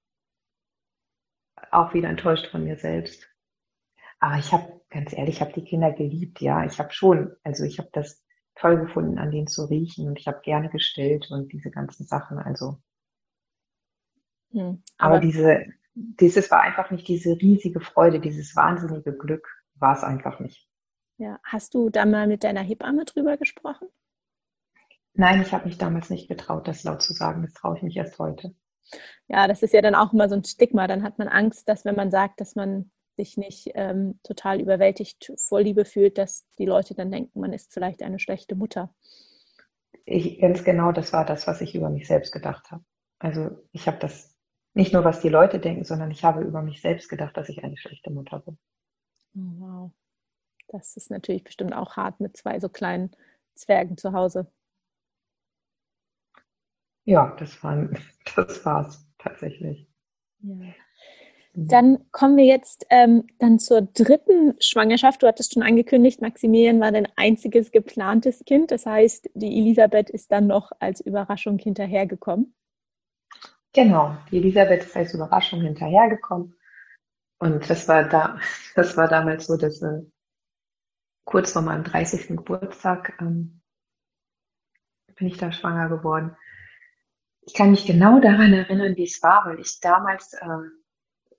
auch 1.71 1.93
wieder 1.93 2.09
enttäuscht 2.09 2.47
von 2.47 2.63
mir 2.63 2.77
selbst. 2.77 3.27
Aber 4.19 4.37
ich 4.37 4.51
habe, 4.51 4.81
ganz 4.89 5.13
ehrlich, 5.13 5.35
ich 5.35 5.41
habe 5.41 5.53
die 5.53 5.63
Kinder 5.63 5.91
geliebt, 5.91 6.41
ja. 6.41 6.65
Ich 6.65 6.79
habe 6.79 6.91
schon, 6.91 7.35
also 7.43 7.63
ich 7.63 7.79
habe 7.79 7.89
das 7.93 8.23
toll 8.55 8.77
gefunden, 8.77 9.17
an 9.17 9.31
denen 9.31 9.47
zu 9.47 9.65
riechen 9.65 10.07
und 10.07 10.19
ich 10.19 10.27
habe 10.27 10.41
gerne 10.41 10.69
gestillt 10.69 11.31
und 11.31 11.53
diese 11.53 11.71
ganzen 11.71 12.05
Sachen. 12.05 12.37
Also. 12.37 12.77
Hm, 14.51 14.83
aber, 14.97 15.15
aber 15.15 15.19
diese, 15.19 15.63
dieses 15.93 16.51
war 16.51 16.61
einfach 16.61 16.91
nicht 16.91 17.07
diese 17.07 17.39
riesige 17.39 17.79
Freude, 17.79 18.19
dieses 18.19 18.55
wahnsinnige 18.55 19.17
Glück 19.17 19.47
war 19.75 19.95
es 19.95 20.03
einfach 20.03 20.39
nicht. 20.39 20.67
Ja, 21.17 21.39
hast 21.43 21.73
du 21.73 21.89
da 21.89 22.05
mal 22.05 22.27
mit 22.27 22.43
deiner 22.43 22.61
Hebamme 22.61 23.05
drüber 23.05 23.37
gesprochen? 23.37 23.87
Nein, 25.19 25.41
ich 25.41 25.51
habe 25.51 25.65
mich 25.65 25.77
damals 25.77 26.09
nicht 26.09 26.29
getraut, 26.29 26.65
das 26.65 26.85
laut 26.85 27.01
zu 27.01 27.11
sagen. 27.11 27.41
Das 27.41 27.51
traue 27.51 27.75
ich 27.75 27.83
mich 27.83 27.97
erst 27.97 28.17
heute. 28.19 28.55
Ja, 29.27 29.49
das 29.49 29.61
ist 29.63 29.73
ja 29.73 29.81
dann 29.81 29.93
auch 29.93 30.13
immer 30.13 30.29
so 30.29 30.35
ein 30.35 30.45
Stigma. 30.45 30.87
Dann 30.87 31.03
hat 31.03 31.19
man 31.19 31.27
Angst, 31.27 31.67
dass 31.67 31.83
wenn 31.83 31.97
man 31.97 32.09
sagt, 32.09 32.39
dass 32.39 32.55
man 32.55 32.89
sich 33.17 33.35
nicht 33.35 33.69
ähm, 33.75 34.17
total 34.23 34.61
überwältigt 34.61 35.33
vor 35.35 35.59
Liebe 35.59 35.83
fühlt, 35.83 36.17
dass 36.17 36.47
die 36.57 36.65
Leute 36.65 36.95
dann 36.95 37.11
denken, 37.11 37.37
man 37.41 37.51
ist 37.51 37.73
vielleicht 37.73 38.01
eine 38.01 38.17
schlechte 38.17 38.55
Mutter. 38.55 38.95
Ich, 40.05 40.39
ganz 40.39 40.63
genau, 40.63 40.93
das 40.93 41.11
war 41.11 41.25
das, 41.25 41.47
was 41.47 41.59
ich 41.59 41.75
über 41.75 41.89
mich 41.89 42.07
selbst 42.07 42.31
gedacht 42.31 42.71
habe. 42.71 42.85
Also 43.19 43.49
ich 43.73 43.87
habe 43.87 43.99
das 43.99 44.37
nicht 44.73 44.93
nur, 44.93 45.03
was 45.03 45.19
die 45.19 45.27
Leute 45.27 45.59
denken, 45.59 45.83
sondern 45.83 46.11
ich 46.11 46.23
habe 46.23 46.43
über 46.43 46.61
mich 46.61 46.81
selbst 46.81 47.09
gedacht, 47.09 47.35
dass 47.35 47.49
ich 47.49 47.61
eine 47.61 47.75
schlechte 47.75 48.09
Mutter 48.09 48.39
bin. 48.39 48.57
Oh, 49.35 49.59
wow. 49.59 49.91
Das 50.69 50.95
ist 50.95 51.11
natürlich 51.11 51.43
bestimmt 51.43 51.73
auch 51.73 51.97
hart 51.97 52.21
mit 52.21 52.37
zwei 52.37 52.61
so 52.61 52.69
kleinen 52.69 53.11
Zwergen 53.53 53.97
zu 53.97 54.13
Hause. 54.13 54.49
Ja, 57.09 57.35
das, 57.39 57.63
waren, 57.63 57.97
das 58.35 58.63
war's 58.65 59.03
tatsächlich. 59.17 59.87
Ja. 60.41 60.53
Mhm. 60.53 60.73
Dann 61.67 62.11
kommen 62.11 62.37
wir 62.37 62.45
jetzt 62.45 62.85
ähm, 62.91 63.25
dann 63.39 63.57
zur 63.57 63.81
dritten 63.81 64.53
Schwangerschaft. 64.59 65.23
Du 65.23 65.27
hattest 65.27 65.55
schon 65.55 65.63
angekündigt, 65.63 66.21
Maximilian 66.21 66.79
war 66.79 66.91
dein 66.91 67.07
einziges 67.15 67.71
geplantes 67.71 68.45
Kind. 68.45 68.69
Das 68.69 68.85
heißt, 68.85 69.31
die 69.33 69.57
Elisabeth 69.57 70.11
ist 70.11 70.31
dann 70.31 70.45
noch 70.45 70.71
als 70.79 71.01
Überraschung 71.01 71.57
hinterhergekommen. 71.57 72.53
Genau, 73.73 74.15
die 74.29 74.37
Elisabeth 74.37 74.83
ist 74.83 74.95
als 74.95 75.15
Überraschung 75.15 75.61
hinterhergekommen. 75.61 76.55
Und 77.39 77.67
das 77.67 77.87
war 77.87 78.03
da, 78.03 78.37
das 78.75 78.95
war 78.97 79.07
damals 79.07 79.47
so, 79.47 79.57
dass 79.57 79.81
äh, 79.81 80.03
kurz 81.25 81.53
vor 81.53 81.63
meinem 81.63 81.83
30. 81.83 82.27
Geburtstag 82.27 83.17
ähm, 83.19 83.61
bin 85.15 85.27
ich 85.27 85.37
da 85.37 85.51
schwanger 85.51 85.89
geworden. 85.89 86.35
Ich 87.49 87.55
kann 87.55 87.71
mich 87.71 87.87
genau 87.87 88.19
daran 88.19 88.53
erinnern, 88.53 88.95
wie 88.95 89.05
es 89.05 89.23
war, 89.23 89.43
weil 89.45 89.59
ich 89.59 89.79
damals 89.79 90.33
äh, 90.33 90.45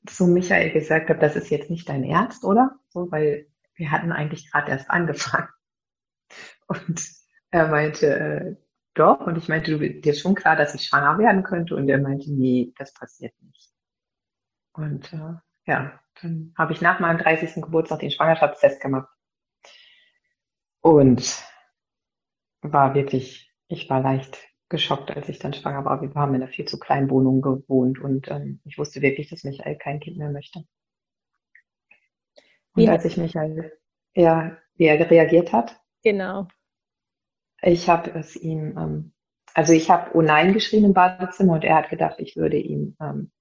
zu 0.06 0.26
Michael 0.26 0.72
gesagt 0.72 1.08
habe, 1.08 1.20
das 1.20 1.36
ist 1.36 1.50
jetzt 1.50 1.70
nicht 1.70 1.88
dein 1.88 2.02
Ernst, 2.02 2.42
oder? 2.42 2.80
So, 2.88 3.12
weil 3.12 3.46
wir 3.76 3.92
hatten 3.92 4.10
eigentlich 4.10 4.50
gerade 4.50 4.72
erst 4.72 4.90
angefangen. 4.90 5.48
Und 6.66 7.00
er 7.52 7.68
meinte, 7.68 8.06
äh, 8.08 8.56
doch. 8.94 9.20
Und 9.20 9.38
ich 9.38 9.48
meinte, 9.48 9.78
du, 9.78 9.78
dir 9.78 10.12
ist 10.12 10.20
schon 10.20 10.34
klar, 10.34 10.56
dass 10.56 10.74
ich 10.74 10.84
schwanger 10.84 11.16
werden 11.18 11.44
könnte. 11.44 11.76
Und 11.76 11.88
er 11.88 11.98
meinte, 11.98 12.32
nee, 12.32 12.74
das 12.76 12.92
passiert 12.92 13.40
nicht. 13.42 13.70
Und 14.72 15.12
äh, 15.12 15.34
ja, 15.66 16.00
dann 16.20 16.52
habe 16.58 16.72
ich 16.72 16.80
nach 16.80 16.98
meinem 16.98 17.18
30. 17.18 17.62
Geburtstag 17.62 18.00
den 18.00 18.10
Schwangerschaftstest 18.10 18.80
gemacht. 18.80 19.08
Und 20.80 21.40
war 22.62 22.94
wirklich, 22.94 23.54
ich 23.68 23.88
war 23.88 24.00
leicht 24.00 24.49
geschockt, 24.70 25.10
als 25.10 25.28
ich 25.28 25.38
dann 25.38 25.52
schwanger 25.52 25.84
war. 25.84 26.00
Wir 26.00 26.14
haben 26.14 26.34
in 26.34 26.42
einer 26.42 26.50
viel 26.50 26.64
zu 26.64 26.78
kleinen 26.78 27.10
Wohnung 27.10 27.42
gewohnt 27.42 28.00
und 28.00 28.28
ähm, 28.28 28.60
ich 28.64 28.78
wusste 28.78 29.02
wirklich, 29.02 29.28
dass 29.28 29.44
Michael 29.44 29.76
kein 29.76 30.00
Kind 30.00 30.16
mehr 30.16 30.30
möchte. 30.30 30.60
Und 32.72 32.82
wie 32.82 32.88
als 32.88 33.04
ich 33.04 33.16
Michael, 33.16 33.72
ja, 34.14 34.56
wie 34.76 34.86
er 34.86 35.10
reagiert 35.10 35.52
hat. 35.52 35.78
Genau. 36.02 36.46
Ich 37.62 37.88
habe 37.88 38.10
es 38.18 38.36
ihm, 38.36 38.78
ähm, 38.78 39.12
also 39.52 39.72
ich 39.72 39.90
habe 39.90 40.16
Oh 40.16 40.22
nein 40.22 40.54
geschrien 40.54 40.84
im 40.84 40.94
Badezimmer 40.94 41.54
und 41.54 41.64
er 41.64 41.76
hat 41.76 41.90
gedacht, 41.90 42.18
ich 42.18 42.36
würde 42.36 42.56
ihn 42.56 42.96
ähm, 43.00 43.32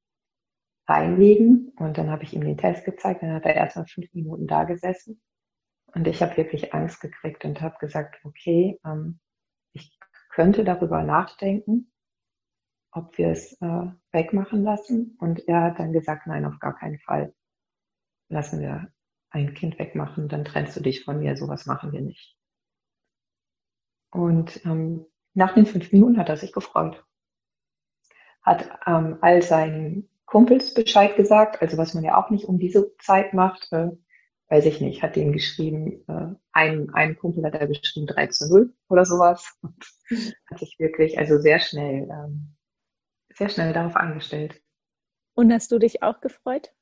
reinlegen. 0.88 1.71
Und 1.77 1.97
dann 1.97 2.09
habe 2.09 2.23
ich 2.23 2.34
ihm 2.34 2.43
den 2.43 2.57
Test 2.57 2.84
gezeigt. 2.84 3.21
Dann 3.21 3.34
hat 3.34 3.45
er 3.45 3.55
erst 3.55 3.77
mal 3.77 3.86
fünf 3.86 4.11
Minuten 4.13 4.47
da 4.47 4.63
gesessen. 4.63 5.21
Und 5.93 6.07
ich 6.07 6.21
habe 6.21 6.36
wirklich 6.38 6.73
Angst 6.73 6.99
gekriegt 7.01 7.45
und 7.45 7.61
habe 7.61 7.77
gesagt, 7.80 8.19
okay, 8.23 8.80
ähm, 8.84 9.19
könnte 10.40 10.64
darüber 10.64 11.04
nachdenken, 11.04 11.92
ob 12.92 13.18
wir 13.18 13.28
es 13.28 13.62
äh, 13.62 13.88
wegmachen 14.14 14.64
lassen. 14.64 15.18
Und 15.20 15.46
er 15.50 15.64
hat 15.64 15.80
dann 15.80 15.92
gesagt, 15.92 16.28
nein, 16.28 16.46
auf 16.46 16.60
gar 16.60 16.78
keinen 16.78 16.98
Fall. 17.00 17.36
Lassen 18.30 18.62
wir 18.62 18.88
ein 19.32 19.54
Kind 19.54 19.78
wegmachen, 19.80 20.30
dann 20.30 20.46
trennst 20.46 20.78
du 20.78 20.80
dich 20.80 21.04
von 21.04 21.20
mir, 21.20 21.36
sowas 21.36 21.66
machen 21.66 21.92
wir 21.92 22.00
nicht. 22.00 22.38
Und 24.12 24.66
ähm, 24.66 25.08
nach 25.34 25.56
den 25.56 25.66
fünf 25.66 25.92
Minuten 25.92 26.18
hat 26.18 26.30
er 26.30 26.38
sich 26.38 26.54
gefreut. 26.54 27.06
Hat 28.42 28.80
ähm, 28.88 29.18
all 29.20 29.42
seinen 29.42 30.08
Kumpels 30.26 30.74
Bescheid 30.74 31.18
gesagt, 31.18 31.62
also 31.62 31.78
was 31.78 31.94
man 31.96 32.06
ja 32.06 32.16
auch 32.16 32.30
nicht 32.30 32.46
um 32.46 32.60
diese 32.60 32.96
Zeit 33.00 33.34
macht, 33.34 33.68
äh, 33.74 33.90
weiß 34.50 34.66
ich 34.66 34.82
nicht, 34.82 35.04
hat 35.04 35.16
denen 35.16 35.32
geschrieben, 35.32 36.04
äh, 36.08 36.36
ein, 36.52 36.89
ein 36.93 37.16
Kumpel 37.18 37.45
hat 37.45 37.56
er 37.56 37.68
geschrieben 37.68 38.08
3 38.08 38.28
zu 38.28 38.50
0 38.50 38.74
oder 38.89 39.06
sowas. 39.06 39.58
Und 39.62 39.86
hat 40.50 40.60
sich 40.60 40.78
wirklich, 40.80 41.20
also 41.20 41.38
sehr 41.38 41.60
schnell, 41.60 42.10
ähm, 42.10 42.56
sehr 43.36 43.50
schnell 43.50 43.74
darauf 43.74 43.95
angestellt. 43.95 44.62
Und 45.36 45.54
hast 45.54 45.72
du 45.72 45.78
dich 45.78 46.02
auch 46.02 46.20
gefreut? 46.20 46.74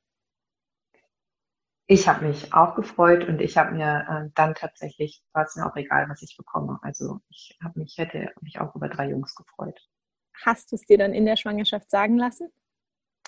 Ich 1.86 2.08
habe 2.08 2.26
mich 2.26 2.52
auch 2.52 2.74
gefreut 2.74 3.26
und 3.28 3.40
ich 3.40 3.56
habe 3.56 3.74
mir 3.74 4.06
äh, 4.08 4.30
dann 4.34 4.54
tatsächlich, 4.54 5.22
war 5.32 5.44
es 5.44 5.56
mir 5.56 5.66
auch 5.66 5.76
egal, 5.76 6.08
was 6.08 6.22
ich 6.22 6.36
bekomme. 6.36 6.78
Also 6.82 7.20
ich 7.28 7.58
habe 7.62 7.78
mich, 7.78 7.96
hätte 7.96 8.30
mich 8.40 8.60
auch 8.60 8.74
über 8.74 8.88
drei 8.88 9.10
Jungs 9.10 9.34
gefreut. 9.34 9.78
Hast 10.44 10.72
du 10.72 10.76
es 10.76 10.84
dir 10.84 10.98
dann 10.98 11.14
in 11.14 11.24
der 11.24 11.36
Schwangerschaft 11.36 11.90
sagen 11.90 12.16
lassen? 12.16 12.50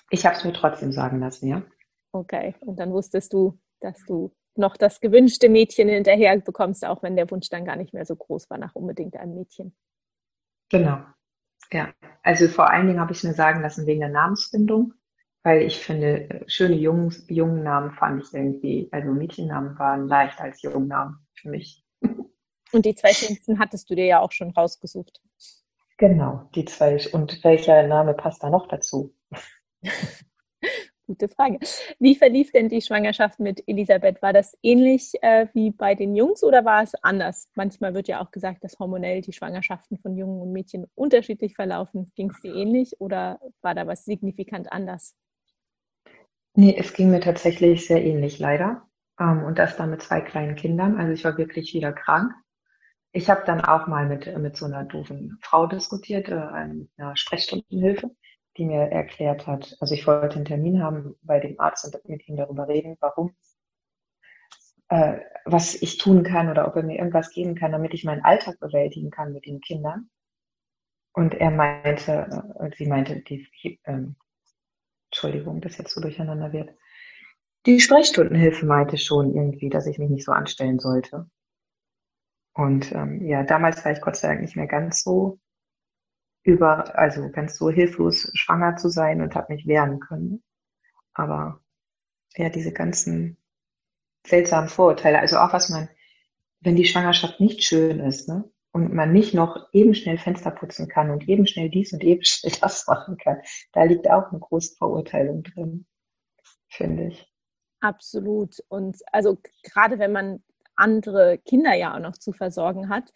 Ich 0.09 0.25
habe 0.25 0.35
es 0.35 0.43
mir 0.43 0.53
trotzdem 0.53 0.91
sagen 0.91 1.19
lassen, 1.19 1.47
ja. 1.47 1.63
Okay, 2.11 2.55
und 2.59 2.77
dann 2.77 2.91
wusstest 2.91 3.33
du, 3.33 3.57
dass 3.81 4.03
du 4.05 4.33
noch 4.55 4.77
das 4.77 4.99
gewünschte 4.99 5.49
Mädchen 5.49 5.89
hinterher 5.89 6.37
bekommst, 6.39 6.85
auch 6.85 7.03
wenn 7.03 7.15
der 7.15 7.29
Wunsch 7.31 7.49
dann 7.49 7.65
gar 7.65 7.75
nicht 7.75 7.93
mehr 7.93 8.05
so 8.05 8.15
groß 8.15 8.49
war 8.49 8.57
nach 8.57 8.75
unbedingt 8.75 9.15
einem 9.17 9.35
Mädchen. 9.35 9.75
Genau. 10.69 10.99
Ja, 11.71 11.93
also 12.23 12.47
vor 12.47 12.69
allen 12.69 12.87
Dingen 12.87 12.99
habe 12.99 13.11
ich 13.11 13.19
es 13.19 13.23
mir 13.23 13.33
sagen 13.33 13.61
lassen 13.61 13.87
wegen 13.87 14.01
der 14.01 14.09
Namensfindung, 14.09 14.93
weil 15.43 15.61
ich 15.61 15.79
finde, 15.79 16.43
schöne 16.47 16.75
Jungs, 16.75 17.25
jungen 17.29 17.63
Namen 17.63 17.91
fand 17.91 18.23
ich 18.23 18.33
irgendwie, 18.33 18.89
also 18.91 19.11
Mädchennamen 19.11 19.79
waren 19.79 20.07
leichter 20.07 20.43
als 20.43 20.61
Jungennamen 20.61 21.25
für 21.33 21.49
mich. 21.49 21.85
Und 22.73 22.85
die 22.85 22.95
zwei 22.95 23.13
schönsten 23.13 23.59
hattest 23.59 23.89
du 23.89 23.95
dir 23.95 24.05
ja 24.05 24.19
auch 24.19 24.31
schon 24.31 24.51
rausgesucht. 24.51 25.21
Genau, 25.97 26.49
die 26.55 26.65
zwei. 26.65 26.97
Und 27.11 27.43
welcher 27.43 27.83
Name 27.83 28.13
passt 28.13 28.43
da 28.43 28.49
noch 28.49 28.67
dazu? 28.67 29.13
Gute 31.11 31.27
Frage. 31.27 31.59
Wie 31.99 32.15
verlief 32.15 32.53
denn 32.53 32.69
die 32.69 32.81
Schwangerschaft 32.81 33.41
mit 33.41 33.61
Elisabeth? 33.67 34.21
War 34.21 34.31
das 34.31 34.57
ähnlich 34.63 35.11
äh, 35.21 35.47
wie 35.51 35.69
bei 35.69 35.93
den 35.93 36.15
Jungs 36.15 36.41
oder 36.41 36.63
war 36.63 36.83
es 36.83 36.95
anders? 37.03 37.51
Manchmal 37.53 37.93
wird 37.93 38.07
ja 38.07 38.21
auch 38.21 38.31
gesagt, 38.31 38.63
dass 38.63 38.79
hormonell 38.79 39.19
die 39.19 39.33
Schwangerschaften 39.33 39.97
von 39.97 40.15
Jungen 40.15 40.41
und 40.41 40.53
Mädchen 40.53 40.85
unterschiedlich 40.95 41.55
verlaufen. 41.55 42.09
Ging 42.15 42.29
es 42.29 42.39
dir 42.39 42.55
ähnlich 42.55 43.01
oder 43.01 43.41
war 43.61 43.75
da 43.75 43.87
was 43.87 44.05
signifikant 44.05 44.71
anders? 44.71 45.17
Nee, 46.55 46.77
es 46.77 46.93
ging 46.93 47.11
mir 47.11 47.19
tatsächlich 47.19 47.85
sehr 47.85 48.01
ähnlich, 48.01 48.39
leider. 48.39 48.87
Ähm, 49.19 49.43
und 49.43 49.59
das 49.59 49.75
dann 49.75 49.89
mit 49.89 50.01
zwei 50.01 50.21
kleinen 50.21 50.55
Kindern. 50.55 50.97
Also 50.97 51.11
ich 51.11 51.25
war 51.25 51.37
wirklich 51.37 51.73
wieder 51.73 51.91
krank. 51.91 52.31
Ich 53.11 53.29
habe 53.29 53.43
dann 53.45 53.59
auch 53.59 53.85
mal 53.85 54.07
mit, 54.07 54.33
mit 54.37 54.55
so 54.55 54.65
einer 54.65 54.85
doofen 54.85 55.37
Frau 55.41 55.67
diskutiert, 55.67 56.29
äh, 56.29 56.35
einer 56.35 57.17
Sprechstundenhilfe 57.17 58.11
die 58.61 58.67
mir 58.67 58.91
erklärt 58.91 59.47
hat, 59.47 59.75
also 59.79 59.95
ich 59.95 60.05
wollte 60.05 60.35
einen 60.35 60.45
Termin 60.45 60.83
haben 60.83 61.15
bei 61.23 61.39
dem 61.39 61.59
Arzt 61.59 61.83
und 61.83 62.07
mit 62.07 62.27
ihm 62.27 62.35
darüber 62.35 62.67
reden, 62.67 62.95
warum, 62.99 63.35
äh, 64.89 65.19
was 65.45 65.81
ich 65.81 65.97
tun 65.97 66.21
kann 66.21 66.47
oder 66.47 66.67
ob 66.67 66.75
er 66.75 66.83
mir 66.83 66.99
irgendwas 66.99 67.31
geben 67.31 67.55
kann, 67.55 67.71
damit 67.71 67.95
ich 67.95 68.03
meinen 68.03 68.23
Alltag 68.23 68.59
bewältigen 68.59 69.09
kann 69.09 69.33
mit 69.33 69.47
den 69.47 69.61
Kindern. 69.61 70.11
Und 71.11 71.33
er 71.33 71.49
meinte, 71.49 72.53
äh, 72.59 72.69
sie 72.77 72.85
meinte, 72.85 73.21
die, 73.21 73.47
äh, 73.81 74.03
Entschuldigung, 75.09 75.59
dass 75.61 75.79
jetzt 75.79 75.95
so 75.95 75.99
durcheinander 75.99 76.53
wird. 76.53 76.69
Die 77.65 77.79
Sprechstundenhilfe 77.79 78.67
meinte 78.67 78.99
schon 78.99 79.33
irgendwie, 79.33 79.69
dass 79.69 79.87
ich 79.87 79.97
mich 79.97 80.11
nicht 80.11 80.25
so 80.25 80.33
anstellen 80.33 80.77
sollte. 80.77 81.27
Und 82.53 82.91
ähm, 82.91 83.25
ja, 83.25 83.41
damals 83.41 83.83
war 83.83 83.91
ich 83.91 84.01
Gott 84.01 84.17
sei 84.17 84.27
Dank 84.27 84.41
nicht 84.41 84.55
mehr 84.55 84.67
ganz 84.67 85.01
so 85.01 85.39
über, 86.43 86.97
also 86.97 87.29
ganz 87.29 87.57
so 87.57 87.69
hilflos 87.69 88.31
schwanger 88.33 88.75
zu 88.77 88.89
sein 88.89 89.21
und 89.21 89.35
habe 89.35 89.53
mich 89.53 89.67
wehren 89.67 89.99
können. 89.99 90.43
Aber 91.13 91.61
ja, 92.35 92.49
diese 92.49 92.71
ganzen 92.71 93.37
seltsamen 94.25 94.69
Vorurteile, 94.69 95.19
also 95.19 95.37
auch 95.37 95.53
was 95.53 95.69
man, 95.69 95.89
wenn 96.61 96.75
die 96.75 96.85
Schwangerschaft 96.85 97.39
nicht 97.39 97.63
schön 97.63 97.99
ist, 97.99 98.27
ne? 98.27 98.49
Und 98.73 98.93
man 98.93 99.11
nicht 99.11 99.33
noch 99.33 99.67
eben 99.73 99.93
schnell 99.93 100.17
Fenster 100.17 100.49
putzen 100.49 100.87
kann 100.87 101.09
und 101.09 101.27
eben 101.27 101.45
schnell 101.45 101.69
dies 101.69 101.91
und 101.91 102.05
eben 102.05 102.23
schnell 102.23 102.53
das 102.61 102.87
machen 102.87 103.17
kann, 103.17 103.41
da 103.73 103.83
liegt 103.83 104.09
auch 104.09 104.31
eine 104.31 104.39
große 104.39 104.77
Verurteilung 104.77 105.43
drin, 105.43 105.85
finde 106.69 107.07
ich. 107.07 107.29
Absolut. 107.81 108.63
Und 108.69 108.97
also 109.11 109.37
gerade 109.63 109.99
wenn 109.99 110.13
man 110.13 110.41
andere 110.75 111.37
Kinder 111.39 111.73
ja 111.73 111.95
auch 111.95 111.99
noch 111.99 112.15
zu 112.15 112.31
versorgen 112.31 112.87
hat, 112.87 113.11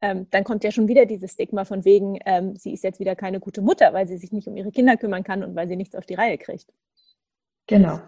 ähm, 0.00 0.28
dann 0.30 0.44
kommt 0.44 0.64
ja 0.64 0.70
schon 0.70 0.88
wieder 0.88 1.06
dieses 1.06 1.32
Stigma 1.32 1.64
von 1.64 1.84
wegen, 1.84 2.18
ähm, 2.24 2.56
sie 2.56 2.72
ist 2.72 2.84
jetzt 2.84 3.00
wieder 3.00 3.16
keine 3.16 3.40
gute 3.40 3.62
Mutter, 3.62 3.92
weil 3.92 4.06
sie 4.06 4.18
sich 4.18 4.32
nicht 4.32 4.46
um 4.46 4.56
ihre 4.56 4.70
Kinder 4.70 4.96
kümmern 4.96 5.24
kann 5.24 5.42
und 5.42 5.56
weil 5.56 5.68
sie 5.68 5.76
nichts 5.76 5.94
auf 5.94 6.06
die 6.06 6.14
Reihe 6.14 6.38
kriegt. 6.38 6.72
Genau. 7.66 8.00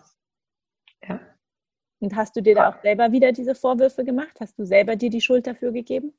Ja. 1.06 1.20
Und 1.98 2.16
hast 2.16 2.36
du 2.36 2.42
dir 2.42 2.54
da 2.54 2.70
auch 2.70 2.80
selber 2.82 3.12
wieder 3.12 3.32
diese 3.32 3.54
Vorwürfe 3.54 4.04
gemacht? 4.04 4.36
Hast 4.40 4.58
du 4.58 4.64
selber 4.64 4.96
dir 4.96 5.10
die 5.10 5.20
Schuld 5.20 5.46
dafür 5.46 5.72
gegeben? 5.72 6.14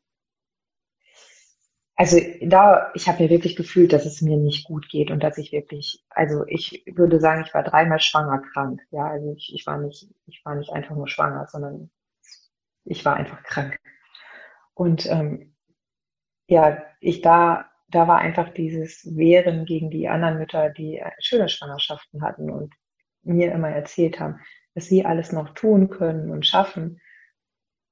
Also 1.95 2.19
da, 2.41 2.91
ich 2.95 3.07
habe 3.07 3.23
ja 3.23 3.29
wirklich 3.29 3.55
gefühlt, 3.55 3.93
dass 3.93 4.05
es 4.05 4.21
mir 4.21 4.37
nicht 4.37 4.65
gut 4.65 4.89
geht 4.89 5.11
und 5.11 5.21
dass 5.21 5.37
ich 5.37 5.51
wirklich, 5.51 6.03
also 6.09 6.45
ich 6.47 6.83
würde 6.87 7.19
sagen, 7.19 7.43
ich 7.45 7.53
war 7.53 7.63
dreimal 7.63 7.99
schwanger 7.99 8.41
krank. 8.53 8.81
Ja, 8.89 9.07
also 9.07 9.33
ich, 9.37 9.53
ich 9.53 9.67
war 9.67 9.77
nicht, 9.77 10.09
ich 10.25 10.43
war 10.43 10.55
nicht 10.55 10.71
einfach 10.71 10.95
nur 10.95 11.07
schwanger, 11.07 11.47
sondern 11.47 11.91
ich 12.85 13.05
war 13.05 13.15
einfach 13.15 13.43
krank. 13.43 13.79
Und 14.73 15.05
ähm, 15.05 15.50
ja, 16.51 16.83
ich 16.99 17.21
da 17.21 17.71
da 17.91 18.07
war 18.07 18.19
einfach 18.19 18.49
dieses 18.53 19.05
Wehren 19.15 19.65
gegen 19.65 19.89
die 19.89 20.07
anderen 20.07 20.37
Mütter, 20.37 20.69
die 20.69 21.03
schöne 21.19 21.49
Schwangerschaften 21.49 22.23
hatten 22.23 22.49
und 22.49 22.73
mir 23.23 23.51
immer 23.51 23.69
erzählt 23.69 24.19
haben, 24.19 24.39
dass 24.73 24.85
sie 24.85 25.05
alles 25.05 25.31
noch 25.31 25.53
tun 25.53 25.89
können 25.89 26.31
und 26.31 26.45
schaffen. 26.45 27.01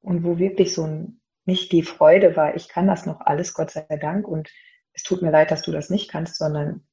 Und 0.01 0.23
wo 0.23 0.37
wirklich 0.39 0.73
so 0.73 1.11
nicht 1.45 1.71
die 1.73 1.83
Freude 1.83 2.37
war, 2.37 2.55
ich 2.55 2.69
kann 2.69 2.87
das 2.87 3.05
noch 3.05 3.19
alles, 3.19 3.53
Gott 3.53 3.71
sei 3.71 3.85
Dank, 3.97 4.27
und 4.27 4.49
es 4.93 5.03
tut 5.03 5.21
mir 5.21 5.31
leid, 5.31 5.51
dass 5.51 5.63
du 5.63 5.71
das 5.71 5.89
nicht 5.89 6.09
kannst, 6.09 6.37
sondern 6.37 6.87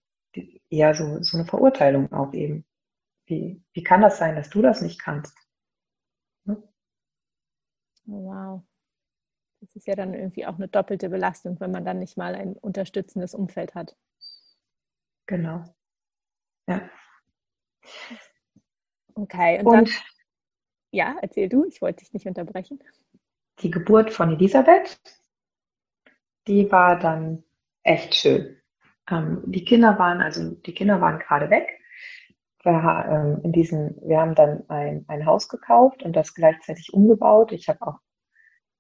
eher 0.69 0.95
so, 0.95 1.23
so 1.23 1.39
eine 1.39 1.47
Verurteilung 1.47 2.13
auch 2.13 2.33
eben. 2.35 2.67
Wie, 3.27 3.63
wie 3.73 3.83
kann 3.83 4.03
das 4.03 4.19
sein, 4.19 4.35
dass 4.35 4.51
du 4.51 4.63
das 4.63 4.83
nicht 4.83 5.01
kannst? 5.01 5.37
Ne? 6.45 6.63
Oh, 8.09 8.27
wow. 8.27 8.63
Das 9.61 9.75
ist 9.75 9.87
ja 9.87 9.95
dann 9.95 10.15
irgendwie 10.15 10.47
auch 10.47 10.57
eine 10.57 10.69
doppelte 10.69 11.09
Belastung, 11.09 11.59
wenn 11.61 11.71
man 11.71 11.85
dann 11.85 11.99
nicht 11.99 12.17
mal 12.17 12.35
ein 12.35 12.55
unterstützendes 12.55 13.35
Umfeld 13.35 13.75
hat. 13.75 13.97
Genau. 15.27 15.65
Ja. 16.67 16.89
Okay, 19.15 19.59
und, 19.61 19.67
und 19.67 19.73
dann, 19.73 19.89
ja, 20.91 21.17
erzähl 21.23 21.49
du, 21.49 21.65
ich 21.65 21.81
wollte 21.81 22.05
dich 22.05 22.13
nicht 22.13 22.27
unterbrechen. 22.27 22.83
Die 23.61 23.71
Geburt 23.71 24.13
von 24.13 24.33
Elisabeth, 24.33 25.01
die 26.47 26.71
war 26.71 26.99
dann 26.99 27.45
echt 27.83 28.15
schön. 28.15 28.61
Ähm, 29.11 29.43
die 29.47 29.65
Kinder 29.65 29.99
waren, 29.99 30.21
also 30.21 30.55
die 30.55 30.75
Kinder 30.75 31.01
waren 31.01 31.19
gerade 31.19 31.49
weg. 31.51 31.81
Wir, 32.63 32.73
ähm, 33.09 33.41
in 33.45 33.53
diesen, 33.53 33.97
wir 34.03 34.21
haben 34.21 34.35
dann 34.35 34.69
ein, 34.69 35.05
ein 35.09 35.25
Haus 35.25 35.49
gekauft 35.49 36.03
und 36.03 36.15
das 36.15 36.35
gleichzeitig 36.35 36.93
umgebaut. 36.93 37.53
Ich 37.53 37.69
habe 37.69 37.87
auch 37.87 37.99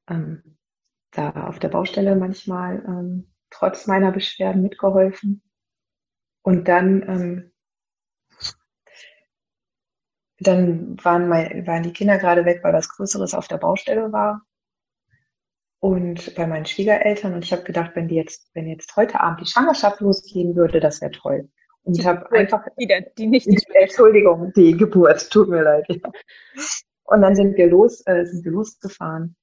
ähm, 0.09 0.59
da 1.13 1.31
auf 1.47 1.59
der 1.59 1.69
Baustelle 1.69 2.17
manchmal 2.17 2.85
ähm, 2.87 3.33
trotz 3.51 3.87
meiner 3.87 4.13
Beschwerden 4.13 4.63
mitgeholfen. 4.63 5.43
Und 6.43 6.69
dann, 6.69 7.03
ähm, 7.09 7.53
dann 10.39 11.03
waren, 11.03 11.29
mein, 11.29 11.67
waren 11.67 11.83
die 11.83 11.93
Kinder 11.93 12.19
gerade 12.19 12.45
weg, 12.45 12.61
weil 12.63 12.73
was 12.73 12.89
Größeres 12.89 13.35
auf 13.35 13.49
der 13.49 13.59
Baustelle 13.59 14.13
war 14.13 14.43
und 15.81 16.35
bei 16.35 16.47
meinen 16.47 16.67
Schwiegereltern 16.67 17.35
und 17.35 17.45
ich 17.45 17.53
habe 17.53 17.63
gedacht, 17.63 17.93
wenn 17.95 18.09
die 18.09 18.17
jetzt, 18.17 18.51
wenn 18.55 18.67
jetzt 18.67 18.97
heute 18.97 19.21
Abend 19.21 19.41
die 19.41 19.51
Schwangerschaft 19.51 20.01
losgehen 20.01 20.57
würde, 20.57 20.81
das 20.81 21.01
wäre 21.01 21.13
toll. 21.13 21.49
Und 21.83 21.99
ich 21.99 22.07
habe 22.07 22.31
einfach 22.33 22.67
wieder 22.77 23.01
die 23.01 23.27
nicht 23.27 23.47
die 23.47 23.57
Entschuldigung, 23.75 24.53
die 24.55 24.77
Geburt, 24.77 25.31
tut 25.31 25.49
mir 25.49 25.63
leid. 25.63 25.87
Ja. 25.89 26.11
Und 27.05 27.23
dann 27.23 27.37
sind 27.37 27.57
wir 27.57 27.69
los, 27.69 28.05
äh, 28.07 28.25
sind 28.25 28.45
wir 28.45 28.51
losgefahren 28.51 29.37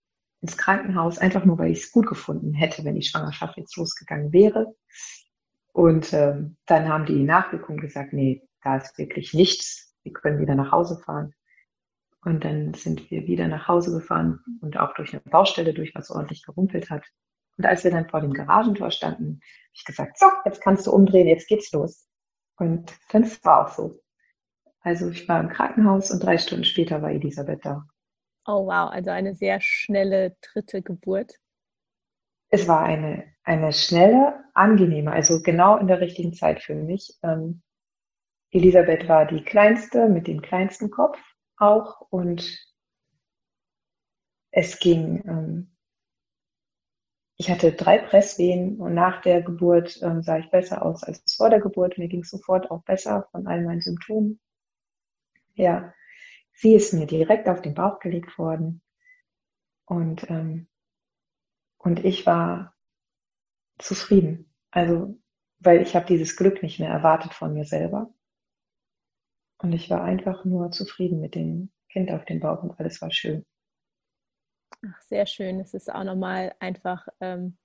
ins 0.44 0.58
Krankenhaus, 0.58 1.18
einfach 1.18 1.46
nur, 1.46 1.58
weil 1.58 1.72
ich 1.72 1.84
es 1.84 1.92
gut 1.92 2.06
gefunden 2.06 2.54
hätte, 2.54 2.84
wenn 2.84 2.96
die 2.96 3.02
Schwangerschaft 3.02 3.58
jetzt 3.58 3.78
losgegangen 3.78 4.34
wäre. 4.34 4.76
Und 5.72 6.14
ähm, 6.14 6.58
dann 6.66 6.90
haben 6.90 7.06
die 7.06 7.24
Nachwirkungen 7.24 7.80
gesagt, 7.80 8.12
nee, 8.12 8.44
da 8.62 8.76
ist 8.76 8.98
wirklich 8.98 9.34
nichts. 9.34 9.96
Wir 10.04 10.12
können 10.12 10.40
wieder 10.40 10.56
nach 10.56 10.72
Hause 10.72 11.02
fahren. 11.04 11.34
Und 12.26 12.44
dann 12.44 12.74
sind 12.74 13.10
wir 13.10 13.26
wieder 13.26 13.48
nach 13.48 13.70
Hause 13.70 13.92
gefahren 13.92 14.40
und 14.62 14.78
auch 14.78 14.94
durch 14.96 15.14
eine 15.14 15.22
Baustelle 15.22 15.74
durch, 15.74 15.96
was 15.96 16.12
ordentlich 16.12 16.44
gerumpelt 16.44 16.90
hat. 16.90 17.06
Und 17.58 17.66
als 17.66 17.86
wir 17.86 17.92
dann 17.92 18.10
vor 18.10 18.20
dem 18.20 18.34
Garagentor 18.34 18.92
standen, 18.92 19.36
habe 19.36 19.74
ich 19.74 19.86
gesagt, 19.86 20.20
so, 20.20 20.26
jetzt 20.44 20.62
kannst 20.62 20.88
du 20.88 20.92
umdrehen, 20.92 21.28
jetzt 21.28 21.48
geht's 21.48 21.72
los. 21.72 22.08
Und 22.58 22.94
das 23.12 23.44
war 23.46 23.66
auch 23.66 23.74
so. 23.74 24.00
Also 24.82 25.10
ich 25.10 25.28
war 25.30 25.40
im 25.40 25.50
Krankenhaus 25.50 26.12
und 26.12 26.22
drei 26.22 26.38
Stunden 26.38 26.66
später 26.66 27.02
war 27.02 27.12
Elisabeth 27.12 27.64
da. 27.64 27.86
Oh 28.46 28.66
wow, 28.66 28.90
also 28.92 29.12
eine 29.12 29.36
sehr 29.36 29.62
schnelle 29.62 30.36
dritte 30.42 30.82
Geburt. 30.82 31.40
Es 32.50 32.68
war 32.68 32.84
eine, 32.84 33.26
eine 33.44 33.72
schnelle, 33.74 34.44
angenehme, 34.54 35.12
also 35.12 35.42
genau 35.42 35.78
in 35.78 35.88
der 35.88 36.02
richtigen 36.02 36.34
Zeit 36.34 36.62
für 36.62 36.76
mich. 36.76 37.18
Ähm, 37.24 37.62
Elisabeth 38.52 39.08
war 39.08 39.26
die 39.26 39.44
kleinste 39.44 40.10
mit 40.10 40.28
dem 40.28 40.42
kleinsten 40.42 40.92
Kopf 40.92 41.18
auch 41.58 42.02
und 42.12 42.44
es 44.52 44.78
ging, 44.78 45.24
ähm, 45.28 45.76
ich 47.38 47.50
hatte 47.50 47.72
drei 47.72 47.98
Presswehen 47.98 48.80
und 48.80 48.94
nach 48.94 49.22
der 49.22 49.42
Geburt 49.42 50.00
ähm, 50.04 50.22
sah 50.22 50.38
ich 50.38 50.52
besser 50.52 50.86
aus 50.86 51.04
als 51.04 51.36
vor 51.36 51.50
der 51.50 51.60
Geburt. 51.60 51.98
Mir 51.98 52.08
ging 52.08 52.22
es 52.22 52.30
sofort 52.30 52.70
auch 52.70 52.84
besser 52.84 53.28
von 53.32 53.48
all 53.48 53.64
meinen 53.64 53.82
Symptomen. 53.82 54.40
Ja, 55.56 55.94
sie 56.54 56.76
ist 56.76 56.94
mir 56.94 57.06
direkt 57.06 57.48
auf 57.50 57.62
den 57.62 57.74
Bauch 57.74 58.00
gelegt 58.00 58.38
worden 58.38 58.82
und, 59.86 60.30
ähm, 60.30 60.68
und 61.78 62.04
ich 62.06 62.26
war 62.26 62.74
zufrieden. 63.78 64.54
Also, 64.72 65.20
weil 65.60 65.82
ich 65.82 65.96
habe 65.96 66.06
dieses 66.06 66.36
Glück 66.36 66.64
nicht 66.64 66.80
mehr 66.80 66.90
erwartet 66.90 67.34
von 67.34 67.54
mir 67.54 67.66
selber. 67.66 68.14
Und 69.58 69.72
ich 69.74 69.90
war 69.90 70.04
einfach 70.04 70.46
nur 70.46 70.72
zufrieden 70.72 71.22
mit 71.22 71.36
dem 71.36 71.72
Kind 71.90 72.12
auf 72.12 72.26
dem 72.26 72.40
Bauch 72.40 72.64
und 72.64 72.78
alles 72.80 73.02
war 73.02 73.12
schön. 73.12 73.46
Ach, 74.86 75.02
sehr 75.02 75.26
schön. 75.26 75.60
Es 75.60 75.74
ist 75.74 75.94
auch 75.94 76.04
nochmal 76.04 76.56
einfach 76.60 77.08
ähm, 77.22 77.58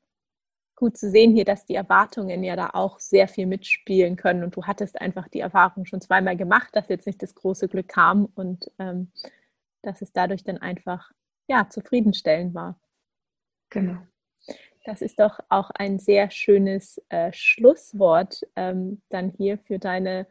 gut 0.78 0.96
zu 0.96 1.10
sehen 1.10 1.34
hier, 1.34 1.44
dass 1.44 1.66
die 1.66 1.74
Erwartungen 1.74 2.44
ja 2.44 2.54
da 2.54 2.70
auch 2.72 3.00
sehr 3.00 3.26
viel 3.26 3.46
mitspielen 3.46 4.14
können. 4.14 4.44
Und 4.44 4.54
du 4.54 4.64
hattest 4.64 5.00
einfach 5.00 5.26
die 5.26 5.40
Erfahrung 5.40 5.84
schon 5.86 6.00
zweimal 6.00 6.36
gemacht, 6.36 6.68
dass 6.72 6.88
jetzt 6.88 7.06
nicht 7.06 7.20
das 7.20 7.34
große 7.34 7.66
Glück 7.66 7.88
kam 7.88 8.26
und 8.36 8.70
ähm, 8.78 9.10
dass 9.82 10.02
es 10.02 10.12
dadurch 10.12 10.44
dann 10.44 10.58
einfach 10.58 11.10
ja 11.48 11.68
zufriedenstellend 11.68 12.54
war. 12.54 12.80
Genau. 13.70 13.98
Das 14.84 15.02
ist 15.02 15.18
doch 15.18 15.40
auch 15.48 15.70
ein 15.70 15.98
sehr 15.98 16.30
schönes 16.30 17.02
äh, 17.08 17.32
Schlusswort 17.32 18.46
ähm, 18.54 19.02
dann 19.08 19.30
hier 19.30 19.58
für 19.58 19.80
deine 19.80 20.28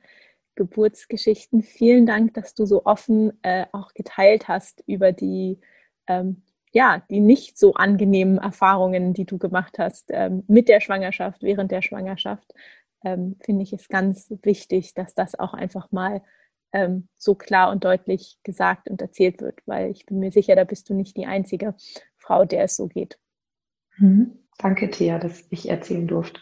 Geburtsgeschichten. 0.56 1.62
Vielen 1.62 2.06
Dank, 2.06 2.34
dass 2.36 2.56
du 2.56 2.66
so 2.66 2.86
offen 2.86 3.38
äh, 3.44 3.66
auch 3.74 3.94
geteilt 3.94 4.48
hast 4.48 4.82
über 4.88 5.12
die, 5.12 5.60
ähm, 6.08 6.42
ja, 6.72 7.04
die 7.10 7.20
nicht 7.20 7.58
so 7.58 7.74
angenehmen 7.74 8.38
Erfahrungen, 8.38 9.14
die 9.14 9.26
du 9.26 9.38
gemacht 9.38 9.80
hast 9.80 10.10
ähm, 10.10 10.44
mit 10.48 10.70
der 10.70 10.82
Schwangerschaft, 10.82 11.42
während 11.44 11.72
der 11.72 11.82
Schwangerschaft. 11.82 12.54
Ähm, 13.04 13.38
Finde 13.44 13.64
ich 13.64 13.74
es 13.74 13.88
ganz 13.88 14.34
wichtig, 14.44 14.94
dass 14.94 15.14
das 15.14 15.38
auch 15.38 15.54
einfach 15.54 15.92
mal 15.92 16.22
ähm, 16.74 17.08
so 17.18 17.36
klar 17.36 17.72
und 17.72 17.84
deutlich 17.84 18.38
gesagt 18.44 18.90
und 18.90 19.02
erzählt 19.02 19.42
wird, 19.42 19.62
weil 19.66 19.92
ich 19.92 20.06
bin 20.06 20.20
mir 20.20 20.32
sicher, 20.32 20.56
da 20.56 20.64
bist 20.64 20.90
du 20.90 20.94
nicht 20.94 21.16
die 21.18 21.26
einzige 21.26 21.76
Frau, 22.18 22.46
der 22.46 22.64
es 22.64 22.76
so 22.76 22.88
geht. 22.88 23.18
Mhm. 23.98 24.44
Danke, 24.58 24.90
Thea, 24.90 25.20
dass 25.20 25.46
ich 25.50 25.70
erzählen 25.70 26.08
durfte. 26.08 26.42